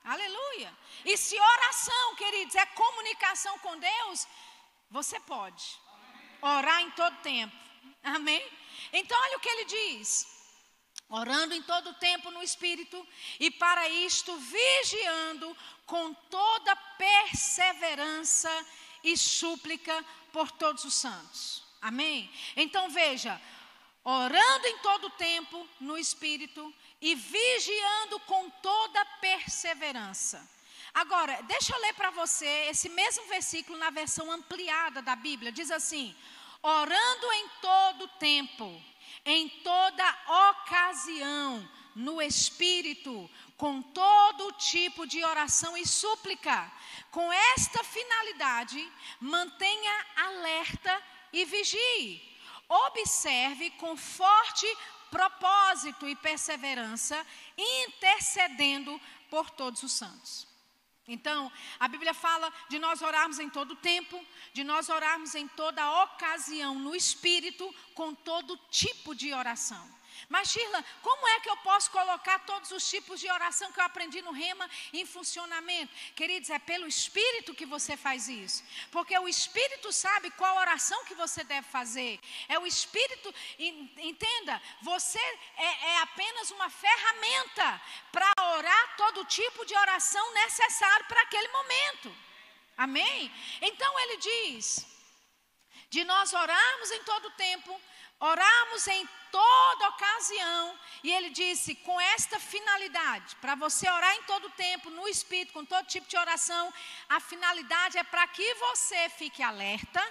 Aleluia. 0.03 0.75
E 1.05 1.15
se 1.19 1.39
oração, 1.39 2.17
queridos, 2.17 2.55
é 2.55 2.65
comunicação 2.65 3.59
com 3.59 3.79
Deus, 3.79 4.27
você 4.91 5.21
pode 5.21 5.79
orar 6.41 6.81
em 6.81 6.91
todo 6.93 7.15
tempo. 7.19 7.55
Amém? 8.03 8.43
Então, 8.95 9.21
olha 9.21 9.37
o 9.37 9.41
que 9.41 9.49
ele 9.51 9.65
diz 9.67 10.40
orando 11.11 11.53
em 11.53 11.63
todo 11.63 11.93
tempo 11.95 12.31
no 12.31 12.43
Espírito, 12.43 13.07
e 13.41 13.51
para 13.51 13.89
isto 13.89 14.35
vigiando 14.37 15.57
com 15.85 16.15
toda 16.15 16.77
perseverança 16.77 18.51
e 19.03 19.17
súplica 19.17 20.05
por 20.33 20.51
todos 20.53 20.85
os 20.85 20.95
santos. 20.95 21.65
Amém? 21.83 22.31
Então 22.57 22.89
veja, 22.91 23.41
orando 24.05 24.67
em 24.67 24.79
todo 24.79 25.11
tempo 25.11 25.69
no 25.81 25.99
Espírito 25.99 26.73
e 27.01 27.15
vigiando 27.15 28.21
com 28.21 28.49
toda 28.51 29.05
perseverança. 29.21 30.49
Agora, 30.95 31.41
deixa 31.43 31.75
eu 31.75 31.81
ler 31.81 31.95
para 31.95 32.11
você 32.11 32.69
esse 32.69 32.89
mesmo 32.89 33.27
versículo 33.27 33.79
na 33.79 33.91
versão 33.91 34.31
ampliada 34.31 35.01
da 35.01 35.17
Bíblia. 35.17 35.53
Diz 35.53 35.71
assim: 35.71 36.15
orando 36.63 37.33
em 37.33 37.49
todo 37.61 38.09
tempo 38.09 38.90
em 39.25 39.49
toda 39.49 40.19
ocasião, 40.51 41.69
no 41.95 42.23
Espírito, 42.23 43.29
com 43.57 43.83
todo 43.83 44.53
tipo 44.53 45.07
de 45.07 45.25
oração 45.25 45.77
e 45.77 45.87
súplica. 45.87 46.71
Com 47.11 47.33
esta 47.33 47.85
finalidade, 47.85 48.93
mantenha 49.21 50.07
alerta 50.17 51.03
e 51.33 51.45
vigie. 51.45 52.23
Observe 52.69 53.71
com 53.73 53.97
forte 53.97 54.67
propósito 55.11 56.09
e 56.09 56.15
perseverança, 56.15 57.27
intercedendo 57.59 59.01
por 59.29 59.51
todos 59.51 59.83
os 59.83 59.93
santos. 59.93 60.50
Então, 61.09 61.51
a 61.79 61.89
Bíblia 61.89 62.15
fala 62.15 62.53
de 62.69 62.79
nós 62.79 63.03
orarmos 63.03 63.39
em 63.39 63.49
todo 63.49 63.75
tempo, 63.77 64.25
de 64.53 64.63
nós 64.63 64.89
orarmos 64.89 65.35
em 65.35 65.49
toda 65.49 66.03
ocasião, 66.05 66.75
no 66.75 66.95
Espírito, 66.95 67.75
com 67.95 68.15
todo 68.15 68.57
tipo 68.71 69.15
de 69.15 69.33
oração. 69.33 70.00
Mas, 70.29 70.51
Shirla, 70.51 70.85
como 71.03 71.29
é 71.29 71.41
que 71.41 71.51
eu 71.51 71.57
posso 71.59 71.91
colocar 71.91 72.39
todos 72.41 72.71
os 72.71 72.89
tipos 72.89 73.21
de 73.21 73.31
oração 73.31 73.73
que 73.73 73.81
eu 73.81 73.85
aprendi 73.85 74.23
no 74.23 74.33
Rema 74.33 74.69
em 74.93 75.05
funcionamento? 75.07 75.93
Queridos, 76.15 76.51
é 76.51 76.59
pelo 76.59 76.87
Espírito 76.87 77.55
que 77.55 77.67
você 77.67 77.97
faz 77.97 78.29
isso. 78.29 78.63
Porque 78.91 79.19
o 79.19 79.29
Espírito 79.29 79.93
sabe 79.93 80.31
qual 80.33 80.57
oração 80.57 81.05
que 81.05 81.15
você 81.15 81.43
deve 81.45 81.67
fazer. 81.69 82.21
É 82.49 82.59
o 82.59 82.67
Espírito, 82.67 83.35
entenda, 83.59 84.61
você 84.83 85.19
é, 85.57 85.91
é 85.93 85.97
apenas 85.99 86.51
uma 86.51 86.69
ferramenta 86.69 87.83
para 88.13 88.33
orar 88.57 88.97
todo 88.97 89.25
tipo 89.25 89.65
de 89.65 89.75
oração 89.75 90.35
necessário 90.35 91.07
para 91.07 91.23
aquele 91.23 91.49
momento. 91.49 92.17
Amém? 92.77 93.33
Então 93.61 93.99
ele 94.01 94.17
diz: 94.17 94.87
de 95.91 96.05
nós 96.05 96.33
orarmos 96.33 96.91
em 96.93 97.03
todo 97.03 97.31
tempo, 97.33 97.81
orarmos 98.21 98.87
em 98.87 99.09
toda 99.33 99.89
ocasião, 99.89 100.79
e 101.03 101.11
ele 101.11 101.31
disse: 101.31 101.75
com 101.75 101.99
esta 102.01 102.39
finalidade, 102.39 103.35
para 103.37 103.55
você 103.55 103.89
orar 103.89 104.15
em 104.17 104.23
todo 104.25 104.51
tempo, 104.51 104.91
no 104.91 105.09
Espírito, 105.09 105.53
com 105.53 105.65
todo 105.65 105.87
tipo 105.87 106.07
de 106.07 106.17
oração, 106.17 106.73
a 107.09 107.19
finalidade 107.19 107.97
é 107.99 108.05
para 108.05 108.27
que 108.29 108.55
você 108.55 109.09
fique 109.11 109.43
alerta, 109.43 110.03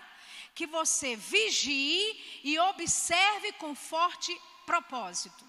que 0.55 0.65
você 0.65 1.15
vigie 1.15 2.41
e 2.43 2.57
observe 2.59 3.53
com 3.53 3.75
forte 3.75 4.35
propósito. 4.65 5.45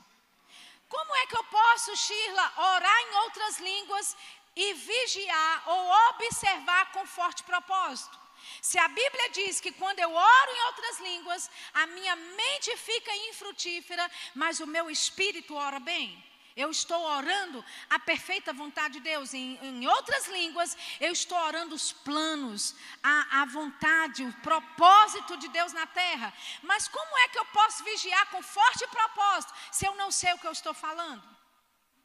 Como 0.88 1.16
é 1.16 1.26
que 1.26 1.36
eu 1.36 1.44
posso, 1.44 1.96
Shirla, 1.96 2.52
orar 2.56 3.00
em 3.02 3.14
outras 3.24 3.58
línguas 3.60 4.16
e 4.56 4.74
vigiar 4.74 5.62
ou 5.66 5.90
observar 6.10 6.92
com 6.92 7.06
forte 7.06 7.42
propósito? 7.44 8.19
Se 8.60 8.78
a 8.78 8.88
Bíblia 8.88 9.30
diz 9.30 9.60
que 9.60 9.72
quando 9.72 10.00
eu 10.00 10.12
oro 10.12 10.50
em 10.52 10.62
outras 10.66 11.00
línguas, 11.00 11.50
a 11.74 11.86
minha 11.86 12.16
mente 12.16 12.76
fica 12.76 13.14
infrutífera, 13.30 14.10
mas 14.34 14.60
o 14.60 14.66
meu 14.66 14.90
espírito 14.90 15.54
ora 15.54 15.80
bem. 15.80 16.22
Eu 16.56 16.70
estou 16.70 17.00
orando 17.02 17.64
a 17.88 17.98
perfeita 17.98 18.52
vontade 18.52 18.94
de 18.94 19.00
Deus. 19.00 19.32
Em, 19.32 19.58
em 19.62 19.86
outras 19.86 20.26
línguas, 20.26 20.76
eu 21.00 21.12
estou 21.12 21.38
orando 21.38 21.74
os 21.74 21.92
planos, 21.92 22.74
a, 23.02 23.42
a 23.42 23.44
vontade, 23.46 24.24
o 24.24 24.32
propósito 24.40 25.36
de 25.36 25.48
Deus 25.48 25.72
na 25.72 25.86
terra. 25.86 26.32
Mas 26.62 26.88
como 26.88 27.18
é 27.18 27.28
que 27.28 27.38
eu 27.38 27.46
posso 27.46 27.84
vigiar 27.84 28.30
com 28.30 28.42
forte 28.42 28.86
propósito 28.88 29.54
se 29.72 29.86
eu 29.86 29.94
não 29.94 30.10
sei 30.10 30.32
o 30.34 30.38
que 30.38 30.46
eu 30.46 30.52
estou 30.52 30.74
falando? 30.74 31.22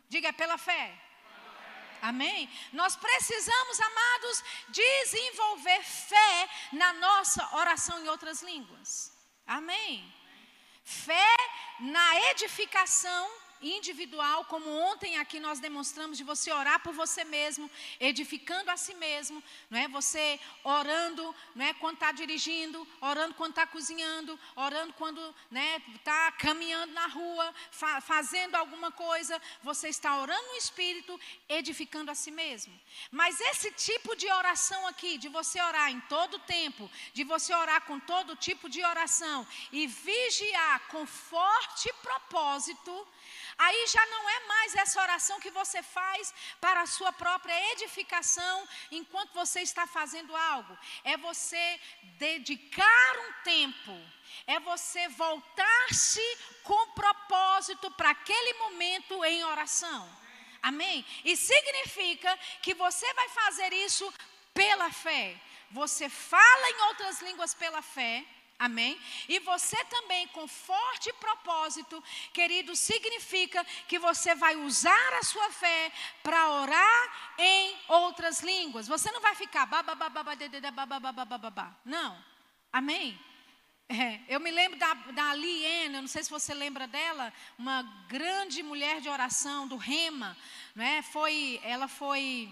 Diga, 0.07 0.29
é 0.29 0.31
pela 0.31 0.57
fé. 0.57 1.04
Amém? 2.05 2.47
Nós 2.71 2.95
precisamos, 2.95 3.79
amados, 3.79 4.43
desenvolver 4.69 5.81
fé 5.83 6.49
na 6.73 6.93
nossa 6.93 7.55
oração 7.55 7.99
em 7.99 8.07
outras 8.07 8.43
línguas. 8.43 9.11
Amém? 9.47 10.13
Fé 10.83 11.35
na 11.79 12.21
edificação 12.31 13.27
individual, 13.61 14.45
como 14.45 14.69
ontem 14.69 15.17
aqui 15.17 15.39
nós 15.39 15.59
demonstramos, 15.59 16.17
de 16.17 16.23
você 16.23 16.51
orar 16.51 16.81
por 16.81 16.93
você 16.93 17.23
mesmo, 17.23 17.69
edificando 17.99 18.69
a 18.71 18.77
si 18.77 18.93
mesmo, 18.95 19.43
não 19.69 19.79
é? 19.79 19.87
Você 19.87 20.39
orando, 20.63 21.35
não 21.53 21.65
é? 21.65 21.73
Quando 21.73 21.95
está 21.95 22.11
dirigindo, 22.11 22.87
orando 23.01 23.33
quando 23.35 23.51
está 23.51 23.67
cozinhando, 23.67 24.39
orando 24.55 24.93
quando 24.93 25.35
né, 25.49 25.81
está 25.95 26.31
caminhando 26.33 26.93
na 26.93 27.07
rua, 27.07 27.53
fa 27.71 28.01
fazendo 28.01 28.55
alguma 28.55 28.91
coisa, 28.91 29.41
você 29.63 29.89
está 29.89 30.17
orando 30.19 30.47
no 30.47 30.55
Espírito, 30.55 31.19
edificando 31.49 32.11
a 32.11 32.15
si 32.15 32.31
mesmo. 32.31 32.73
Mas 33.11 33.39
esse 33.39 33.71
tipo 33.71 34.15
de 34.15 34.31
oração 34.31 34.85
aqui, 34.87 35.17
de 35.17 35.29
você 35.29 35.61
orar 35.61 35.91
em 35.91 35.99
todo 36.01 36.39
tempo, 36.39 36.89
de 37.13 37.23
você 37.23 37.53
orar 37.53 37.81
com 37.81 37.99
todo 37.99 38.35
tipo 38.35 38.69
de 38.69 38.83
oração 38.83 39.47
e 39.71 39.87
vigiar 39.87 40.87
com 40.87 41.05
forte 41.05 41.91
propósito, 42.01 43.07
Aí 43.57 43.87
já 43.87 44.05
não 44.07 44.29
é 44.29 44.39
mais 44.47 44.75
essa 44.75 45.01
oração 45.01 45.39
que 45.39 45.51
você 45.51 45.81
faz 45.81 46.33
para 46.59 46.81
a 46.81 46.85
sua 46.85 47.11
própria 47.13 47.71
edificação 47.73 48.67
enquanto 48.91 49.33
você 49.33 49.61
está 49.61 49.87
fazendo 49.87 50.35
algo. 50.35 50.77
É 51.03 51.15
você 51.17 51.79
dedicar 52.17 53.19
um 53.19 53.33
tempo, 53.43 53.93
é 54.45 54.59
você 54.59 55.07
voltar-se 55.09 56.37
com 56.63 56.91
propósito 56.91 57.89
para 57.91 58.09
aquele 58.09 58.53
momento 58.59 59.23
em 59.23 59.43
oração. 59.45 60.25
Amém? 60.61 61.05
E 61.23 61.37
significa 61.37 62.37
que 62.61 62.73
você 62.73 63.13
vai 63.13 63.29
fazer 63.29 63.71
isso 63.71 64.11
pela 64.53 64.91
fé. 64.91 65.39
Você 65.71 66.09
fala 66.09 66.69
em 66.71 66.81
outras 66.87 67.21
línguas 67.21 67.53
pela 67.53 67.81
fé. 67.81 68.25
Amém? 68.57 68.97
E 69.27 69.39
você 69.39 69.75
também, 69.85 70.27
com 70.29 70.47
forte 70.47 71.11
propósito, 71.13 72.01
querido, 72.31 72.73
significa 72.75 73.65
que 73.87 73.99
você 73.99 74.33
vai 74.33 74.55
usar 74.55 75.13
a 75.19 75.23
sua 75.23 75.51
fé 75.51 75.91
para 76.23 76.49
orar 76.61 77.33
em 77.37 77.75
outras 77.89 78.41
línguas. 78.41 78.87
Você 78.87 79.11
não 79.11 79.19
vai 79.19 79.35
ficar 79.35 79.65
não. 81.83 82.23
Amém? 82.71 83.19
É, 83.87 84.21
eu 84.27 84.39
me 84.39 84.49
lembro 84.49 84.79
da, 84.79 84.93
da 84.93 85.35
eu 85.35 86.01
não 86.01 86.07
sei 86.07 86.23
se 86.23 86.29
você 86.29 86.53
lembra 86.53 86.87
dela, 86.87 87.31
uma 87.57 87.83
grande 88.07 88.63
mulher 88.63 88.99
de 88.99 89.09
oração 89.09 89.67
do 89.67 89.75
Rema, 89.75 90.35
né? 90.73 91.03
Foi, 91.03 91.59
ela 91.61 91.87
foi 91.87 92.49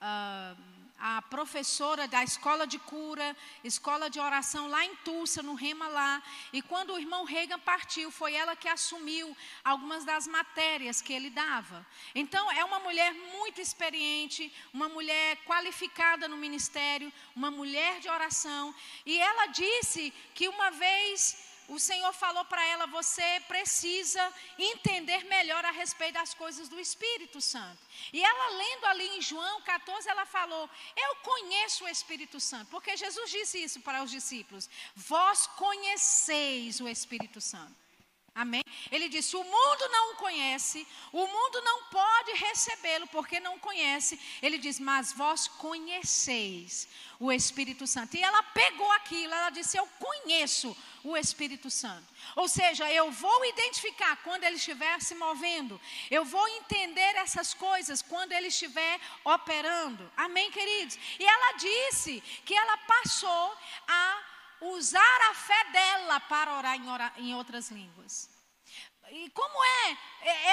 uh, 0.00 0.73
a 1.06 1.20
professora 1.20 2.08
da 2.08 2.24
escola 2.24 2.66
de 2.66 2.78
cura, 2.78 3.36
escola 3.62 4.08
de 4.08 4.18
oração 4.18 4.68
lá 4.68 4.82
em 4.86 4.96
Tulsa, 5.04 5.42
no 5.42 5.52
Rema 5.52 5.86
lá. 5.86 6.22
E 6.50 6.62
quando 6.62 6.94
o 6.94 6.98
irmão 6.98 7.24
Reagan 7.24 7.58
partiu, 7.58 8.10
foi 8.10 8.32
ela 8.32 8.56
que 8.56 8.66
assumiu 8.66 9.36
algumas 9.62 10.06
das 10.06 10.26
matérias 10.26 11.02
que 11.02 11.12
ele 11.12 11.28
dava. 11.28 11.86
Então, 12.14 12.50
é 12.52 12.64
uma 12.64 12.78
mulher 12.78 13.12
muito 13.12 13.60
experiente, 13.60 14.50
uma 14.72 14.88
mulher 14.88 15.36
qualificada 15.44 16.26
no 16.26 16.38
ministério, 16.38 17.12
uma 17.36 17.50
mulher 17.50 18.00
de 18.00 18.08
oração. 18.08 18.74
E 19.04 19.18
ela 19.18 19.44
disse 19.48 20.10
que 20.32 20.48
uma 20.48 20.70
vez 20.70 21.53
o 21.68 21.78
Senhor 21.78 22.12
falou 22.12 22.44
para 22.44 22.64
ela: 22.66 22.86
você 22.86 23.40
precisa 23.48 24.32
entender 24.58 25.24
melhor 25.24 25.64
a 25.64 25.70
respeito 25.70 26.14
das 26.14 26.34
coisas 26.34 26.68
do 26.68 26.78
Espírito 26.78 27.40
Santo. 27.40 27.78
E 28.12 28.22
ela, 28.22 28.48
lendo 28.56 28.86
ali 28.86 29.08
em 29.16 29.20
João 29.20 29.62
14, 29.62 30.08
ela 30.08 30.26
falou: 30.26 30.68
Eu 30.96 31.16
conheço 31.16 31.84
o 31.84 31.88
Espírito 31.88 32.40
Santo, 32.40 32.70
porque 32.70 32.96
Jesus 32.96 33.30
disse 33.30 33.62
isso 33.62 33.80
para 33.80 34.02
os 34.02 34.10
discípulos: 34.10 34.68
Vós 34.94 35.46
conheceis 35.46 36.80
o 36.80 36.88
Espírito 36.88 37.40
Santo. 37.40 37.83
Amém? 38.34 38.64
Ele 38.90 39.08
disse: 39.08 39.36
o 39.36 39.44
mundo 39.44 39.88
não 39.90 40.12
o 40.12 40.16
conhece, 40.16 40.86
o 41.12 41.24
mundo 41.24 41.60
não 41.62 41.84
pode 41.84 42.32
recebê-lo 42.32 43.06
porque 43.06 43.38
não 43.38 43.58
conhece. 43.60 44.18
Ele 44.42 44.58
diz: 44.58 44.80
mas 44.80 45.12
vós 45.12 45.46
conheceis 45.46 46.88
o 47.20 47.30
Espírito 47.30 47.86
Santo. 47.86 48.16
E 48.16 48.22
ela 48.22 48.42
pegou 48.42 48.90
aquilo, 48.92 49.32
ela 49.32 49.50
disse: 49.50 49.76
eu 49.76 49.86
conheço 50.00 50.76
o 51.04 51.16
Espírito 51.16 51.70
Santo. 51.70 52.12
Ou 52.34 52.48
seja, 52.48 52.90
eu 52.90 53.12
vou 53.12 53.44
identificar 53.44 54.16
quando 54.24 54.42
ele 54.42 54.56
estiver 54.56 55.00
se 55.00 55.14
movendo, 55.14 55.80
eu 56.10 56.24
vou 56.24 56.48
entender 56.48 57.14
essas 57.16 57.54
coisas 57.54 58.02
quando 58.02 58.32
ele 58.32 58.48
estiver 58.48 59.00
operando. 59.22 60.10
Amém, 60.16 60.50
queridos? 60.50 60.98
E 61.20 61.24
ela 61.24 61.52
disse 61.52 62.20
que 62.44 62.54
ela 62.54 62.78
passou 62.78 63.56
a 63.86 64.33
usar 64.72 65.20
a 65.30 65.34
fé 65.34 65.64
dela 65.72 66.20
para 66.20 66.56
orar 66.56 66.76
em, 66.76 66.88
orar, 66.88 67.12
em 67.16 67.34
outras 67.34 67.70
línguas. 67.70 68.34
E 69.10 69.30
como 69.30 69.64
é 69.64 69.98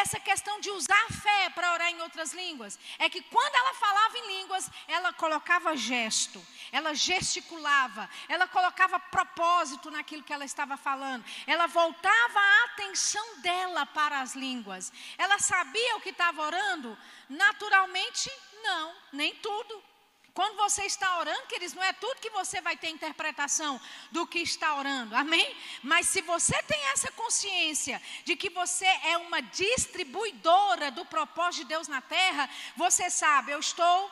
essa 0.02 0.20
questão 0.20 0.60
de 0.60 0.70
usar 0.72 1.02
a 1.10 1.14
fé 1.14 1.50
para 1.52 1.72
orar 1.74 1.90
em 1.90 2.02
outras 2.02 2.34
línguas? 2.34 2.78
É 3.00 3.10
que 3.10 3.22
quando 3.22 3.56
ela 3.56 3.74
falava 3.76 4.18
em 4.18 4.28
línguas, 4.40 4.70
ela 4.88 5.14
colocava 5.14 5.76
gesto, 5.76 6.46
ela 6.72 6.94
gesticulava, 6.94 8.10
ela 8.28 8.48
colocava 8.48 9.00
propósito 9.00 9.90
naquilo 9.90 10.24
que 10.24 10.34
ela 10.34 10.46
estava 10.46 10.76
falando, 10.76 11.24
ela 11.48 11.66
voltava 11.68 12.40
a 12.40 12.64
atenção 12.66 13.40
dela 13.40 13.86
para 13.86 14.20
as 14.20 14.36
línguas. 14.36 14.92
Ela 15.18 15.40
sabia 15.40 15.96
o 15.96 16.02
que 16.02 16.10
estava 16.10 16.42
orando? 16.42 16.98
Naturalmente, 17.30 18.30
não, 18.62 18.94
nem 19.14 19.34
tudo. 19.36 19.91
Quando 20.34 20.56
você 20.56 20.84
está 20.84 21.20
orando, 21.20 21.46
queridos, 21.48 21.74
não 21.74 21.84
é 21.84 21.92
tudo 21.92 22.22
que 22.22 22.30
você 22.30 22.62
vai 22.62 22.78
ter 22.78 22.90
interpretação 22.90 23.80
do 24.12 24.26
que 24.26 24.40
está 24.40 24.76
orando, 24.76 25.14
amém? 25.14 25.58
Mas 25.84 26.08
se 26.08 26.22
você 26.22 26.62
tem 26.64 26.80
essa 26.94 27.12
consciência 27.12 28.02
de 28.24 28.38
que 28.38 28.50
você 28.50 28.86
é 28.86 29.18
uma 29.18 29.42
distribuidora 29.42 30.90
do 30.90 31.06
propósito 31.06 31.64
de 31.64 31.70
Deus 31.70 31.90
na 31.90 32.00
terra, 32.00 32.50
você 32.78 33.10
sabe, 33.10 33.52
eu 33.52 33.60
estou 33.60 34.12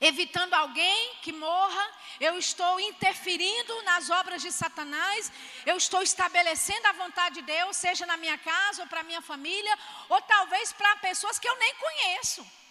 evitando 0.00 0.52
alguém 0.54 1.14
que 1.22 1.32
morra, 1.32 1.92
eu 2.18 2.36
estou 2.36 2.80
interferindo 2.80 3.82
nas 3.82 4.10
obras 4.10 4.42
de 4.42 4.50
Satanás, 4.50 5.30
eu 5.64 5.76
estou 5.76 6.02
estabelecendo 6.02 6.88
a 6.88 6.92
vontade 6.92 7.36
de 7.36 7.42
Deus, 7.42 7.76
seja 7.76 8.04
na 8.04 8.16
minha 8.16 8.36
casa 8.36 8.82
ou 8.82 8.88
para 8.88 9.04
minha 9.04 9.22
família, 9.22 9.78
ou 10.08 10.20
talvez 10.22 10.72
para 10.72 10.96
pessoas 10.96 11.38
que 11.38 11.48
eu 11.48 11.56
nem 11.56 11.74
conheço. 11.76 12.63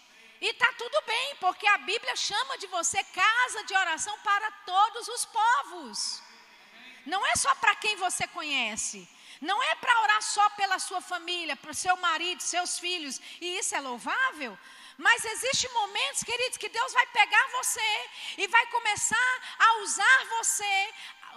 E 0.43 0.47
está 0.47 0.69
tudo 0.73 1.01
bem, 1.08 1.36
porque 1.39 1.65
a 1.65 1.77
Bíblia 1.89 2.15
chama 2.17 2.58
de 2.58 2.67
você 2.67 3.01
casa 3.01 3.63
de 3.63 3.73
oração 3.73 4.15
para 4.19 4.51
todos 4.71 5.08
os 5.08 5.23
povos. 5.23 6.21
Não 7.06 7.25
é 7.25 7.34
só 7.38 7.56
para 7.56 7.73
quem 7.75 7.95
você 7.95 8.27
conhece. 8.27 9.08
Não 9.39 9.63
é 9.63 9.73
para 9.75 10.01
orar 10.01 10.21
só 10.21 10.49
pela 10.49 10.79
sua 10.79 10.99
família, 10.99 11.56
para 11.56 11.71
o 11.71 11.79
seu 11.86 11.95
marido, 11.95 12.41
seus 12.43 12.77
filhos, 12.77 13.21
e 13.39 13.58
isso 13.58 13.73
é 13.73 13.79
louvável. 13.79 14.60
Mas 14.97 15.23
existem 15.23 15.71
momentos, 15.71 16.23
queridos, 16.23 16.58
que 16.58 16.67
Deus 16.67 16.91
vai 16.91 17.08
pegar 17.08 17.47
você 17.60 18.10
e 18.38 18.45
vai 18.47 18.65
começar 18.67 19.34
a 19.60 19.77
usar 19.84 20.25
você 20.38 20.93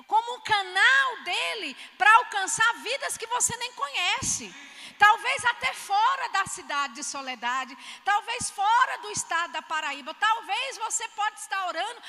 como 0.09 0.35
um 0.35 0.41
canal 0.41 1.17
dele 1.23 1.77
para 1.97 2.13
alcançar 2.17 2.73
vidas 2.83 3.17
que 3.17 3.29
você 3.29 3.57
nem 3.57 3.73
conhece 3.73 4.53
talvez 4.99 5.45
até 5.45 5.73
fora 5.75 6.29
da 6.31 6.47
cidade 6.47 6.95
de 6.95 7.05
Soledade, 7.05 7.77
talvez 8.05 8.51
fora 8.51 8.99
do 8.99 9.11
estado 9.11 9.53
da 9.53 9.63
Paraíba, 9.63 10.15
talvez 10.15 10.79
você 10.79 11.07
pode 11.09 11.41
estar 11.41 11.67
orando 11.67 12.03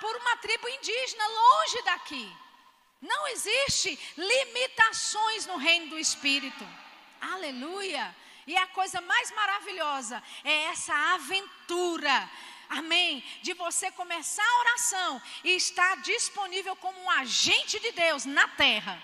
por 0.00 0.16
uma 0.16 0.36
tribo 0.38 0.68
indígena 0.68 1.26
longe 1.26 1.82
daqui. 1.82 2.36
Não 3.00 3.28
existe 3.28 3.98
limitações 4.16 5.46
no 5.46 5.56
reino 5.56 5.88
do 5.90 5.98
Espírito. 5.98 6.66
Aleluia! 7.20 8.14
E 8.46 8.56
a 8.56 8.66
coisa 8.68 9.00
mais 9.00 9.30
maravilhosa 9.32 10.22
é 10.44 10.64
essa 10.64 10.94
aventura 11.14 12.30
amém, 12.68 13.22
de 13.42 13.52
você 13.54 13.90
começar 13.92 14.42
a 14.42 14.58
oração 14.60 15.22
e 15.44 15.50
estar 15.56 15.96
disponível 15.98 16.74
como 16.76 16.98
um 17.00 17.10
agente 17.10 17.78
de 17.78 17.92
Deus 17.92 18.24
na 18.24 18.48
terra. 18.48 19.00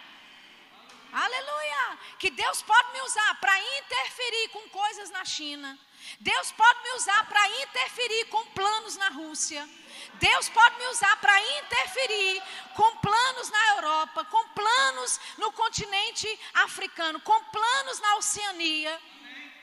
Aleluia! 1.13 1.99
Que 2.19 2.31
Deus 2.31 2.63
pode 2.63 2.93
me 2.93 3.01
usar 3.03 3.35
para 3.41 3.59
interferir 3.79 4.49
com 4.51 4.69
coisas 4.69 5.11
na 5.11 5.25
China. 5.25 5.79
Deus 6.21 6.53
pode 6.53 6.83
me 6.83 6.93
usar 6.93 7.27
para 7.29 7.63
interferir 7.63 8.27
com 8.27 8.45
planos 8.47 8.97
na 8.97 9.09
Rússia. 9.09 9.69
Deus 10.15 10.49
pode 10.49 10.79
me 10.79 10.87
usar 10.87 11.17
para 11.21 11.41
interferir 11.59 12.43
com 12.75 12.97
planos 12.99 13.51
na 13.51 13.69
Europa, 13.77 14.25
com 14.25 14.49
planos 14.51 15.21
no 15.39 15.53
continente 15.53 16.29
africano, 16.55 17.21
com 17.21 17.45
planos 17.45 18.01
na 18.01 18.17
Oceania. 18.17 19.01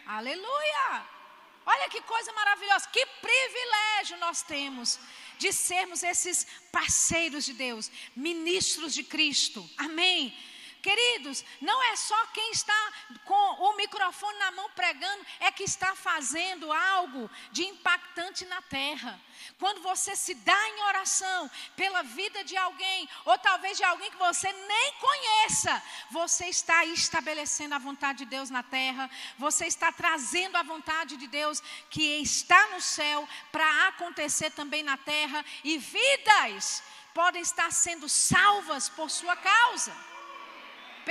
Aleluia! 0.05 1.17
Olha 1.65 1.89
que 1.89 2.01
coisa 2.01 2.31
maravilhosa, 2.31 2.88
que 2.89 3.05
privilégio 3.05 4.17
nós 4.19 4.41
temos 4.41 4.99
de 5.38 5.51
sermos 5.51 6.01
esses 6.01 6.47
parceiros 6.71 7.45
de 7.45 7.53
Deus, 7.53 7.91
ministros 8.15 8.93
de 8.93 9.03
Cristo. 9.03 9.69
Amém. 9.77 10.34
Queridos, 10.82 11.43
não 11.59 11.82
é 11.84 11.95
só 11.95 12.25
quem 12.28 12.51
está 12.51 12.93
com 13.25 13.34
o 13.34 13.75
microfone 13.75 14.38
na 14.39 14.51
mão 14.51 14.69
pregando 14.71 15.25
é 15.39 15.51
que 15.51 15.63
está 15.63 15.95
fazendo 15.95 16.71
algo 16.71 17.30
de 17.51 17.63
impactante 17.65 18.45
na 18.45 18.61
terra. 18.61 19.19
Quando 19.59 19.82
você 19.82 20.15
se 20.15 20.34
dá 20.34 20.69
em 20.69 20.84
oração 20.84 21.49
pela 21.75 22.03
vida 22.03 22.43
de 22.43 22.55
alguém, 22.55 23.09
ou 23.25 23.38
talvez 23.38 23.78
de 23.78 23.84
alguém 23.84 24.09
que 24.11 24.17
você 24.17 24.51
nem 24.51 24.93
conheça, 24.93 25.84
você 26.11 26.45
está 26.47 26.86
estabelecendo 26.86 27.75
a 27.75 27.80
vontade 27.80 28.19
de 28.19 28.25
Deus 28.25 28.49
na 28.49 28.63
terra, 28.63 29.09
você 29.38 29.65
está 29.65 29.91
trazendo 29.91 30.55
a 30.57 30.63
vontade 30.63 31.17
de 31.17 31.28
Deus 31.28 31.61
que 31.89 32.21
está 32.21 32.67
no 32.67 32.82
céu 32.82 33.28
para 33.51 33.88
acontecer 33.88 34.51
também 34.51 34.84
na 34.84 34.97
terra, 34.97 35.43
e 35.63 35.78
vidas 35.78 36.84
podem 37.13 37.41
estar 37.41 37.71
sendo 37.71 38.07
salvas 38.07 38.89
por 38.89 39.09
sua 39.09 39.36
causa. 39.36 39.91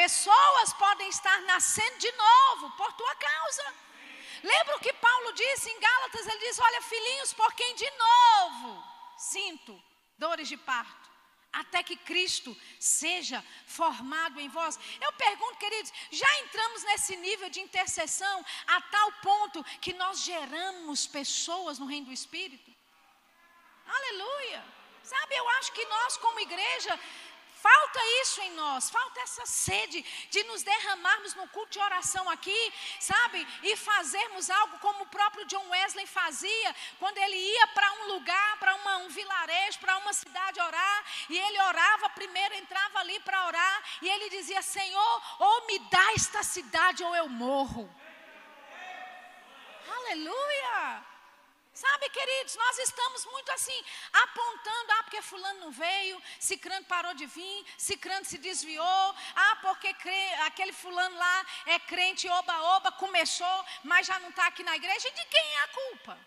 Pessoas 0.02 0.74
podem 0.74 1.08
estar 1.08 1.40
nascendo 1.52 1.98
de 1.98 2.12
novo 2.12 2.70
por 2.76 2.92
tua 2.92 3.14
causa. 3.14 3.64
Lembra 4.42 4.76
o 4.76 4.80
que 4.80 4.92
Paulo 4.92 5.32
disse 5.32 5.70
em 5.70 5.80
Gálatas? 5.80 6.26
Ele 6.26 6.38
diz: 6.46 6.58
Olha, 6.58 6.82
filhinhos, 6.82 7.32
por 7.32 7.50
quem 7.54 7.74
de 7.74 7.90
novo 7.92 8.84
sinto 9.16 9.82
dores 10.18 10.48
de 10.48 10.58
parto, 10.58 11.08
até 11.50 11.82
que 11.82 11.96
Cristo 11.96 12.54
seja 12.78 13.42
formado 13.66 14.38
em 14.38 14.50
vós. 14.50 14.78
Eu 15.00 15.12
pergunto, 15.14 15.62
queridos, 15.64 15.90
já 16.10 16.40
entramos 16.40 16.82
nesse 16.82 17.16
nível 17.16 17.48
de 17.48 17.60
intercessão 17.60 18.44
a 18.66 18.80
tal 18.82 19.12
ponto 19.28 19.64
que 19.80 19.94
nós 19.94 20.24
geramos 20.24 21.06
pessoas 21.06 21.78
no 21.78 21.86
reino 21.86 22.08
do 22.08 22.12
Espírito? 22.12 22.70
Aleluia! 23.86 24.62
Sabe, 25.02 25.36
eu 25.36 25.48
acho 25.58 25.72
que 25.72 25.84
nós, 25.86 26.16
como 26.16 26.40
igreja, 26.40 26.98
Falta 27.66 28.00
isso 28.22 28.40
em 28.42 28.52
nós, 28.52 28.88
falta 28.90 29.20
essa 29.20 29.44
sede 29.44 30.00
de 30.30 30.42
nos 30.44 30.62
derramarmos 30.62 31.34
no 31.34 31.48
culto 31.48 31.72
de 31.72 31.80
oração 31.80 32.28
aqui, 32.30 32.72
sabe? 33.00 33.44
E 33.64 33.74
fazermos 33.76 34.48
algo 34.48 34.78
como 34.78 35.02
o 35.02 35.08
próprio 35.08 35.44
John 35.46 35.68
Wesley 35.70 36.06
fazia, 36.06 36.76
quando 37.00 37.18
ele 37.18 37.36
ia 37.36 37.66
para 37.68 37.92
um 37.94 38.06
lugar, 38.12 38.56
para 38.58 38.72
um 38.98 39.08
vilarejo, 39.08 39.80
para 39.80 39.98
uma 39.98 40.12
cidade 40.12 40.60
orar, 40.60 41.04
e 41.28 41.36
ele 41.36 41.60
orava 41.62 42.08
primeiro, 42.10 42.54
entrava 42.54 43.00
ali 43.00 43.18
para 43.20 43.46
orar, 43.46 43.82
e 44.00 44.08
ele 44.08 44.30
dizia: 44.30 44.62
Senhor, 44.62 45.22
ou 45.40 45.66
me 45.66 45.78
dá 45.90 46.12
esta 46.12 46.44
cidade 46.44 47.02
ou 47.02 47.16
eu 47.16 47.28
morro. 47.28 47.92
Aleluia! 49.98 51.15
Sabe, 51.76 52.08
queridos, 52.08 52.56
nós 52.56 52.78
estamos 52.78 53.26
muito 53.26 53.52
assim, 53.52 53.84
apontando, 54.10 54.92
ah, 54.92 55.02
porque 55.02 55.20
fulano 55.20 55.60
não 55.60 55.70
veio, 55.70 56.22
cicrano 56.40 56.86
parou 56.86 57.12
de 57.12 57.26
vir, 57.26 57.66
cicrano 57.76 58.24
se 58.24 58.38
desviou, 58.38 59.14
ah, 59.34 59.56
porque 59.60 59.88
aquele 60.46 60.72
fulano 60.72 61.14
lá 61.18 61.46
é 61.66 61.78
crente, 61.80 62.30
oba-oba, 62.30 62.92
começou, 62.92 63.58
mas 63.84 64.06
já 64.06 64.18
não 64.20 64.30
está 64.30 64.46
aqui 64.46 64.62
na 64.62 64.74
igreja, 64.74 65.06
e 65.06 65.12
de 65.12 65.24
quem 65.26 65.46
é 65.56 65.60
a 65.64 65.68
culpa? 65.68 66.18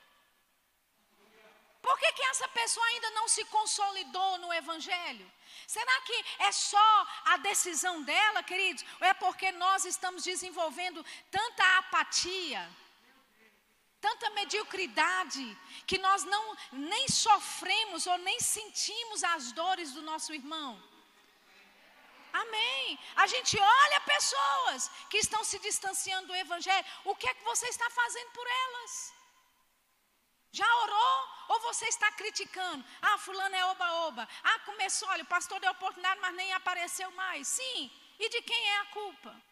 Por 1.81 1.97
que, 1.97 2.11
que 2.11 2.23
essa 2.25 2.47
pessoa 2.49 2.85
ainda 2.85 3.09
não 3.11 3.27
se 3.27 3.43
consolidou 3.45 4.37
no 4.37 4.53
Evangelho? 4.53 5.31
Será 5.65 6.01
que 6.01 6.25
é 6.39 6.51
só 6.51 7.07
a 7.25 7.37
decisão 7.37 8.03
dela, 8.03 8.43
queridos? 8.43 8.85
Ou 9.01 9.07
é 9.07 9.15
porque 9.15 9.51
nós 9.53 9.83
estamos 9.83 10.23
desenvolvendo 10.23 11.03
tanta 11.31 11.77
apatia? 11.79 12.69
Tanta 14.01 14.29
mediocridade, 14.31 15.45
que 15.85 15.97
nós 15.97 16.23
não 16.23 16.57
nem 16.71 17.07
sofremos 17.07 18.07
ou 18.07 18.17
nem 18.17 18.39
sentimos 18.39 19.23
as 19.23 19.51
dores 19.51 19.91
do 19.91 20.01
nosso 20.01 20.33
irmão. 20.33 20.71
Amém. 22.31 22.99
A 23.15 23.25
gente 23.27 23.59
olha 23.59 24.01
pessoas 24.01 24.89
que 25.09 25.17
estão 25.17 25.43
se 25.43 25.57
distanciando 25.59 26.27
do 26.27 26.35
Evangelho. 26.35 26.85
O 27.05 27.15
que 27.15 27.27
é 27.27 27.33
que 27.33 27.43
você 27.43 27.67
está 27.67 27.89
fazendo 27.89 28.31
por 28.31 28.47
elas? 28.47 29.13
Já 30.51 30.75
orou? 30.83 31.29
Ou 31.49 31.59
você 31.61 31.85
está 31.87 32.11
criticando? 32.11 32.83
Ah, 33.01 33.17
fulano 33.17 33.55
é 33.55 33.65
oba-oba. 33.65 34.27
Ah, 34.43 34.59
começou, 34.59 35.07
olha, 35.09 35.23
o 35.23 35.27
pastor 35.27 35.59
deu 35.59 35.71
oportunidade, 35.71 36.19
mas 36.21 36.35
nem 36.35 36.53
apareceu 36.53 37.09
mais. 37.11 37.47
Sim. 37.47 37.91
E 38.19 38.29
de 38.29 38.41
quem 38.41 38.69
é 38.69 38.77
a 38.79 38.85
culpa? 38.85 39.48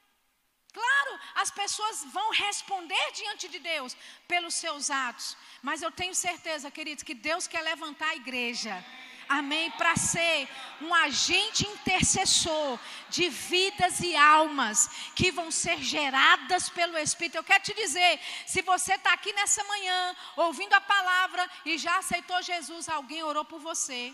Claro, 0.78 1.20
as 1.34 1.50
pessoas 1.50 2.06
vão 2.14 2.30
responder 2.32 3.06
diante 3.12 3.48
de 3.54 3.58
Deus 3.58 3.98
pelos 4.28 4.54
seus 4.54 4.92
atos, 4.92 5.36
mas 5.68 5.82
eu 5.82 5.92
tenho 5.92 6.14
certeza, 6.14 6.70
queridos, 6.70 7.04
que 7.04 7.16
Deus 7.16 7.48
quer 7.48 7.62
levantar 7.62 8.10
a 8.10 8.16
igreja. 8.16 8.86
Amém? 9.28 9.72
Para 9.72 9.96
ser 9.96 10.48
um 10.80 10.94
agente 10.94 11.68
intercessor 11.68 12.80
de 13.10 13.28
vidas 13.28 14.00
e 14.02 14.16
almas 14.16 14.88
que 15.16 15.32
vão 15.32 15.50
ser 15.50 15.80
geradas 15.82 16.70
pelo 16.70 16.96
Espírito. 16.96 17.38
Eu 17.38 17.44
quero 17.44 17.64
te 17.64 17.74
dizer: 17.74 18.20
se 18.46 18.62
você 18.62 18.94
está 18.94 19.14
aqui 19.14 19.34
nessa 19.34 19.64
manhã, 19.64 20.16
ouvindo 20.36 20.76
a 20.76 20.82
palavra 20.96 21.50
e 21.66 21.76
já 21.80 21.98
aceitou 21.98 22.40
Jesus, 22.44 22.88
alguém 22.88 23.24
orou 23.24 23.44
por 23.44 23.60
você, 23.60 24.14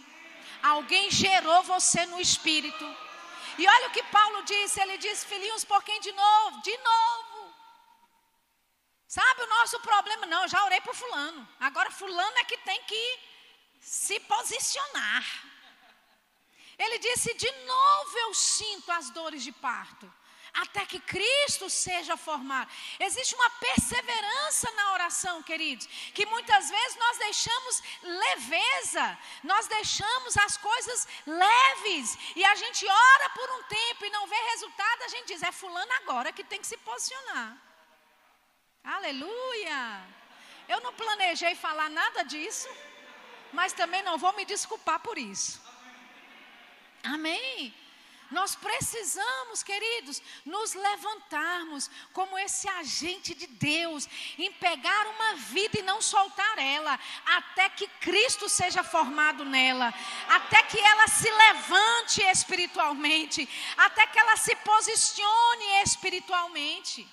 alguém 0.62 1.12
gerou 1.12 1.62
você 1.64 2.06
no 2.06 2.22
Espírito. 2.22 2.86
E 3.58 3.68
olha 3.68 3.88
o 3.88 3.92
que 3.92 4.04
Paulo 4.04 4.44
disse: 4.44 4.82
ele 4.82 4.98
diz, 4.98 5.24
filhinhos, 5.24 5.64
por 5.64 5.84
quem 5.84 6.00
de 6.02 6.12
novo? 6.12 6.62
De 6.62 6.78
novo. 6.78 7.54
Sabe 9.08 9.44
o 9.44 9.48
nosso 9.48 9.80
problema? 9.80 10.26
Não, 10.26 10.48
já 10.48 10.64
orei 10.66 10.82
por 10.82 10.96
Fulano. 10.96 11.48
Agora, 11.60 11.92
Fulano 11.92 12.38
é 12.40 12.46
que 12.46 12.58
tem 12.58 12.84
que 12.84 13.20
se 13.80 14.20
posicionar. 14.22 15.24
Ele 16.78 16.98
disse: 16.98 17.34
de 17.36 17.52
novo 17.52 18.18
eu 18.20 18.34
sinto 18.34 18.92
as 18.92 19.10
dores 19.12 19.44
de 19.44 19.52
parto 19.52 20.12
até 20.54 20.86
que 20.86 21.00
Cristo 21.00 21.70
seja 21.70 22.16
formado. 22.16 22.70
Existe 23.00 23.34
uma 23.34 23.50
perseverança 23.50 24.72
na 24.74 24.94
oração, 24.94 25.42
queridos, 25.42 25.88
que 26.14 26.26
muitas 26.28 26.70
vezes 26.70 26.98
nós 26.98 27.18
deixamos 27.18 27.84
leveza, 28.04 29.20
nós 29.44 29.68
deixamos 29.68 30.38
as 30.38 30.56
coisas 30.58 31.08
leves, 31.26 32.18
e 32.36 32.46
a 32.46 32.56
gente 32.56 32.86
ora 32.88 33.30
por 33.32 33.50
um 33.58 33.64
tempo 33.64 34.06
e 34.06 34.12
não 34.12 34.28
vê 34.28 34.36
resultado, 34.52 35.04
a 35.04 35.08
gente 35.08 35.28
diz: 35.28 35.42
é 35.42 35.52
Fulano 35.52 35.92
agora 35.94 36.32
que 36.32 36.44
tem 36.44 36.62
que 36.62 36.68
se 36.68 36.78
posicionar. 36.78 37.58
Aleluia! 38.84 40.06
Eu 40.68 40.80
não 40.82 40.94
planejei 40.94 41.56
falar 41.56 41.90
nada 41.90 42.24
disso, 42.24 42.70
mas 43.52 43.74
também 43.74 44.04
não 44.04 44.18
vou 44.18 44.34
me 44.34 44.46
desculpar 44.46 45.00
por 45.00 45.18
isso. 45.18 45.62
Amém? 47.04 47.74
Nós 48.34 48.56
precisamos, 48.56 49.62
queridos, 49.62 50.20
nos 50.44 50.74
levantarmos 50.74 51.90
como 52.12 52.38
esse 52.40 52.68
agente 52.68 53.36
de 53.36 53.46
Deus, 53.46 54.10
em 54.40 54.52
pegar 54.54 55.06
uma 55.08 55.36
vida 55.36 55.80
e 55.80 55.84
não 55.84 56.02
soltar 56.02 56.58
ela, 56.58 57.00
até 57.28 57.70
que 57.70 57.88
Cristo 58.02 58.50
seja 58.50 58.84
formado 58.84 59.46
nela, 59.46 59.94
até 60.28 60.64
que 60.64 60.80
ela 60.80 61.08
se 61.08 61.30
levante 61.30 62.24
espiritualmente, 62.24 63.48
até 63.78 64.08
que 64.08 64.18
ela 64.18 64.36
se 64.36 64.56
posicione 64.56 65.84
espiritualmente. 65.84 67.08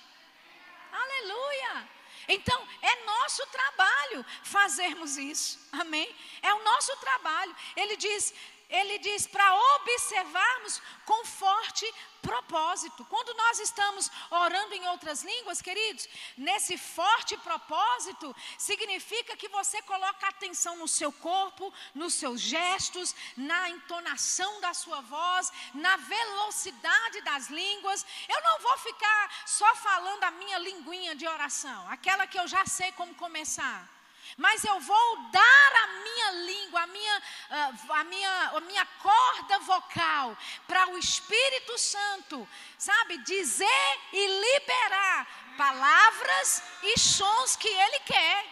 Aleluia! 0.91 1.87
Então, 2.27 2.67
é 2.81 3.05
nosso 3.05 3.45
trabalho 3.47 4.25
fazermos 4.43 5.17
isso. 5.17 5.59
Amém? 5.71 6.13
É 6.41 6.51
o 6.53 6.63
nosso 6.63 6.95
trabalho. 6.97 7.55
Ele 7.75 7.95
diz: 7.95 8.33
ele 8.71 8.97
diz 8.99 9.27
para 9.27 9.55
observarmos 9.75 10.81
com 11.05 11.25
forte 11.25 11.85
propósito. 12.21 13.03
Quando 13.05 13.33
nós 13.35 13.59
estamos 13.59 14.09
orando 14.29 14.73
em 14.73 14.87
outras 14.87 15.23
línguas, 15.23 15.61
queridos, 15.61 16.07
nesse 16.37 16.77
forte 16.77 17.35
propósito, 17.37 18.33
significa 18.57 19.35
que 19.35 19.49
você 19.49 19.81
coloca 19.81 20.27
atenção 20.27 20.77
no 20.77 20.87
seu 20.87 21.11
corpo, 21.11 21.73
nos 21.93 22.13
seus 22.13 22.39
gestos, 22.39 23.13
na 23.35 23.69
entonação 23.69 24.61
da 24.61 24.73
sua 24.73 25.01
voz, 25.01 25.51
na 25.73 25.97
velocidade 25.97 27.21
das 27.21 27.47
línguas. 27.49 28.05
Eu 28.29 28.41
não 28.41 28.59
vou 28.59 28.77
ficar 28.77 29.43
só 29.45 29.75
falando 29.75 30.23
a 30.23 30.31
minha 30.31 30.59
linguinha 30.59 31.13
de 31.15 31.27
oração, 31.27 31.89
aquela 31.89 32.25
que 32.25 32.39
eu 32.39 32.47
já 32.47 32.65
sei 32.65 32.91
como 32.93 33.13
começar 33.15 34.00
mas 34.37 34.63
eu 34.63 34.79
vou 34.79 35.17
dar 35.31 35.75
a 35.83 35.87
minha 35.87 36.31
língua, 36.31 36.81
a 36.81 36.87
minha, 36.87 37.23
ah, 37.49 37.71
a 37.89 38.03
minha, 38.03 38.51
a 38.55 38.61
minha 38.61 38.85
corda 39.01 39.59
vocal 39.59 40.37
para 40.67 40.89
o 40.89 40.97
Espírito 40.97 41.77
Santo, 41.77 42.47
sabe, 42.77 43.17
dizer 43.19 43.99
e 44.13 44.27
liberar 44.27 45.55
palavras 45.57 46.63
e 46.83 46.99
sons 46.99 47.55
que 47.55 47.67
Ele 47.67 47.99
quer. 47.99 48.45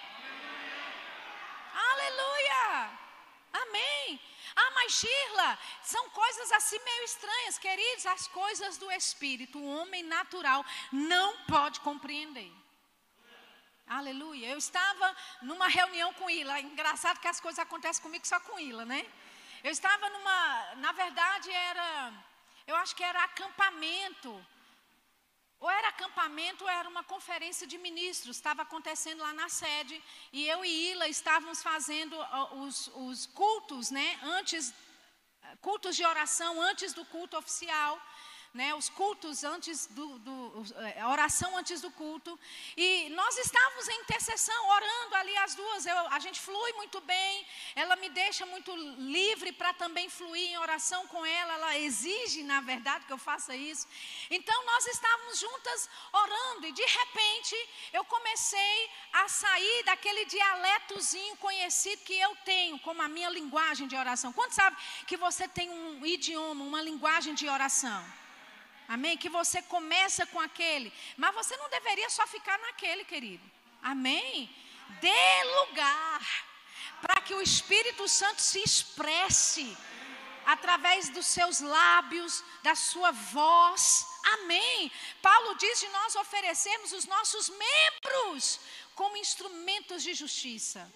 Aleluia! 1.73 2.91
Amém. 3.53 4.19
Ah, 4.55 4.71
mas 4.75 4.93
Shirla, 4.93 5.57
são 5.81 6.09
coisas 6.09 6.51
assim 6.51 6.77
meio 6.83 7.03
estranhas, 7.03 7.57
queridos. 7.57 8.05
As 8.05 8.27
coisas 8.27 8.77
do 8.77 8.91
Espírito, 8.91 9.57
o 9.57 9.65
homem 9.65 10.03
natural 10.03 10.65
não 10.91 11.37
pode 11.45 11.79
compreender. 11.79 12.51
Aleluia. 13.97 14.49
Eu 14.49 14.59
estava 14.59 15.07
numa 15.41 15.67
reunião 15.67 16.13
com 16.13 16.29
Ila. 16.29 16.59
Engraçado 16.59 17.19
que 17.19 17.27
as 17.27 17.39
coisas 17.39 17.57
acontecem 17.57 18.03
comigo 18.03 18.25
só 18.27 18.39
com 18.39 18.59
Ila, 18.59 18.85
né? 18.85 19.03
Eu 19.63 19.71
estava 19.71 20.07
numa, 20.11 20.75
na 20.75 20.91
verdade 20.91 21.51
era, 21.51 22.13
eu 22.67 22.75
acho 22.75 22.95
que 22.95 23.03
era 23.03 23.23
acampamento. 23.23 24.31
Ou 25.59 25.71
era 25.71 25.87
acampamento 25.87 26.63
ou 26.65 26.69
era 26.69 26.87
uma 26.87 27.03
conferência 27.03 27.65
de 27.65 27.79
ministros. 27.79 28.35
Estava 28.35 28.61
acontecendo 28.61 29.23
lá 29.23 29.33
na 29.33 29.49
sede. 29.49 29.95
E 30.31 30.47
eu 30.47 30.63
e 30.63 30.91
Ila 30.91 31.07
estávamos 31.07 31.63
fazendo 31.63 32.15
os, 32.63 32.91
os 32.93 33.25
cultos, 33.25 33.89
né? 33.89 34.19
Antes, 34.21 34.71
cultos 35.61 35.95
de 35.95 36.05
oração 36.05 36.61
antes 36.61 36.93
do 36.93 37.03
culto 37.05 37.35
oficial 37.35 37.99
né, 38.53 38.73
os 38.73 38.89
cultos 38.89 39.43
antes 39.43 39.85
do, 39.87 40.17
do 40.19 40.65
é, 40.77 41.01
a 41.01 41.09
oração 41.09 41.55
antes 41.55 41.81
do 41.81 41.91
culto. 41.91 42.37
E 42.75 43.09
nós 43.09 43.37
estávamos 43.37 43.87
em 43.87 44.01
intercessão, 44.01 44.67
orando 44.69 45.15
ali 45.15 45.37
as 45.37 45.53
duas. 45.55 45.85
Eu, 45.85 46.07
a 46.07 46.19
gente 46.19 46.39
flui 46.39 46.73
muito 46.73 46.99
bem, 47.01 47.45
ela 47.75 47.95
me 47.95 48.09
deixa 48.09 48.45
muito 48.45 48.75
livre 48.75 49.51
para 49.51 49.73
também 49.73 50.09
fluir 50.09 50.49
em 50.49 50.57
oração 50.57 51.05
com 51.07 51.23
ela. 51.25 51.53
Ela 51.53 51.77
exige, 51.77 52.41
na 52.43 52.61
verdade, 52.61 53.05
que 53.05 53.13
eu 53.13 53.17
faça 53.17 53.55
isso. 53.55 53.87
Então 54.31 54.65
nós 54.65 54.85
estávamos 54.87 55.39
juntas 55.39 55.89
orando, 56.11 56.67
e 56.67 56.71
de 56.71 56.85
repente 56.85 57.55
eu 57.93 58.03
comecei 58.05 58.89
a 59.13 59.27
sair 59.27 59.83
daquele 59.83 60.25
dialetozinho 60.25 61.37
conhecido 61.37 62.03
que 62.03 62.17
eu 62.19 62.35
tenho 62.37 62.79
como 62.79 63.01
a 63.01 63.07
minha 63.07 63.29
linguagem 63.29 63.87
de 63.87 63.95
oração. 63.95 64.33
Quanto 64.33 64.53
sabe 64.53 64.75
que 65.05 65.17
você 65.17 65.47
tem 65.47 65.69
um 65.69 66.05
idioma, 66.05 66.63
uma 66.65 66.81
linguagem 66.81 67.35
de 67.35 67.47
oração? 67.47 68.18
Amém? 68.95 69.15
Que 69.23 69.29
você 69.29 69.61
começa 69.61 70.25
com 70.25 70.39
aquele. 70.39 70.91
Mas 71.15 71.35
você 71.35 71.55
não 71.57 71.69
deveria 71.69 72.09
só 72.09 72.25
ficar 72.25 72.57
naquele, 72.59 73.05
querido. 73.05 73.43
Amém? 73.83 74.49
Dê 74.99 75.43
lugar 75.59 76.21
para 76.99 77.21
que 77.21 77.35
o 77.35 77.41
Espírito 77.41 78.07
Santo 78.07 78.41
se 78.41 78.59
expresse 78.59 79.77
através 80.45 81.09
dos 81.09 81.27
seus 81.27 81.59
lábios, 81.59 82.43
da 82.63 82.73
sua 82.73 83.11
voz. 83.11 84.07
Amém. 84.33 84.91
Paulo 85.21 85.55
diz 85.55 85.79
de 85.79 85.87
nós 85.89 86.15
oferecermos 86.15 86.91
os 86.91 87.05
nossos 87.05 87.49
membros 87.49 88.59
como 88.95 89.15
instrumentos 89.17 90.01
de 90.01 90.15
justiça. 90.15 90.91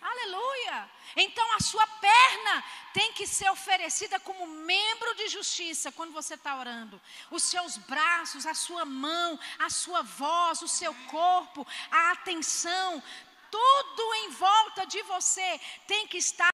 Aleluia! 0.00 0.90
Então 1.14 1.52
a 1.52 1.60
sua 1.60 1.86
perna 1.86 2.64
tem 2.94 3.12
que 3.12 3.26
ser 3.26 3.50
oferecida 3.50 4.18
como 4.18 4.46
membro 4.46 5.14
de 5.14 5.28
justiça 5.28 5.92
quando 5.92 6.12
você 6.12 6.34
está 6.34 6.58
orando. 6.58 7.00
Os 7.30 7.42
seus 7.42 7.76
braços, 7.76 8.46
a 8.46 8.54
sua 8.54 8.84
mão, 8.84 9.38
a 9.58 9.68
sua 9.68 10.02
voz, 10.02 10.62
o 10.62 10.68
seu 10.68 10.94
corpo, 11.08 11.66
a 11.90 12.12
atenção, 12.12 13.02
tudo 13.50 14.14
em 14.14 14.30
volta 14.30 14.86
de 14.86 15.02
você 15.02 15.60
tem 15.86 16.06
que 16.06 16.18
estar 16.18 16.50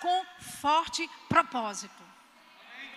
com 0.00 0.26
forte 0.60 1.08
propósito. 1.28 2.01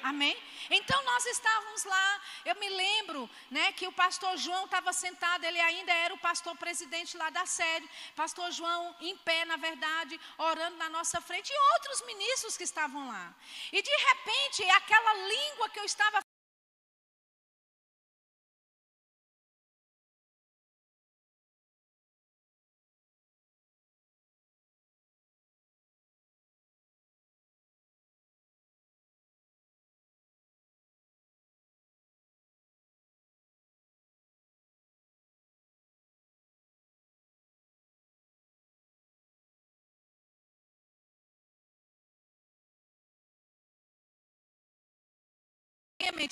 Amém? 0.05 0.37
Então 0.69 1.03
nós 1.03 1.25
estávamos 1.25 1.83
lá, 1.83 2.21
eu 2.45 2.55
me 2.57 2.69
lembro, 2.69 3.27
né, 3.49 3.71
que 3.71 3.87
o 3.87 3.91
pastor 3.91 4.37
João 4.37 4.65
estava 4.65 4.93
sentado, 4.93 5.43
ele 5.43 5.59
ainda 5.59 5.91
era 5.91 6.13
o 6.13 6.17
pastor 6.19 6.55
presidente 6.57 7.17
lá 7.17 7.31
da 7.31 7.43
sede, 7.47 7.89
pastor 8.15 8.51
João 8.51 8.95
em 9.01 9.17
pé, 9.17 9.45
na 9.45 9.57
verdade, 9.57 10.19
orando 10.37 10.77
na 10.77 10.89
nossa 10.89 11.19
frente, 11.19 11.49
e 11.51 11.73
outros 11.73 12.03
ministros 12.03 12.55
que 12.55 12.63
estavam 12.63 13.07
lá. 13.07 13.33
E 13.71 13.81
de 13.81 13.95
repente, 14.09 14.63
aquela 14.69 15.13
língua 15.15 15.69
que 15.69 15.79
eu 15.79 15.85
estava 15.85 16.24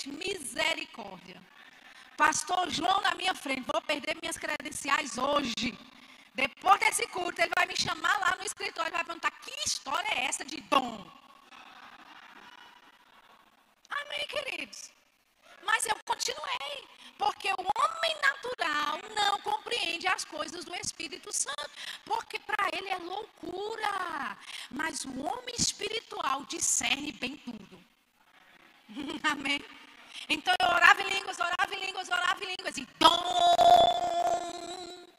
misericórdia. 0.07 1.41
Pastor 2.17 2.69
João 2.69 3.01
na 3.01 3.15
minha 3.15 3.33
frente, 3.33 3.69
vou 3.71 3.81
perder 3.81 4.15
minhas 4.21 4.37
credenciais 4.37 5.17
hoje. 5.17 5.77
Depois 6.33 6.79
desse 6.79 7.05
culto, 7.07 7.41
ele 7.41 7.51
vai 7.55 7.65
me 7.65 7.75
chamar 7.75 8.17
lá 8.19 8.35
no 8.37 8.43
escritório 8.43 8.89
e 8.89 8.97
vai 8.97 9.03
perguntar: 9.03 9.31
que 9.31 9.51
história 9.65 10.07
é 10.15 10.25
essa 10.25 10.43
de 10.43 10.59
dom? 10.61 11.05
Amém, 13.89 14.27
queridos? 14.27 14.91
Mas 15.63 15.85
eu 15.85 15.95
continuei, 16.05 16.87
porque 17.17 17.49
o 17.49 17.65
homem 17.79 18.13
natural 18.21 18.99
não 19.15 19.39
compreende 19.41 20.07
as 20.07 20.25
coisas 20.25 20.65
do 20.65 20.75
Espírito 20.75 21.31
Santo, 21.31 21.71
porque 22.05 22.39
para 22.39 22.69
ele 22.73 22.89
é 22.89 22.97
loucura. 22.97 24.37
Mas 24.71 25.05
o 25.05 25.21
homem 25.21 25.55
espiritual 25.57 26.43
discerne 26.45 27.11
bem 27.13 27.37
tudo. 27.37 27.72
Amém? 29.31 29.63
Então 30.29 30.53
eu 30.59 30.67
orava 30.67 31.01
em 31.01 31.09
línguas, 31.09 31.39
orava 31.39 31.75
em 31.75 31.85
línguas, 31.85 32.09
orava 32.09 32.43
em 32.43 32.55
línguas 32.55 32.77
e 32.77 32.87
dom. 32.99 33.13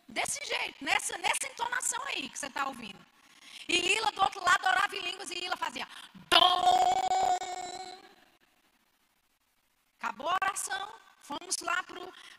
Desse 0.09 0.45
jeito, 0.47 0.85
nessa, 0.85 1.19
nessa 1.19 1.47
entonação 1.47 2.03
aí 2.07 2.29
que 2.29 2.39
você 2.39 2.47
está 2.47 2.67
ouvindo. 2.67 2.99
E 3.69 3.95
Ila 3.97 4.13
do 4.13 4.23
outro 4.23 4.45
lado 4.45 4.67
orava 4.67 4.97
em 4.97 5.01
línguas 5.01 5.31
e 5.31 5.45
Ila 5.45 5.57
fazia 5.57 5.89
dom. 6.31 7.39
Acabou 9.99 10.29
a 10.29 10.39
oração. 10.43 11.05
Fomos 11.23 11.57
lá 11.61 11.83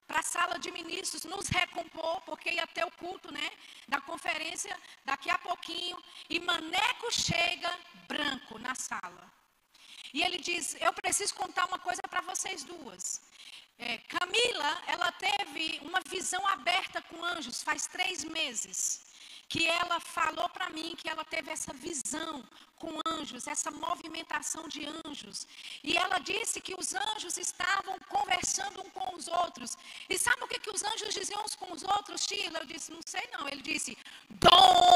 para 0.06 0.20
a 0.20 0.24
sala 0.24 0.60
de 0.60 0.70
ministros 0.72 1.26
nos 1.26 1.48
recompor, 1.48 2.22
porque 2.22 2.52
ia 2.52 2.68
ter 2.68 2.86
o 2.86 2.92
culto 2.92 3.34
né, 3.34 3.52
da 3.88 4.00
conferência 4.00 4.80
daqui 5.04 5.28
a 5.28 5.40
pouquinho. 5.40 5.98
E 6.30 6.40
Maneco 6.40 7.12
chega 7.12 7.80
branco 8.08 8.60
na 8.60 8.76
sala. 8.76 9.32
E 10.16 10.24
ele 10.24 10.38
diz: 10.50 10.66
Eu 10.80 10.94
preciso 10.94 11.34
contar 11.36 11.66
uma 11.66 11.78
coisa 11.88 12.02
para 12.12 12.22
vocês 12.22 12.64
duas. 12.64 13.22
É, 13.78 13.98
Camila, 14.14 14.72
ela 14.94 15.12
teve 15.12 15.64
uma 15.88 16.02
visão 16.16 16.44
aberta 16.56 17.02
com 17.10 17.18
anjos 17.36 17.62
faz 17.62 17.86
três 17.96 18.24
meses. 18.24 18.80
Que 19.50 19.68
ela 19.68 20.00
falou 20.00 20.48
para 20.50 20.70
mim 20.70 20.96
que 21.00 21.10
ela 21.14 21.26
teve 21.26 21.52
essa 21.52 21.74
visão 21.74 22.32
com 22.82 22.94
anjos, 23.16 23.46
essa 23.46 23.70
movimentação 23.70 24.64
de 24.70 24.82
anjos. 25.06 25.46
E 25.84 25.98
ela 26.04 26.18
disse 26.32 26.62
que 26.62 26.76
os 26.82 26.96
anjos 26.96 27.38
estavam 27.38 27.96
conversando 28.16 28.82
um 28.86 28.90
com 28.92 29.16
os 29.18 29.28
outros. 29.28 29.78
E 30.10 30.18
sabe 30.18 30.42
o 30.44 30.48
que, 30.48 30.60
que 30.60 30.72
os 30.72 30.82
anjos 30.92 31.14
diziam 31.14 31.44
uns 31.44 31.56
com 31.56 31.70
os 31.74 31.84
outros, 31.84 32.24
Sheila? 32.26 32.60
Eu 32.60 32.66
disse: 32.74 32.90
Não 32.98 33.02
sei 33.06 33.28
não. 33.34 33.50
Ele 33.50 33.62
disse: 33.62 33.98
Dom. 34.30 34.96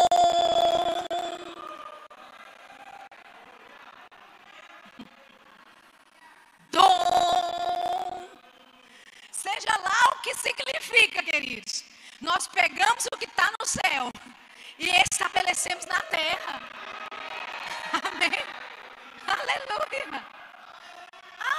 Seja 9.59 9.73
lá 9.81 10.15
o 10.15 10.21
que 10.21 10.28
significa, 10.39 11.23
queridos. 11.23 11.83
Nós 12.21 12.47
pegamos 12.47 13.05
o 13.13 13.17
que 13.17 13.25
está 13.25 13.51
no 13.59 13.65
céu 13.65 14.11
e 14.77 14.89
estabelecemos 15.11 15.85
na 15.85 16.01
terra. 16.01 16.61
Amém. 18.03 18.31
Aleluia. 19.27 20.25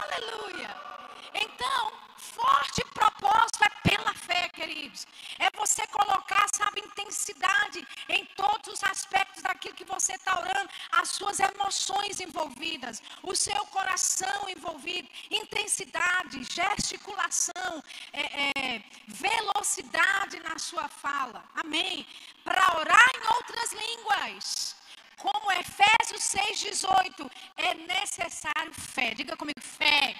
Aleluia. 0.02 0.89
Então, 1.34 1.92
forte 2.16 2.84
propósito 2.92 3.64
é 3.64 3.88
pela 3.88 4.14
fé, 4.14 4.48
queridos. 4.50 5.06
É 5.38 5.50
você 5.56 5.86
colocar, 5.88 6.46
sabe, 6.54 6.80
intensidade 6.80 7.86
em 8.08 8.24
todos 8.36 8.74
os 8.74 8.84
aspectos 8.84 9.42
daquilo 9.42 9.74
que 9.74 9.84
você 9.84 10.14
está 10.14 10.38
orando, 10.38 10.70
as 10.92 11.08
suas 11.10 11.40
emoções 11.40 12.20
envolvidas, 12.20 13.02
o 13.22 13.34
seu 13.34 13.64
coração 13.66 14.48
envolvido, 14.48 15.08
intensidade, 15.30 16.44
gesticulação, 16.44 17.82
é, 18.12 18.22
é, 18.22 18.82
velocidade 19.06 20.38
na 20.40 20.58
sua 20.58 20.88
fala. 20.88 21.44
Amém. 21.54 22.06
Para 22.44 22.78
orar 22.78 23.10
em 23.16 23.34
outras 23.36 23.72
línguas. 23.72 24.76
Como 25.16 25.52
Efésios 25.52 26.22
6,18, 26.22 27.30
é 27.56 27.74
necessário 27.74 28.72
fé. 28.72 29.14
Diga 29.14 29.36
comigo, 29.36 29.60
fé. 29.60 30.16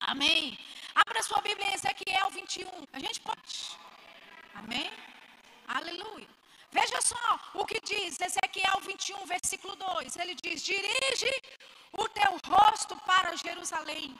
Amém. 0.00 0.58
Abra 0.94 1.22
sua 1.22 1.40
Bíblia 1.40 1.68
em 1.68 1.74
Ezequiel 1.74 2.30
21. 2.30 2.68
A 2.92 2.98
gente 2.98 3.20
pode. 3.20 3.78
Amém? 4.54 4.90
Aleluia. 5.68 6.28
Veja 6.72 7.00
só 7.00 7.40
o 7.54 7.64
que 7.64 7.80
diz 7.80 8.20
Ezequiel 8.20 8.80
21, 8.80 9.26
versículo 9.26 9.76
2. 9.76 10.16
Ele 10.16 10.34
diz: 10.34 10.62
Dirige 10.62 11.42
o 11.92 12.08
teu 12.08 12.38
rosto 12.46 12.96
para 12.98 13.36
Jerusalém 13.36 14.18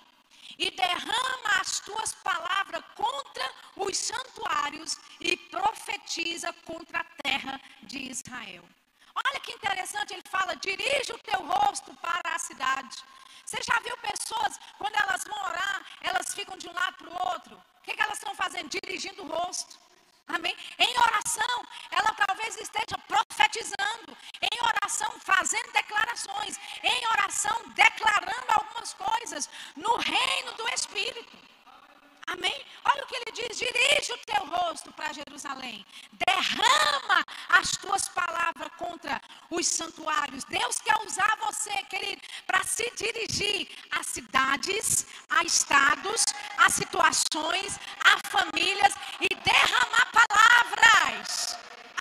e 0.59 0.70
derrama 0.70 1.51
as 1.61 1.81
tuas 1.81 2.12
palavras 2.14 2.83
contra 2.95 3.51
os 3.76 3.97
santuários 3.97 4.99
e 5.20 5.37
profetiza 5.37 6.53
contra 6.64 7.01
a 7.01 7.05
terra 7.22 7.61
de 7.83 8.11
Israel. 8.11 8.64
Olha 9.14 9.41
que 9.41 9.53
interessante, 9.53 10.12
ele 10.12 10.24
fala: 10.28 10.55
dirige 10.57 11.12
o 11.12 11.18
teu 11.18 11.41
rosto 11.45 11.95
para 11.97 12.35
a 12.35 12.39
cidade. 12.39 12.97
Você 13.51 13.61
já 13.65 13.81
viu 13.81 13.97
pessoas, 13.97 14.61
quando 14.79 14.95
elas 14.95 15.25
vão 15.25 15.37
orar, 15.43 15.85
elas 16.03 16.33
ficam 16.33 16.57
de 16.57 16.69
um 16.69 16.73
lado 16.73 16.95
para 16.99 17.11
o 17.11 17.29
outro? 17.33 17.57
O 17.57 17.83
que, 17.83 17.95
que 17.95 18.01
elas 18.01 18.19
estão 18.19 18.33
fazendo? 18.33 18.69
Dirigindo 18.69 19.25
o 19.25 19.27
rosto. 19.27 19.77
Amém? 20.29 20.57
Em 20.79 20.97
oração, 20.97 21.67
ela 21.91 22.15
talvez 22.15 22.57
esteja 22.57 22.97
profetizando. 23.09 24.17
Em 24.41 24.57
oração, 24.63 25.11
fazendo 25.19 25.73
declarações. 25.73 26.61
Em 26.81 27.05
oração, 27.09 27.61
declarando 27.75 28.47
algumas 28.51 28.95
coisas 28.95 29.51
no 29.75 29.97
reino 29.97 30.53
do 30.53 30.69
Espírito. 30.73 31.37
Amém? 32.29 32.65
Olha 32.85 33.03
o 33.03 33.07
que 33.09 33.17
ele 33.17 33.33
diz: 33.33 33.59
dirige 33.59 34.13
o 34.13 34.19
teu 34.19 34.47
rosto 34.47 34.93
para 34.93 35.13
Jerusalém, 35.13 35.85
derrama 36.13 37.25
as 37.49 37.73
tuas 37.73 38.09
palavras 38.09 38.60
contra 38.81 39.20
os 39.51 39.66
santuários. 39.66 40.43
Deus 40.45 40.81
quer 40.81 40.97
usar 41.07 41.37
você, 41.47 41.76
querido, 41.93 42.22
para 42.47 42.64
se 42.64 42.91
dirigir 42.97 43.68
a 43.91 44.03
cidades, 44.03 45.07
a 45.28 45.45
estados, 45.45 46.24
a 46.57 46.70
situações, 46.70 47.78
a 48.12 48.14
famílias 48.35 48.95
e 49.20 49.28
derramar 49.51 50.07
palavras. 50.20 51.59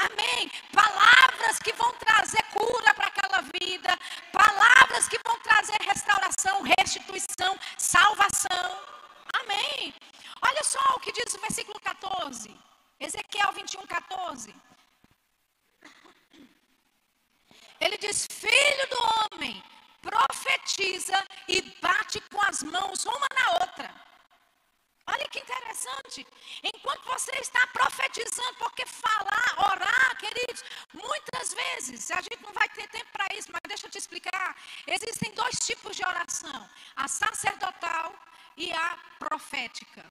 Amém. 0.08 0.50
Palavras 0.72 1.60
que 1.60 1.74
vão 1.74 1.92
trazer 2.06 2.44
cura 2.54 2.94
para 2.94 3.08
aquela 3.08 3.42
vida, 3.60 3.92
palavras 4.32 5.10
que 5.10 5.20
vão 5.26 5.38
trazer 5.42 5.78
restauração, 5.82 6.62
restituição, 6.62 7.60
salvação. 7.78 8.70
Amém. 9.42 9.94
Olha 10.42 10.64
só 10.64 10.80
o 10.96 11.00
que 11.02 11.12
diz 11.12 11.34
o 11.34 11.42
versículo 11.42 11.78
14. 11.82 12.56
Ezequiel 13.02 13.52
21, 13.52 13.86
14. 13.86 14.69
Ele 17.80 17.98
diz: 17.98 18.28
Filho 18.30 18.90
do 18.90 19.36
homem, 19.36 19.64
profetiza 20.02 21.26
e 21.48 21.62
bate 21.82 22.20
com 22.32 22.42
as 22.42 22.64
mãos 22.64 23.06
uma 23.06 23.28
na 23.34 23.52
outra. 23.62 24.10
Olha 25.08 25.28
que 25.28 25.40
interessante. 25.40 26.26
Enquanto 26.64 27.04
você 27.06 27.32
está 27.40 27.66
profetizando, 27.68 28.56
porque 28.60 28.86
falar, 28.86 29.72
orar, 29.72 30.18
queridos, 30.18 30.64
muitas 30.94 31.54
vezes, 31.54 32.12
a 32.12 32.22
gente 32.22 32.42
não 32.44 32.54
vai 32.54 32.70
ter 32.70 32.88
tempo 32.90 33.12
para 33.12 33.34
isso, 33.36 33.50
mas 33.52 33.62
deixa 33.68 33.88
eu 33.88 33.92
te 33.92 33.98
explicar. 33.98 34.56
Existem 34.86 35.32
dois 35.34 35.56
tipos 35.60 35.96
de 35.96 36.06
oração: 36.06 36.70
a 36.96 37.08
sacerdotal 37.08 38.14
e 38.56 38.72
a 38.72 38.98
profética. 39.18 40.06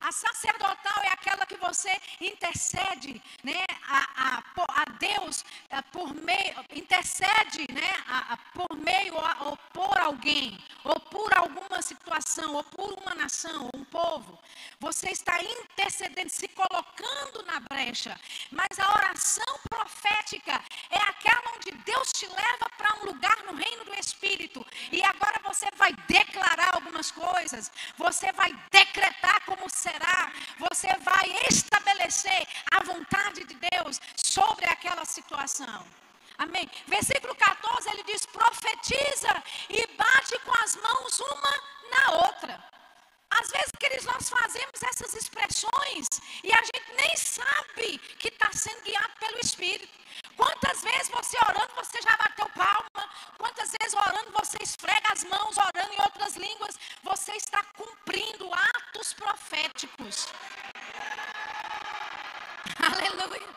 A 0.00 0.12
sacerdotal 0.12 1.02
é 1.04 1.08
aquela 1.08 1.46
que 1.46 1.56
você 1.56 1.90
intercede 2.20 3.22
né, 3.42 3.64
a, 3.88 4.06
a, 4.16 4.82
a 4.82 4.84
Deus 4.98 5.44
a, 5.70 5.82
por 5.82 6.14
meio, 6.14 6.64
intercede 6.74 7.66
né, 7.72 7.90
a, 8.06 8.36
por 8.54 8.76
meio 8.76 9.14
ou 9.40 9.56
por 9.72 9.98
alguém, 9.98 10.58
ou 10.84 10.98
por 11.00 11.32
alguma 11.36 11.82
situação, 11.82 12.54
ou 12.54 12.64
por 12.64 12.92
uma 13.00 13.14
nação, 13.14 13.70
um 13.74 13.84
povo. 13.84 14.38
Você 14.78 15.10
está 15.10 15.42
intercedendo, 15.42 16.28
se 16.30 16.48
colocando 16.48 17.42
na 17.44 17.60
brecha. 17.60 18.18
Mas 18.50 18.78
a 18.78 18.88
oração 18.92 19.58
profética 19.68 20.62
é 20.90 20.98
aquela 20.98 21.54
onde 21.56 21.70
Deus 21.84 22.12
te 22.12 22.26
leva 22.26 22.68
para 22.76 22.98
um 22.98 23.06
lugar 23.06 23.36
no 23.44 23.54
reino 23.54 23.84
do 23.84 23.94
Espírito. 23.94 24.64
E 24.92 25.02
agora 25.02 25.40
você 25.42 25.66
vai 25.76 25.92
declarar 26.08 26.74
algumas 26.74 27.10
coisas, 27.10 27.70
você 27.96 28.32
vai 28.32 28.52
decretar 28.70 29.44
como 29.44 29.68
será, 29.76 30.32
você 30.58 30.88
vai 31.10 31.26
estabelecer 31.50 32.46
a 32.72 32.82
vontade 32.82 33.44
de 33.44 33.56
Deus 33.70 34.00
sobre 34.16 34.66
aquela 34.66 35.04
situação. 35.04 35.84
Amém. 36.38 36.68
Versículo 36.86 37.34
14 37.34 37.88
ele 37.90 38.02
diz: 38.04 38.26
profetiza 38.26 39.42
e 39.70 39.86
bate 39.96 40.38
com 40.44 40.54
as 40.64 40.76
mãos 40.76 41.20
uma 41.20 41.54
na 41.90 42.26
outra. 42.26 42.75
Às 43.30 43.50
vezes, 43.50 43.72
queridos, 43.78 44.06
nós 44.06 44.28
fazemos 44.28 44.82
essas 44.82 45.14
expressões 45.14 46.08
e 46.42 46.52
a 46.52 46.62
gente 46.62 46.92
nem 46.96 47.16
sabe 47.16 47.98
que 48.18 48.28
está 48.28 48.50
sendo 48.52 48.82
guiado 48.82 49.12
pelo 49.18 49.38
Espírito. 49.40 49.96
Quantas 50.36 50.82
vezes 50.82 51.08
você 51.08 51.36
orando, 51.48 51.74
você 51.74 52.00
já 52.02 52.16
bateu 52.16 52.48
palma? 52.50 53.10
Quantas 53.38 53.72
vezes 53.78 53.94
orando, 53.94 54.30
você 54.32 54.58
esfrega 54.62 55.12
as 55.12 55.24
mãos, 55.24 55.56
orando 55.56 55.92
em 55.92 56.00
outras 56.02 56.36
línguas? 56.36 56.78
Você 57.02 57.32
está 57.32 57.62
cumprindo 57.76 58.50
atos 58.52 59.12
proféticos. 59.14 60.28
Aleluia. 62.78 63.48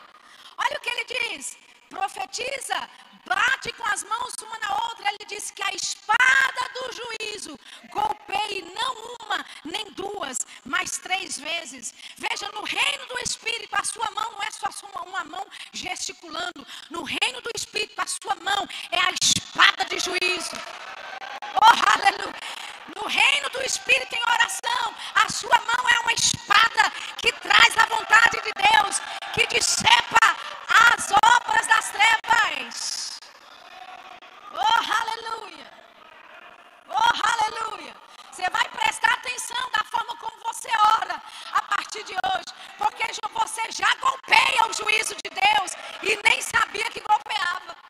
Olha 0.56 0.76
o 0.76 0.80
que 0.80 0.90
ele 0.90 1.04
diz: 1.04 1.56
profetiza, 1.90 2.88
bate 3.26 3.72
com 3.72 3.86
as 3.88 4.02
mãos 4.04 4.34
uma 4.42 4.58
na 4.58 4.72
outra. 4.86 5.10
Ele 5.10 5.26
diz 5.26 5.50
que 5.50 5.62
a 5.62 5.74
espada 5.74 6.62
do 6.74 6.84
juízo 6.98 7.58
golpeie 7.90 8.62
não 8.74 8.94
uma, 9.20 9.44
nem 9.64 9.90
duas, 9.92 10.46
mas 10.64 10.98
três 10.98 11.38
vezes. 11.38 11.92
Veja, 12.16 12.48
no 12.52 12.62
reino 12.62 13.06
do 13.06 13.18
Espírito, 13.18 13.74
a 13.74 13.84
sua 13.84 14.10
mão 14.12 14.32
não 14.32 14.42
é 14.42 14.50
só 14.50 14.70
uma 15.04 15.24
mão 15.24 15.46
gesticulando. 15.72 16.66
No 16.88 17.02
reino 17.02 17.40
do 17.42 17.50
Espírito, 17.54 18.00
a 18.00 18.06
sua 18.06 18.36
mão 18.36 18.68
é 18.90 18.98
a 18.98 19.12
espada 19.22 19.84
de 19.84 19.98
juízo. 19.98 20.56
Oh, 21.56 21.98
aleluia. 21.98 22.59
No 22.88 23.06
reino 23.06 23.48
do 23.50 23.62
Espírito 23.62 24.14
em 24.14 24.22
oração, 24.22 24.94
a 25.14 25.28
sua 25.28 25.60
mão 25.60 25.88
é 25.88 26.00
uma 26.00 26.12
espada 26.12 26.90
que 27.18 27.30
traz 27.32 27.76
a 27.76 27.86
vontade 27.86 28.40
de 28.42 28.52
Deus, 28.52 29.00
que 29.32 29.46
decepa 29.46 30.36
as 30.94 31.10
obras 31.12 31.66
das 31.66 31.90
trevas. 31.90 33.20
Oh, 34.52 34.92
aleluia! 35.02 35.70
Oh, 36.88 37.28
aleluia! 37.32 37.94
Você 38.30 38.48
vai 38.50 38.68
prestar 38.70 39.12
atenção 39.12 39.70
da 39.72 39.84
forma 39.84 40.16
como 40.16 40.36
você 40.44 40.68
ora 41.00 41.22
a 41.52 41.62
partir 41.62 42.02
de 42.04 42.14
hoje, 42.14 42.54
porque 42.78 43.04
você 43.32 43.62
já 43.70 43.94
golpeia 43.96 44.66
o 44.68 44.72
juízo 44.72 45.14
de 45.16 45.30
Deus 45.30 45.72
e 46.02 46.18
nem 46.28 46.40
sabia 46.40 46.90
que 46.90 47.00
golpeava. 47.00 47.89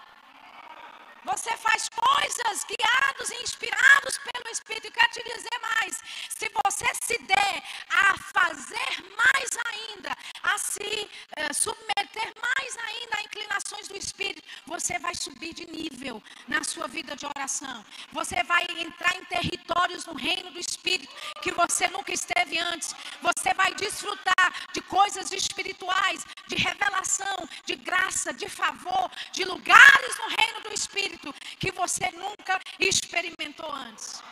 Você 1.25 1.55
faz 1.59 1.89
coisas 1.91 2.65
guiados 2.65 3.31
e 3.31 3.43
inspirados 3.43 4.19
pelo 4.19 4.49
Espírito. 4.49 4.87
E 4.87 4.91
quero 4.91 5.13
te 5.13 5.23
dizer 5.23 5.59
mais: 5.61 6.01
se 6.29 6.51
você 6.65 6.87
se 7.03 7.19
der 7.25 7.63
a 7.91 8.17
fazer 8.19 9.05
mais 9.17 9.51
ainda, 9.67 10.17
a 10.43 10.59
se 10.59 11.11
uh, 11.39 11.55
submeter 11.55 12.33
mais 12.41 12.77
ainda 12.79 13.19
a 13.19 13.23
inclinações 13.23 13.89
do 13.89 13.97
Espírito, 13.97 14.43
você 14.67 14.99
vai 14.99 15.15
subir 15.15 15.53
de 15.53 15.67
nível 15.67 16.23
na 16.49 16.65
sua 16.65 16.89
vida 16.89 17.15
de 17.15 17.27
oração. 17.27 17.85
Você 18.13 18.43
vai 18.45 18.67
entrar 18.79 19.15
em 19.17 19.25
territórios 19.27 20.07
no 20.07 20.15
reino 20.15 20.51
do 20.51 20.59
Espírito 20.59 21.13
que 21.43 21.53
você 21.53 21.87
nunca 21.89 22.13
esteve 22.13 22.59
antes. 22.59 22.95
Você 23.21 23.53
vai 23.55 23.75
desfrutar 23.75 24.55
de 24.73 24.81
coisas 24.83 25.31
espirituais, 25.33 26.25
de 26.49 26.57
revelação, 26.57 27.49
de 27.67 27.77
graça, 27.77 28.33
de 28.33 28.49
favor, 28.49 29.11
de 29.33 29.45
lugares 29.45 30.19
no 30.19 30.29
reino 30.29 30.61
do 30.63 30.73
Espírito 30.73 31.10
Espírito 31.11 31.35
que 31.59 31.73
você 31.73 32.09
nunca 32.13 32.61
experimentou 32.79 33.71
antes. 33.73 34.23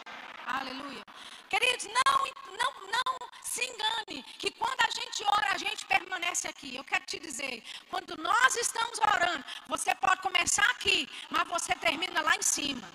Aleluia. 0.47 1.03
Queridos, 1.51 1.87
não, 1.87 2.19
não, 2.57 2.73
não 2.87 3.29
se 3.43 3.65
engane 3.65 4.23
que 4.39 4.51
quando 4.53 4.81
a 4.81 4.91
gente 4.91 5.25
ora, 5.25 5.53
a 5.53 5.59
gente 5.59 5.85
permanece 5.87 6.47
aqui. 6.47 6.77
Eu 6.77 6.85
quero 6.85 7.05
te 7.05 7.19
dizer, 7.19 7.65
quando 7.91 8.17
nós 8.19 8.57
estamos 8.57 8.99
orando, 8.99 9.45
você 9.67 9.95
pode 9.97 10.23
começar 10.23 10.69
aqui, 10.71 11.09
mas 11.31 11.49
você 11.49 11.75
termina 11.75 12.21
lá 12.21 12.37
em 12.37 12.43
cima. 12.43 12.89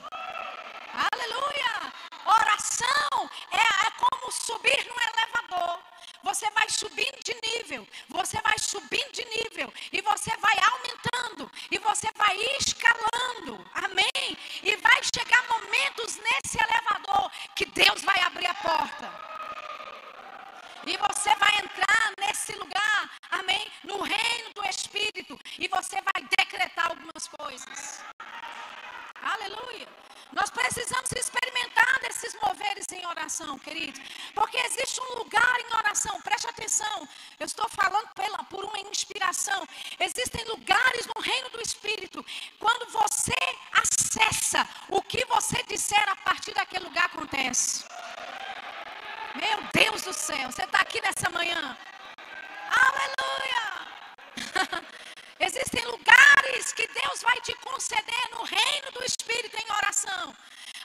Aleluia! 0.94 1.92
Oração 2.26 3.30
é, 3.52 3.88
é 3.88 3.92
como 3.98 4.32
subir 4.32 4.86
no 4.86 4.96
elevador. 5.02 5.80
Você 6.22 6.50
vai 6.52 6.70
subindo 6.70 7.20
de 7.24 7.36
nível, 7.42 7.88
você 8.08 8.40
vai 8.42 8.58
subindo 8.60 9.12
de 9.12 9.26
nível, 9.26 9.74
e 9.92 10.02
você 10.02 10.32
vai 10.38 10.56
aumentando, 10.72 11.52
e 11.70 11.78
você 11.80 12.08
vai 12.16 12.38
escalando, 12.60 13.66
amém? 13.74 14.38
E 14.62 14.76
vai 14.78 15.02
chegar 15.14 15.44
momentos 15.50 16.18
nesse 16.18 16.58
elevador 16.64 17.30
que 17.56 17.66
Deus 17.66 18.02
vai 18.04 18.20
abrir 18.22 18.48
a 18.48 18.54
porta. 18.54 19.34
E 20.86 20.98
você 20.98 21.36
vai 21.36 21.56
entrar 21.64 22.14
nesse 22.20 22.54
lugar, 22.54 23.12
amém? 23.32 23.72
No 23.84 24.02
reino 24.02 24.54
do 24.54 24.66
Espírito. 24.66 25.40
E 25.58 25.68
você 25.68 25.98
vai 26.02 26.24
decretar 26.38 26.88
algumas 26.88 27.28
coisas. 27.28 28.04
Aleluia. 29.24 29.88
Nós 30.34 30.50
precisamos 30.50 31.12
experimentar 31.12 32.00
desses 32.02 32.36
moveres 32.42 32.92
em 32.92 33.06
oração, 33.06 33.58
queridos. 33.60 34.02
Porque 34.34 34.58
existe 34.58 35.00
um 35.00 35.20
lugar 35.20 35.60
em 35.60 35.76
oração, 35.76 36.20
preste 36.22 36.48
atenção. 36.48 37.08
Eu 37.40 37.46
estou 37.46 37.70
falando 37.70 38.10
pela, 38.16 38.40
por 38.46 38.66
uma 38.66 38.80
inspiração. 38.80 39.68
Existem 40.00 40.44
lugares 40.46 41.06
no 41.06 41.22
reino 41.22 41.50
do 41.50 41.62
Espírito. 41.62 42.26
Quando 42.60 42.92
você 42.92 43.36
acessa, 43.72 44.68
o 44.90 45.02
que 45.04 45.24
você 45.26 45.62
disser 45.64 46.10
a 46.10 46.16
partir 46.18 46.54
daquele 46.54 46.86
lugar 46.86 47.06
acontece. 47.06 47.86
Meu 49.36 49.60
Deus 49.72 50.02
do 50.02 50.14
céu, 50.14 50.52
você 50.52 50.64
está 50.64 50.80
aqui 50.80 51.00
nessa 51.02 51.30
manhã. 51.30 51.78
Aleluia! 52.72 53.64
Existem 55.46 55.84
lugares 55.86 56.72
que 56.72 56.88
Deus 56.88 57.22
vai 57.22 57.40
te 57.42 57.54
conceder 57.56 58.30
no 58.32 58.44
reino 58.44 58.92
do 58.94 59.04
Espírito 59.04 59.58
em 59.58 59.72
oração. 59.74 60.34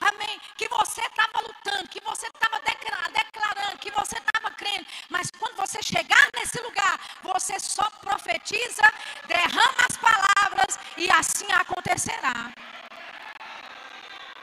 Amém. 0.00 0.40
Que 0.56 0.68
você 0.68 1.00
estava 1.00 1.40
lutando, 1.46 1.88
que 1.88 2.00
você 2.00 2.26
estava 2.26 2.60
declarando, 2.60 3.78
que 3.78 3.90
você 3.92 4.18
estava 4.18 4.50
crendo. 4.50 4.84
Mas 5.08 5.30
quando 5.30 5.54
você 5.54 5.80
chegar 5.80 6.28
nesse 6.34 6.60
lugar, 6.60 6.98
você 7.22 7.58
só 7.60 7.88
profetiza, 8.00 8.82
derrama 9.28 9.86
as 9.88 9.96
palavras 9.96 10.78
e 10.96 11.08
assim 11.08 11.50
acontecerá. 11.52 12.52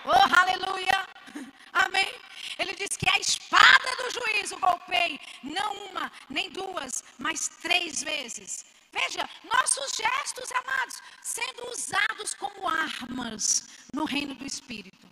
Oh, 0.06 0.40
aleluia. 0.40 1.08
Amém. 1.74 2.16
Ele 2.58 2.74
diz 2.74 2.96
que 2.96 3.10
a 3.10 3.20
espada 3.20 3.96
do 3.98 4.12
juízo 4.12 4.58
golpeie 4.60 5.20
não 5.44 5.74
uma, 5.88 6.10
nem 6.30 6.50
duas, 6.50 7.04
mas 7.18 7.50
três 7.62 8.02
vezes. 8.02 8.75
Veja, 8.98 9.30
nossos 9.44 9.92
gestos, 10.04 10.50
amados, 10.54 11.02
sendo 11.22 11.70
usados 11.70 12.34
como 12.34 12.68
armas 12.68 13.68
no 13.94 14.06
reino 14.06 14.34
do 14.36 14.46
Espírito. 14.46 15.06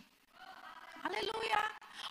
Aleluia. 1.04 1.60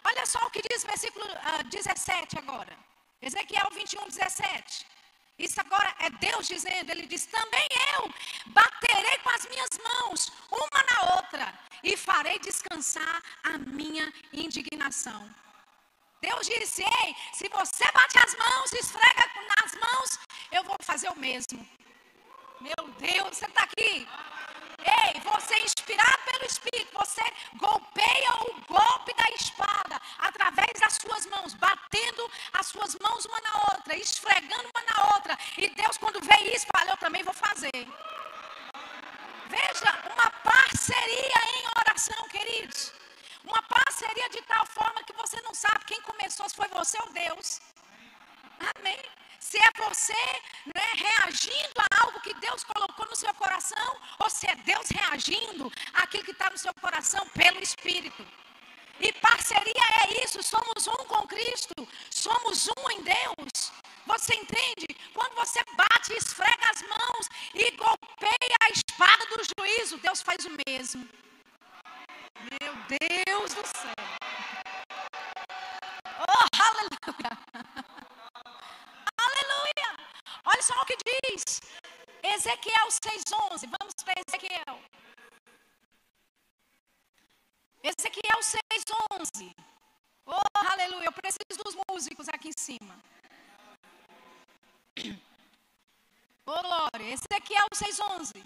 Olha 0.05 0.27
só 0.27 0.41
o 0.47 0.51
que 0.51 0.61
diz 0.69 0.85
versículo 0.85 1.25
uh, 1.25 1.39
ah, 1.45 1.63
17 1.63 2.39
agora. 2.39 2.77
Ezequiel 3.23 3.69
21, 3.73 4.07
17. 4.09 4.87
Isso 5.39 5.59
agora 5.61 5.95
é 6.01 6.11
Deus 6.11 6.47
dizendo, 6.47 6.91
ele 6.91 7.07
diz: 7.07 7.25
Também 7.25 7.69
eu 7.95 8.13
baterei 8.47 9.17
com 9.23 9.31
as 9.31 9.47
minhas 9.47 9.71
mãos, 9.89 10.31
uma 10.51 10.81
na 10.91 11.15
outra, 11.17 11.59
e 11.83 11.97
farei 11.97 12.39
descansar 12.39 13.23
a 13.45 13.57
minha 13.57 14.13
indignação. 14.31 15.23
Deus 16.23 16.47
disse: 16.47 16.83
Ei, 16.83 17.17
se 17.33 17.49
você 17.49 17.85
bate 17.93 18.17
as 18.25 18.35
mãos, 18.37 18.73
esfrega 18.73 19.25
nas 19.59 19.75
mãos, 19.75 20.19
eu 20.53 20.63
vou 20.63 20.77
fazer 20.81 21.09
o 21.09 21.17
mesmo. 21.17 21.69
Meu 22.61 22.89
Deus, 22.99 23.37
você 23.37 23.47
está 23.47 23.65
aqui. 23.65 24.09
Ei, 24.85 25.21
você 25.21 25.55
é 25.55 25.65
inspirado 25.65 26.23
pelo 26.31 26.45
Espírito, 26.45 26.97
você 26.97 27.23
golpeia 27.55 28.33
o 28.49 28.73
golpe 28.73 29.13
da 29.15 29.29
espada 29.35 30.01
através 30.19 30.73
das 30.81 30.95
suas 30.95 31.27
mãos, 31.27 31.55
batendo 31.55 32.31
as 32.53 32.67
suas 32.67 32.95
mãos 33.01 33.25
uma 33.25 33.41
na 33.41 33.55
outra, 33.73 33.97
esfregando 33.97 34.71
uma 34.75 34.85
na 34.91 35.15
outra. 35.15 35.39
E 35.59 35.69
Deus, 35.71 35.97
quando 35.99 36.21
vê 36.21 36.55
isso, 36.55 36.67
fala: 36.77 36.93
Eu 36.93 36.97
também 36.99 37.25
vou 37.25 37.35
fazer. 37.35 37.87
Veja, 39.49 39.91
uma 40.13 40.31
parceria 40.31 41.41
em 41.57 41.67
oração, 41.81 42.29
queridos. 42.29 43.02
Uma 43.45 43.63
parceria 43.63 44.29
de 44.31 44.43
tal 44.43 44.67
forma 44.67 45.03
que 45.05 45.13
você 45.15 45.41
não 45.43 45.55
sabe 45.55 45.85
quem 45.85 46.01
começou, 46.03 46.49
se 46.49 46.57
foi 46.57 46.69
você 46.69 46.99
ou 47.03 47.13
Deus. 47.13 47.61
Amém 48.77 49.01
se 49.43 49.59
é 49.59 49.85
você 49.85 50.23
né, 50.75 50.89
reagindo 50.95 51.75
a 51.79 52.05
algo 52.05 52.21
que 52.21 52.33
Deus 52.35 52.63
colocou 52.63 53.05
no 53.07 53.17
seu 53.17 53.35
coração, 53.35 54.01
ou 54.21 54.31
se 54.31 54.47
é 54.47 54.55
Deus 54.55 54.89
reagindo 54.89 55.71
àquilo 55.93 56.25
que 56.25 56.31
está 56.31 56.49
no 56.49 56.57
seu 56.57 56.73
coração 56.75 57.27
pelo 57.31 57.61
Espírito. 57.61 58.25
E 59.01 59.13
parceria 59.15 59.85
é 60.05 60.25
isso, 60.25 60.43
somos 60.45 60.87
um 60.87 61.05
com 61.07 61.27
Cristo, 61.27 61.89
somos 62.09 62.69
um 62.69 62.91
em 62.93 63.03
Deus. 63.03 63.73
Você 64.07 64.35
entende? 64.35 64.87
Quando 65.13 65.35
você 65.35 65.61
bate, 65.77 66.15
esfrega 66.15 66.71
as 66.71 66.83
mãos 66.83 67.29
e 67.53 67.71
golpeia 67.73 68.57
a 68.63 68.71
espada 68.71 69.27
do 69.27 69.43
juízo, 69.43 69.99
Deus 69.99 70.23
faz 70.23 70.45
o 70.45 70.57
mesmo. 70.67 71.09
Meu 72.43 72.75
Deus 72.89 73.55
do 73.55 73.63
céu. 73.67 73.95
Oh, 76.19 76.47
aleluia. 79.17 79.89
Olha 80.45 80.63
só 80.63 80.75
o 80.81 80.87
que 80.87 80.97
diz. 80.97 81.61
Ezequiel 82.23 82.89
6,11. 82.89 83.71
Vamos 83.79 83.95
para 84.05 84.15
Ezequiel. 84.27 84.81
Ezequiel 87.83 88.41
6,11. 88.41 89.55
Oh, 90.27 90.41
aleluia. 90.73 91.07
Eu 91.07 91.13
preciso 91.13 91.63
dos 91.65 91.77
músicos 91.89 92.29
aqui 92.29 92.49
em 92.49 92.59
cima. 92.59 92.99
Oh, 96.45 96.61
glória. 96.61 97.13
Ezequiel 97.13 97.69
6,11. 97.73 98.45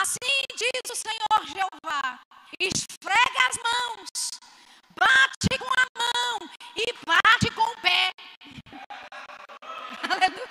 Assim 0.00 0.44
diz 0.54 0.92
o 0.92 0.94
Senhor 0.94 1.44
Jeová: 1.48 2.20
esfrega 2.60 3.40
as 3.50 3.56
mãos, 3.56 4.30
bate 4.94 5.58
com 5.58 5.66
a 5.66 5.86
mão 5.98 6.50
e 6.76 6.86
bate 7.04 7.50
com 7.50 7.62
o 7.62 7.80
pé. 7.80 8.12
Aleluia. 10.08 10.48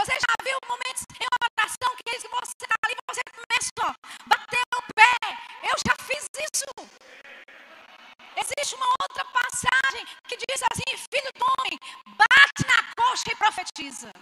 Você 0.00 0.12
já 0.12 0.34
viu 0.42 0.58
momentos 0.66 1.04
em 1.20 1.26
oração 1.38 1.94
que 1.98 2.18
você 2.18 2.52
está 2.58 2.74
ali, 2.84 2.96
você 3.08 3.20
começa 3.30 3.70
a 3.80 3.94
bater 4.26 4.62
o 4.74 4.82
pé. 4.92 5.14
Eu 5.62 5.76
já 5.86 5.94
fiz 6.04 6.26
isso. 6.52 6.66
Existe 8.36 8.74
uma 8.74 8.86
outra 9.02 9.24
passagem 9.26 10.04
que 10.26 10.36
diz 10.36 10.60
assim: 10.64 10.96
Filho 10.96 11.30
do 11.36 11.46
homem, 11.60 11.78
bate 12.18 12.66
na 12.66 12.92
coxa 12.96 13.30
e 13.30 13.36
profetiza. 13.36 14.12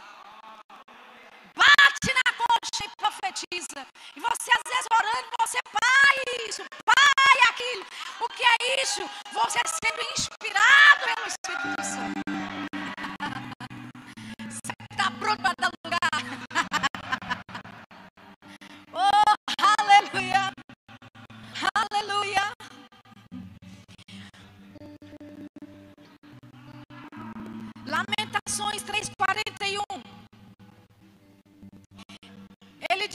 Bate 1.56 2.12
na 2.12 2.32
coxa 2.34 2.84
e 2.84 2.96
profetiza. 3.38 3.86
E 4.16 4.20
você 4.20 4.50
às 4.50 4.62
vezes 4.66 4.86
orando, 4.92 5.28
você, 5.40 5.58
pai, 5.70 6.48
isso, 6.48 6.62
pai, 6.84 7.50
aquilo. 7.50 7.86
O 8.20 8.28
que 8.28 8.42
é 8.42 8.82
isso? 8.82 9.02
Você 9.32 9.58
sendo 9.66 10.02
inspirado 10.12 11.04
pelo 11.04 11.26
Espírito 11.26 11.84
Santo. 11.84 12.37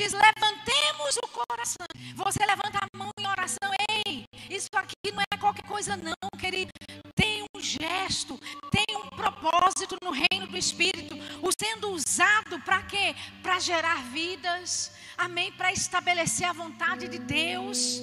Diz: 0.04 0.14
"Levantemos 0.14 1.18
o 1.24 1.28
coração". 1.28 1.88
Você 2.16 2.46
levanta 2.46 2.80
a 2.80 2.98
mão 2.98 3.10
em 3.20 3.28
oração. 3.28 3.70
Ei, 4.06 4.26
isso 4.50 4.70
aqui 4.74 5.12
não 5.14 5.24
é 5.32 5.38
qualquer 5.38 5.64
coisa 5.64 5.96
não, 5.96 6.40
querido. 6.40 6.72
Tem 7.16 7.46
um 7.56 7.62
gesto, 7.62 8.40
tem 8.70 8.98
um 8.98 9.10
propósito 9.10 9.98
no 10.02 10.12
reino 10.12 10.48
do 10.48 10.58
Espírito 10.58 11.16
o 11.42 11.50
sendo 11.58 11.92
usado 11.92 12.60
para 12.62 12.82
quê? 12.84 13.16
Para 13.42 13.60
gerar 13.60 14.04
vidas, 14.04 14.92
amém? 15.18 15.52
Para 15.52 15.72
estabelecer 15.72 16.48
a 16.48 16.54
vontade 16.54 17.08
de 17.08 17.20
Deus. 17.20 18.02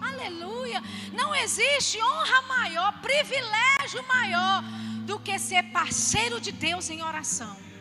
Aleluia. 0.00 0.82
Não 1.12 1.34
existe 1.34 2.00
honra 2.02 2.42
maior, 2.42 3.00
privilégio 3.00 4.02
maior 4.08 4.62
do 5.06 5.18
que 5.18 5.38
ser 5.38 5.62
parceiro 5.64 6.40
de 6.40 6.52
Deus 6.52 6.88
em 6.90 7.02
oração. 7.02 7.71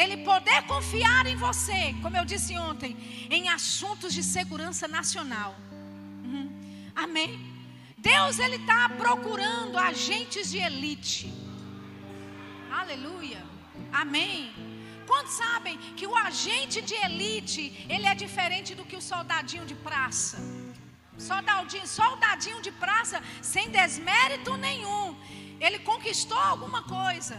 Dele 0.00 0.16
poder 0.32 0.60
confiar 0.62 1.26
em 1.26 1.36
você, 1.36 1.80
como 2.02 2.16
eu 2.16 2.24
disse 2.24 2.52
ontem, 2.56 2.92
em 3.36 3.50
assuntos 3.56 4.14
de 4.16 4.22
segurança 4.22 4.88
nacional. 4.88 5.50
Uhum. 6.24 6.46
Amém. 7.04 7.32
Deus 7.98 8.38
ele 8.38 8.56
está 8.62 8.88
procurando 9.02 9.76
agentes 9.90 10.50
de 10.52 10.56
elite. 10.68 11.26
Aleluia. 12.80 13.42
Amém. 13.92 14.50
Quantos 15.06 15.34
sabem 15.34 15.76
que 15.98 16.06
o 16.06 16.16
agente 16.16 16.80
de 16.80 16.96
elite, 17.08 17.62
ele 17.86 18.06
é 18.06 18.14
diferente 18.14 18.74
do 18.74 18.86
que 18.86 18.96
o 18.96 19.06
soldadinho 19.12 19.66
de 19.66 19.74
praça? 19.88 20.38
Soldadinho, 21.18 21.86
soldadinho 21.86 22.62
de 22.62 22.72
praça, 22.84 23.22
sem 23.42 23.68
desmérito 23.68 24.56
nenhum. 24.56 25.14
Ele 25.60 25.78
conquistou 25.90 26.38
alguma 26.38 26.82
coisa, 26.84 27.36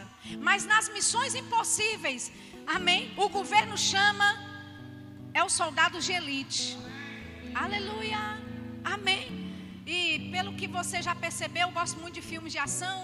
mas 0.48 0.64
nas 0.64 0.88
missões 0.90 1.34
impossíveis, 1.34 2.32
amém? 2.78 3.12
O 3.18 3.28
governo 3.30 3.78
chama, 3.78 4.28
é 5.34 5.44
o 5.44 5.50
soldado 5.50 6.00
de 6.00 6.12
elite. 6.20 6.78
Aleluia, 7.54 8.20
amém. 8.84 9.26
E 9.86 10.30
pelo 10.32 10.54
que 10.60 10.68
você 10.68 11.02
já 11.02 11.14
percebeu, 11.14 11.68
eu 11.68 11.74
gosto 11.80 12.00
muito 12.00 12.16
de 12.16 12.22
filmes 12.22 12.52
de 12.54 12.60
ação, 12.60 12.98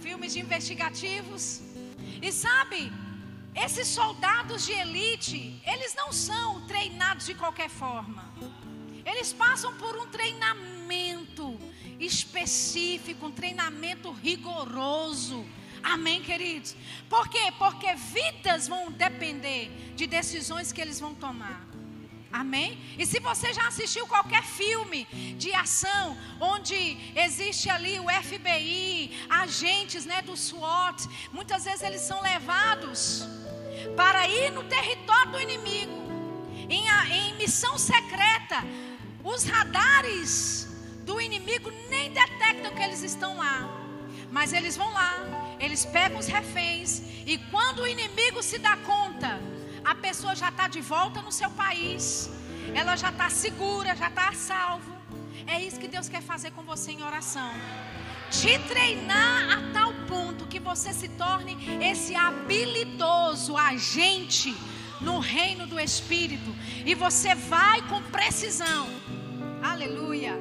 filmes 0.00 0.32
de 0.34 0.40
investigativos. 0.40 1.62
E 2.20 2.30
sabe, 2.30 2.92
esses 3.54 3.88
soldados 3.88 4.66
de 4.66 4.72
elite, 4.72 5.60
eles 5.66 5.94
não 5.94 6.12
são 6.12 6.66
treinados 6.66 7.24
de 7.24 7.34
qualquer 7.34 7.70
forma. 7.70 8.24
Eles 9.04 9.32
passam 9.32 9.72
por 9.82 9.96
um 9.96 10.06
treinamento 10.08 11.58
específico, 11.98 13.26
um 13.26 13.32
treinamento 13.32 14.10
rigoroso. 14.10 15.46
Amém, 15.86 16.20
queridos? 16.20 16.74
Por 17.08 17.28
quê? 17.28 17.52
Porque 17.56 17.94
vidas 17.94 18.66
vão 18.66 18.90
depender 18.90 19.70
de 19.94 20.04
decisões 20.04 20.72
que 20.72 20.80
eles 20.80 20.98
vão 20.98 21.14
tomar. 21.14 21.64
Amém? 22.32 22.76
E 22.98 23.06
se 23.06 23.20
você 23.20 23.52
já 23.52 23.68
assistiu 23.68 24.04
qualquer 24.08 24.42
filme 24.42 25.04
de 25.38 25.54
ação 25.54 26.18
onde 26.40 26.98
existe 27.14 27.70
ali 27.70 28.00
o 28.00 28.08
FBI, 28.08 29.12
agentes 29.30 30.04
né, 30.04 30.20
do 30.22 30.36
SWAT, 30.36 31.06
muitas 31.32 31.64
vezes 31.64 31.82
eles 31.82 32.00
são 32.00 32.20
levados 32.20 33.24
para 33.94 34.26
ir 34.26 34.50
no 34.50 34.64
território 34.64 35.32
do 35.32 35.40
inimigo, 35.40 36.02
em, 36.68 36.84
em 37.14 37.34
missão 37.36 37.78
secreta. 37.78 38.64
Os 39.22 39.44
radares 39.44 40.66
do 41.04 41.20
inimigo 41.20 41.70
nem 41.88 42.12
detectam 42.12 42.74
que 42.74 42.82
eles 42.82 43.04
estão 43.04 43.36
lá, 43.36 43.68
mas 44.32 44.52
eles 44.52 44.76
vão 44.76 44.92
lá, 44.92 45.45
eles 45.58 45.84
pegam 45.84 46.18
os 46.18 46.26
reféns, 46.26 47.02
e 47.26 47.38
quando 47.50 47.80
o 47.80 47.86
inimigo 47.86 48.42
se 48.42 48.58
dá 48.58 48.76
conta, 48.78 49.40
a 49.84 49.94
pessoa 49.94 50.34
já 50.34 50.48
está 50.48 50.68
de 50.68 50.80
volta 50.80 51.22
no 51.22 51.32
seu 51.32 51.50
país, 51.50 52.30
ela 52.74 52.96
já 52.96 53.10
está 53.10 53.30
segura, 53.30 53.94
já 53.94 54.08
está 54.08 54.32
salvo. 54.32 54.94
É 55.46 55.60
isso 55.62 55.78
que 55.78 55.86
Deus 55.86 56.08
quer 56.08 56.22
fazer 56.22 56.50
com 56.50 56.62
você 56.62 56.90
em 56.92 57.02
oração. 57.02 57.52
Te 58.30 58.58
treinar 58.60 59.58
a 59.58 59.72
tal 59.72 59.92
ponto 60.08 60.46
que 60.46 60.58
você 60.58 60.92
se 60.92 61.08
torne 61.10 61.56
esse 61.80 62.16
habilidoso 62.16 63.56
agente 63.56 64.56
no 65.00 65.20
reino 65.20 65.66
do 65.66 65.78
Espírito. 65.78 66.54
E 66.84 66.94
você 66.94 67.34
vai 67.34 67.82
com 67.82 68.02
precisão. 68.02 68.88
Aleluia. 69.62 70.34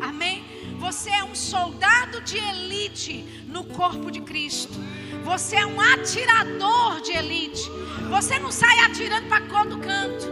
Amém? 0.00 0.61
Você 0.82 1.10
é 1.10 1.22
um 1.22 1.32
soldado 1.32 2.20
de 2.22 2.36
elite 2.36 3.24
no 3.46 3.62
corpo 3.62 4.10
de 4.10 4.20
Cristo. 4.20 4.74
Você 5.22 5.54
é 5.54 5.64
um 5.64 5.80
atirador 5.80 7.00
de 7.00 7.12
elite. 7.12 7.70
Você 8.10 8.36
não 8.40 8.50
sai 8.50 8.80
atirando 8.80 9.28
para 9.28 9.46
todo 9.46 9.78
canto. 9.78 10.26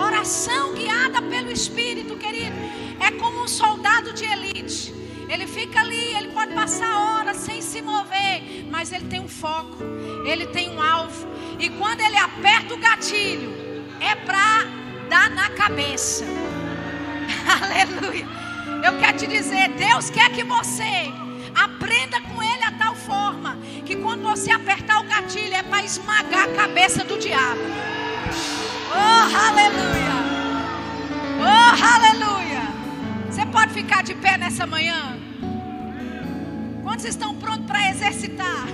Oração 0.00 0.72
guiada 0.72 1.20
pelo 1.20 1.52
Espírito, 1.52 2.16
querido, 2.16 2.56
é 2.98 3.10
como 3.10 3.44
um 3.44 3.46
soldado 3.46 4.14
de 4.14 4.24
elite. 4.24 4.94
Ele 5.28 5.46
fica 5.46 5.80
ali, 5.80 6.14
ele 6.16 6.28
pode 6.28 6.54
passar 6.54 7.18
horas 7.18 7.36
sem 7.36 7.60
se 7.60 7.82
mover, 7.82 8.64
mas 8.70 8.92
ele 8.92 9.04
tem 9.08 9.20
um 9.20 9.28
foco, 9.28 9.76
ele 10.24 10.46
tem 10.46 10.70
um 10.70 10.80
alvo. 10.80 11.28
E 11.58 11.68
quando 11.68 12.00
ele 12.00 12.16
aperta 12.16 12.72
o 12.72 12.78
gatilho, 12.78 13.52
é 14.00 14.14
para 14.14 14.64
dar 15.10 15.28
na 15.28 15.50
cabeça. 15.50 16.24
Aleluia. 17.60 18.43
Eu 18.84 18.98
quero 18.98 19.16
te 19.16 19.26
dizer, 19.26 19.70
Deus 19.70 20.10
quer 20.10 20.30
que 20.30 20.44
você 20.44 21.10
aprenda 21.54 22.20
com 22.20 22.42
ele 22.42 22.62
a 22.62 22.72
tal 22.72 22.94
forma 22.94 23.56
que 23.86 23.96
quando 23.96 24.22
você 24.22 24.50
apertar 24.50 25.00
o 25.00 25.04
gatilho 25.04 25.54
é 25.54 25.62
para 25.62 25.82
esmagar 25.82 26.44
a 26.44 26.52
cabeça 26.52 27.02
do 27.02 27.18
diabo. 27.18 27.62
Oh, 28.92 29.36
aleluia! 29.48 30.14
Oh, 31.40 31.94
aleluia! 31.94 32.62
Você 33.30 33.46
pode 33.46 33.72
ficar 33.72 34.02
de 34.02 34.14
pé 34.16 34.36
nessa 34.36 34.66
manhã? 34.66 35.18
Quantos 36.82 37.06
estão 37.06 37.34
prontos 37.36 37.64
para 37.64 37.88
exercitar? 37.88 38.66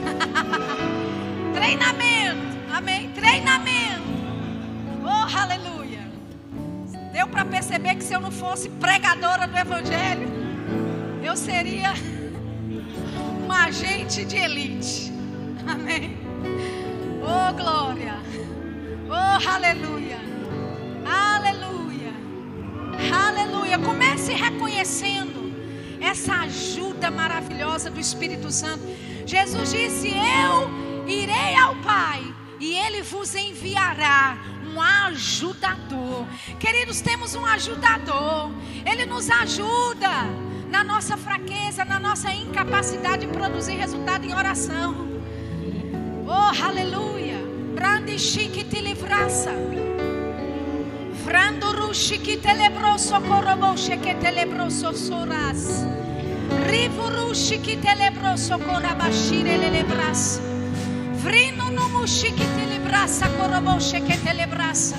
Treinamento, 1.55 2.59
amém? 2.73 3.11
Treinamento. 3.11 4.11
Oh, 5.05 5.39
aleluia! 5.39 5.80
Deu 7.21 7.29
para 7.29 7.45
perceber 7.45 7.97
que 7.97 8.05
se 8.05 8.15
eu 8.15 8.21
não 8.21 8.31
fosse 8.31 8.71
pregadora 8.71 9.47
do 9.47 9.55
Evangelho, 9.55 10.27
eu 11.23 11.37
seria 11.37 11.93
um 13.45 13.53
agente 13.53 14.25
de 14.25 14.37
elite. 14.39 15.13
Amém. 15.69 16.17
Oh, 17.23 17.53
glória. 17.53 18.15
Oh, 19.07 19.51
aleluia. 19.51 20.19
Aleluia. 21.05 22.15
Aleluia. 23.29 23.79
Comece 23.79 24.33
reconhecendo 24.33 25.53
essa 26.01 26.37
ajuda 26.37 27.11
maravilhosa 27.11 27.91
do 27.91 28.01
Espírito 28.01 28.51
Santo. 28.51 28.83
Jesus 29.27 29.71
disse: 29.71 30.09
Eu 30.09 31.07
irei 31.07 31.55
ao 31.55 31.77
Pai 31.83 32.35
e 32.59 32.79
Ele 32.79 33.03
vos 33.03 33.35
enviará 33.35 34.39
um 34.75 34.81
ajudador. 34.81 36.27
Queridos, 36.59 37.01
temos 37.01 37.35
um 37.35 37.45
ajudador. 37.45 38.51
Ele 38.85 39.07
nos 39.07 39.29
ajuda 39.31 40.11
na 40.71 40.85
nossa 40.85 41.17
fraqueza, 41.17 41.85
na 41.85 41.99
nossa 41.99 42.33
incapacidade 42.33 43.27
de 43.27 43.33
produzir 43.33 43.75
resultado 43.75 44.25
em 44.25 44.35
oração. 44.35 45.09
Oh, 46.27 46.65
aleluia. 46.65 47.39
Brandi 47.75 48.19
chique 48.19 48.65
te 48.65 48.81
livraça. 48.81 49.53
Franduru 51.25 51.93
chique 51.95 52.37
te 52.37 52.55
lebroso 52.55 53.21
coroboshe 53.21 53.97
que 53.99 54.15
te 54.15 54.31
lebroso 54.31 54.93
soras. 54.95 55.85
Rivuru 56.69 57.35
chique 57.35 57.77
te 57.77 57.95
lebroso 57.95 58.59
corabashire 58.59 59.59
le 59.59 59.71
lebras. 59.71 60.50
Vrino 61.23 61.71
no 61.71 61.89
muxique 61.91 62.45
te 62.57 62.65
libraça 62.67 63.29
coroboshe 63.37 64.01
que 64.01 64.17
te 64.17 64.33
lebraça. 64.33 64.97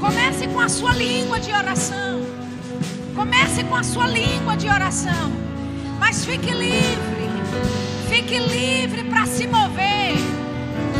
Comece 0.00 0.46
com 0.48 0.60
a 0.60 0.68
sua 0.68 0.94
língua 0.94 1.38
de 1.38 1.52
oração. 1.52 2.22
Comece 3.14 3.62
com 3.64 3.76
a 3.76 3.82
sua 3.82 4.06
língua 4.06 4.56
de 4.56 4.68
oração. 4.68 5.30
Mas 6.00 6.24
fique 6.24 6.50
livre. 6.50 7.28
Fique 8.08 8.38
livre 8.38 9.04
para 9.04 9.26
se 9.26 9.46
mover. 9.46 10.14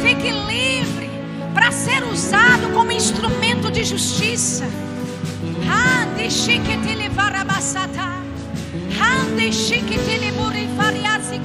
Fique 0.03 0.31
livre 0.31 1.11
para 1.55 1.73
ser 1.73 2.05
usado 2.05 2.73
como 2.75 2.93
instrumento 2.93 3.71
de 3.71 3.85
justiça. 3.85 4.67
Hande 5.67 6.31
chique 6.31 6.77
livarabassata. 6.77 8.21
Hande 9.01 9.51
chique 9.51 9.99
tiliburi 9.99 10.69
fariasi 10.77 11.39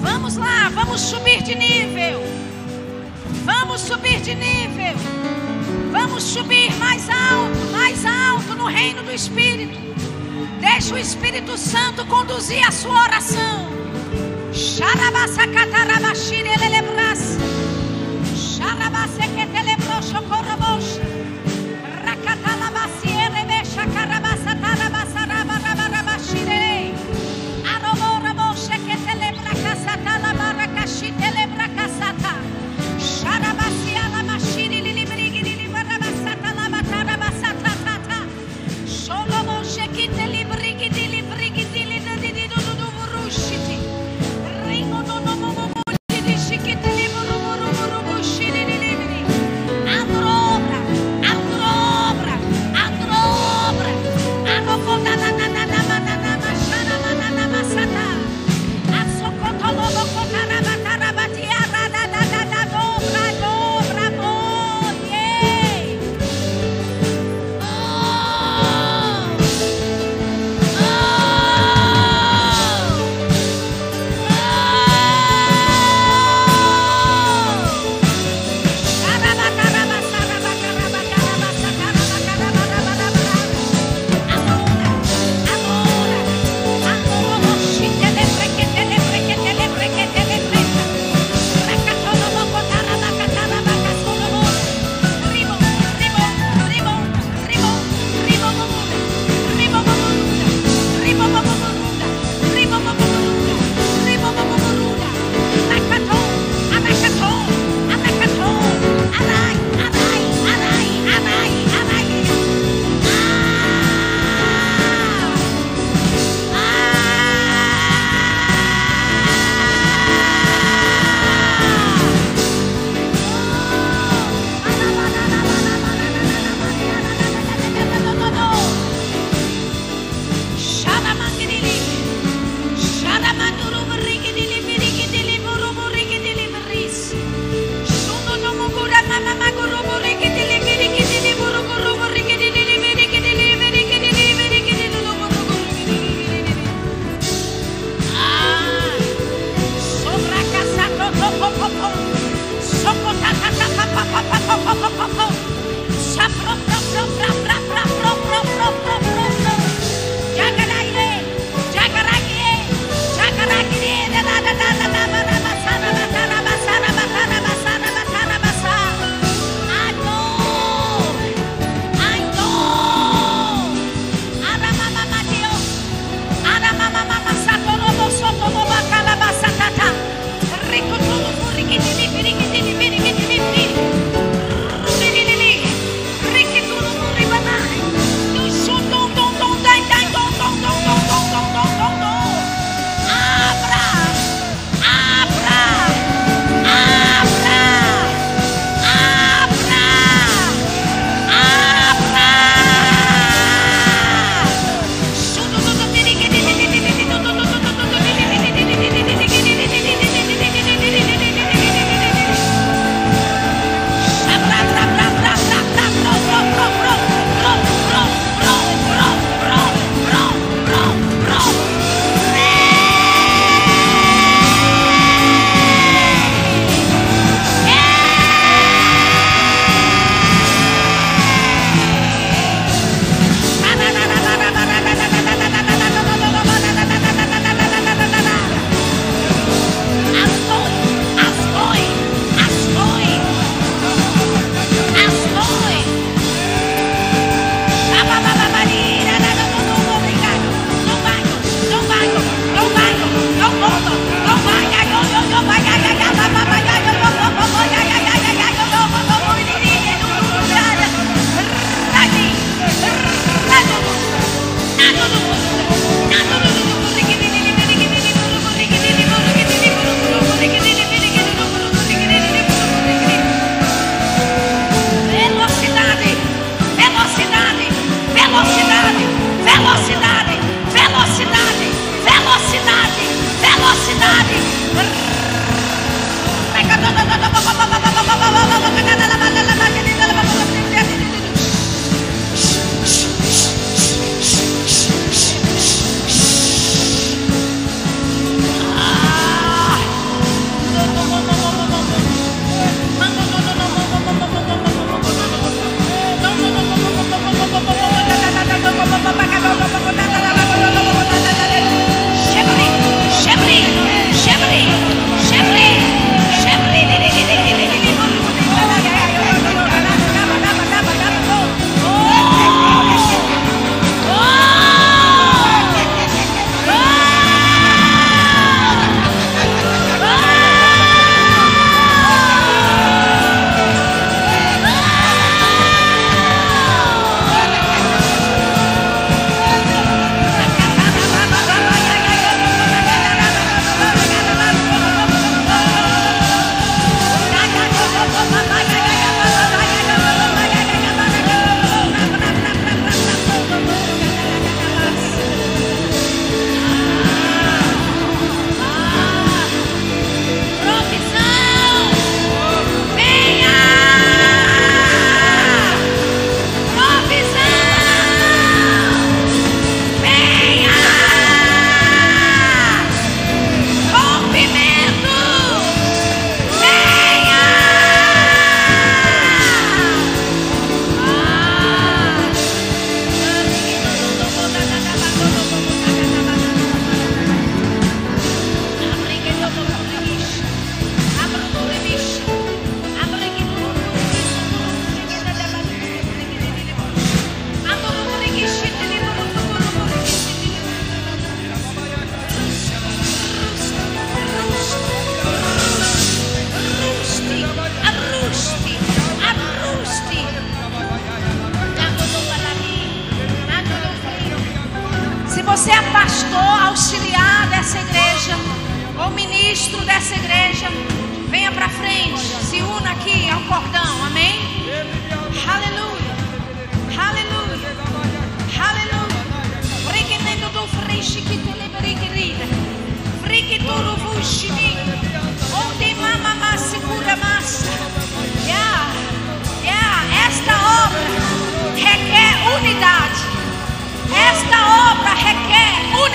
Vamos 0.00 0.36
lá, 0.36 0.70
vamos 0.74 1.00
subir 1.00 1.42
de 1.42 1.54
nível. 1.54 2.20
Vamos 3.44 3.80
subir 3.80 4.20
de 4.20 4.34
nível. 4.34 4.96
Vamos 5.92 6.24
subir 6.24 6.74
mais 6.78 7.08
alto, 7.08 7.70
mais 7.70 8.04
alto 8.04 8.56
no 8.56 8.66
reino 8.66 9.04
do 9.04 9.12
Espírito. 9.12 9.78
Deixa 10.60 10.94
o 10.94 10.98
Espírito 10.98 11.56
Santo 11.56 12.04
conduzir 12.06 12.66
a 12.66 12.72
sua 12.72 13.04
oração. 13.04 13.85
Sharabasa 14.56 15.44
katarabashire 15.52 16.56
lebras. 16.72 17.36
Sharabasekete 18.32 19.60
lebrosho 19.68 20.20
kor 20.28 20.45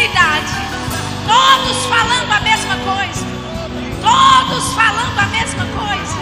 unidade. 0.02 0.52
Todos 1.28 1.86
falando 1.86 2.32
a 2.32 2.40
mesma 2.40 2.76
coisa. 2.78 3.26
Todos 4.02 4.74
falando 4.74 5.20
a 5.20 5.26
mesma 5.28 5.66
coisa. 5.66 6.18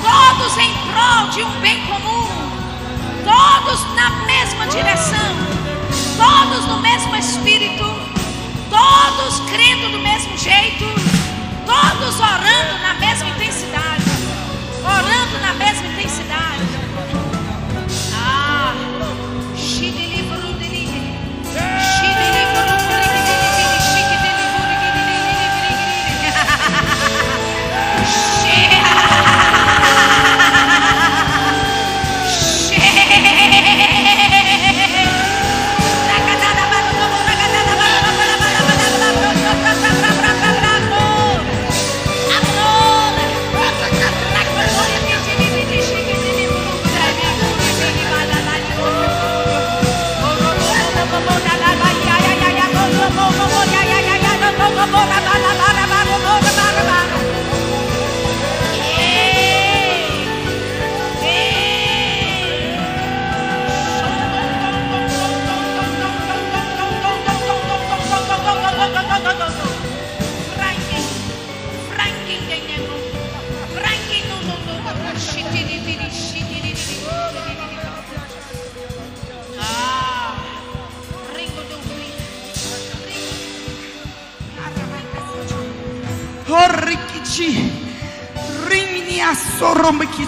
Todos 0.00 0.56
em 0.58 0.72
prol 0.86 1.28
de 1.30 1.42
um 1.42 1.60
bem 1.60 1.84
comum. 1.86 2.28
Todos 3.24 3.94
na 3.96 4.10
mesma 4.24 4.66
direção. 4.68 5.34
Todos 6.16 6.66
no 6.66 6.80
mesmo 6.80 7.16
espírito. 7.16 7.84
Todos 8.70 9.40
crendo 9.50 9.90
do 9.90 9.98
mesmo 9.98 10.38
jeito. 10.38 10.84
Todos 11.66 12.20
orando 12.20 12.78
na 12.82 12.94
mesma 12.94 13.28
intensidade. 13.30 14.04
Orando 14.84 15.40
na 15.40 15.54
mesma 15.54 15.88
intensidade. 15.88 15.97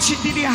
Asoromikichi 0.01 0.17
diria. 0.23 0.53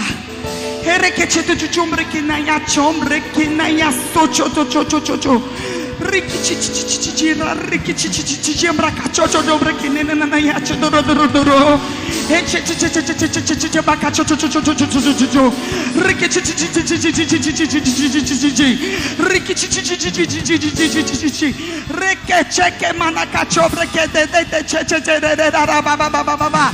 Herekeche 0.84 1.44
tu 1.44 1.68
chumbre 1.70 2.06
que 2.06 2.22
na 2.22 2.38
ya 2.38 2.60
chombre 2.66 3.22
que 3.34 3.48
na 3.48 3.68
ya 3.68 3.92
socho 4.14 4.50
cho 4.50 4.66
cho 4.66 4.84
cho 4.86 5.02
cho 5.02 5.18
cho. 5.18 5.42
Rikichi 5.98 6.58
chi 6.58 6.72
chi 6.72 6.98
chi 7.00 7.14
chi 7.14 7.34
ra 7.34 7.54
rikichi 7.54 8.10
chi 8.10 8.22
chi 8.22 8.38
chi 8.38 8.54
chi 8.54 8.68
ambra 8.68 8.92
cacho 8.92 9.28
cho 9.28 9.42
dombre 9.42 9.74
que 9.76 9.88
na 9.88 10.14
na 10.14 10.26
na 10.26 10.38
ya 10.38 10.60
cho 10.60 10.76
do 10.76 10.90
do 10.90 11.02
do 11.02 11.28
do 11.28 11.44
do. 11.44 11.80
Heche 12.28 12.62
chi 12.64 12.76
chi 12.76 12.90
chi 12.90 13.02
chi 13.02 13.16
chi 13.16 13.30
chi 13.30 13.42
chi 13.44 13.56
chi 13.56 13.70
chi 13.70 13.80
ba 13.82 13.96
cacho 13.96 14.24
cho 14.24 14.36
cho 14.36 14.48
cho 14.48 14.62
cho 14.62 14.76
cho 14.76 14.88
cho 14.88 15.14
cho 15.14 15.28
cho. 15.28 15.54
Rikichi 15.94 16.42
chi 16.42 16.54
chi 16.54 16.70
chi 16.70 16.84
chi 16.84 16.98
chi 16.98 17.12
chi 17.12 17.26
chi 17.26 17.54
chi 17.54 17.54
chi 17.54 17.82
chi 17.82 18.10
chi 18.10 18.24
chi 18.24 18.38
chi 18.38 18.52
chi. 18.52 18.98
Rikichi 19.18 19.68
chi 19.68 19.82
chi 19.82 19.96
chi 19.96 20.12
chi 20.12 20.26
chi 20.26 20.42
chi 20.42 20.60
chi 20.60 20.72
chi 20.72 20.90
chi 20.90 21.04
chi 21.04 21.18
chi 21.18 21.32
chi. 21.32 21.56
Rekeche 21.88 22.74
que 22.78 22.94
manacacho 22.94 23.70
bre 23.70 23.88
que 23.88 24.08
de 24.12 24.28
de 24.28 24.46
de 24.50 24.64
che 24.66 24.86
che 24.86 25.02
che 25.02 25.20
de 25.20 25.36
de 25.36 25.50
da 25.50 25.66
ba 25.66 25.82
ba 25.96 26.10
ba 26.10 26.24
ba 26.24 26.36
ba 26.36 26.50
ba. 26.50 26.74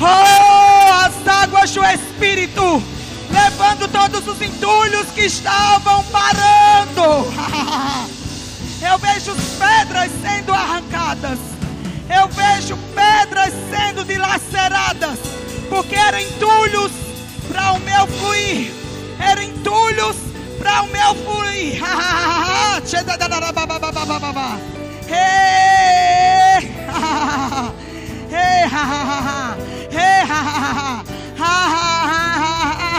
Oh, 0.00 1.04
as 1.04 1.14
águas 1.24 1.70
do 1.70 1.84
Espírito, 1.84 2.82
levando 3.30 3.86
todos 3.92 4.26
os 4.26 4.42
entulhos 4.42 5.06
que 5.14 5.20
estavam 5.20 6.02
parando. 6.06 7.30
Eu 8.82 8.98
vejo 8.98 9.36
pedras 9.56 10.10
sendo 10.20 10.52
arrancadas. 10.52 11.38
Eu 12.10 12.26
vejo 12.26 12.76
pedras 12.92 13.54
sendo 13.70 14.04
dilaceradas. 14.04 15.20
Porque 15.70 15.94
eram 15.94 16.18
entulhos 16.18 16.90
para 17.48 17.74
o 17.74 17.78
meu 17.78 18.06
fluir. 18.08 18.72
Eram 19.20 19.42
entulhos 19.42 20.16
para 20.58 20.82
o 20.82 20.88
meu 20.88 21.14
fluir. 21.24 21.80
Hey! 25.08 26.72
Hey! 28.32 28.64
ha, 28.64 28.82
ha, 28.92 29.00
ha, 29.10 29.20
ha. 29.28 29.56
Hey! 29.90 30.24
ha, 30.24 30.40
ha, 30.40 30.60
ha, 30.64 30.82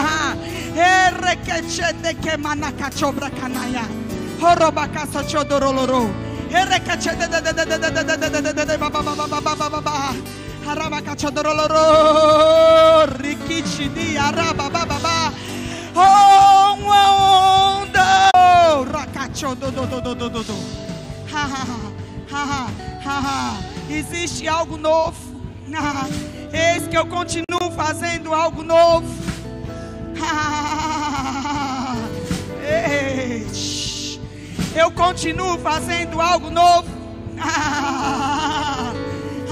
ha. 0.06 0.18
Erekechete 0.76 2.14
que 2.22 2.36
manacachobra 2.38 3.30
canaya. 3.30 3.84
Horobacasa 4.40 5.24
chodoroloro. 5.26 6.02
Erekechete 6.50 7.26
de 7.26 7.40
de 7.42 7.52
de 7.52 7.64
de 7.66 7.78
de 7.78 7.90
de 7.90 8.02
de 8.04 8.14
de 8.16 8.28
de 8.30 8.40
de 8.42 8.52
de 8.52 8.64
de 8.64 8.76
ba 8.78 8.88
ba 8.88 9.02
ba 9.02 9.14
ba 9.16 9.26
ba 9.26 9.40
ba 9.40 9.54
ba 9.56 9.68
ba 9.70 9.80
ba. 9.80 10.14
Harabacachadoroloro. 10.66 11.84
Rikichi 13.18 13.88
di 13.92 14.16
araba 14.16 14.70
ba 14.70 14.86
ba 14.86 14.98
ba. 15.02 15.32
Oh, 15.96 16.78
uma 16.78 17.02
onda. 17.82 18.30
Racacho 18.86 19.54
do 19.58 19.68
do 19.72 19.84
do 19.86 20.00
do 20.00 20.14
do 20.14 20.28
do 20.30 20.42
do. 20.44 20.56
Ha 21.26 21.42
ha 21.42 21.62
ha 21.66 21.78
ha 22.30 22.42
ha 22.46 22.70
ha 23.02 23.16
ha. 23.20 23.73
Existe 23.88 24.48
algo 24.48 24.76
novo. 24.76 25.16
Ah, 25.76 26.06
Eis 26.52 26.86
que 26.88 26.96
eu 26.96 27.06
continuo 27.06 27.70
fazendo 27.74 28.32
algo 28.34 28.62
novo. 28.62 29.06
Ah, 30.22 31.96
ei, 32.62 33.46
shh. 33.52 34.18
Eu 34.74 34.90
continuo 34.92 35.58
fazendo 35.58 36.20
algo 36.20 36.50
novo. 36.50 36.88
Ah, 37.40 38.92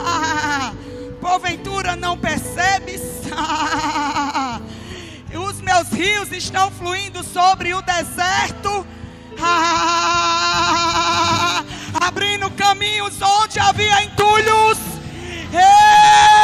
ah, 0.05 0.73
Porventura 1.21 1.97
não 1.97 2.17
percebes? 2.19 3.03
Ah, 3.35 4.61
Os 5.35 5.61
meus 5.61 5.89
rios 5.89 6.31
estão 6.33 6.71
fluindo 6.71 7.23
sobre 7.25 7.75
o 7.75 7.83
deserto. 7.83 8.87
Ah, 9.41 10.45
abrindo 12.01 12.51
caminhos 12.51 13.21
onde 13.21 13.59
havia 13.59 14.03
entulhos. 14.05 14.79
Ei! 15.53 16.42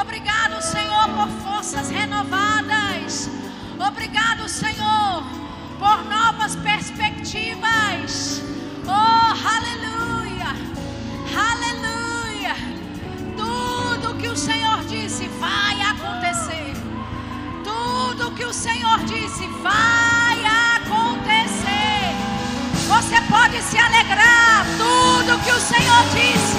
Obrigado, 0.00 0.62
Senhor, 0.62 1.08
por 1.10 1.28
forças 1.44 1.90
renovadas. 1.90 3.28
Obrigado, 3.78 4.48
Senhor, 4.48 5.22
por 5.78 6.04
novas 6.06 6.56
perspectivas. 6.56 8.42
Oh, 8.86 9.34
aleluia! 9.56 10.56
Aleluia! 11.50 12.54
Tudo 13.36 14.16
que 14.16 14.28
o 14.28 14.36
Senhor 14.36 14.82
disse 14.84 15.28
vai 15.38 15.80
acontecer. 15.82 16.72
Tudo 17.62 18.32
que 18.32 18.44
o 18.44 18.52
Senhor 18.54 18.98
disse 19.04 19.46
vai 19.62 20.44
acontecer. 20.76 22.14
Você 22.88 23.20
pode 23.28 23.62
se 23.62 23.76
alegrar. 23.76 24.64
Tudo 24.78 25.38
que 25.44 25.52
o 25.52 25.60
Senhor 25.60 26.04
disse 26.14 26.56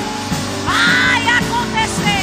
vai 0.64 1.28
acontecer. 1.28 2.21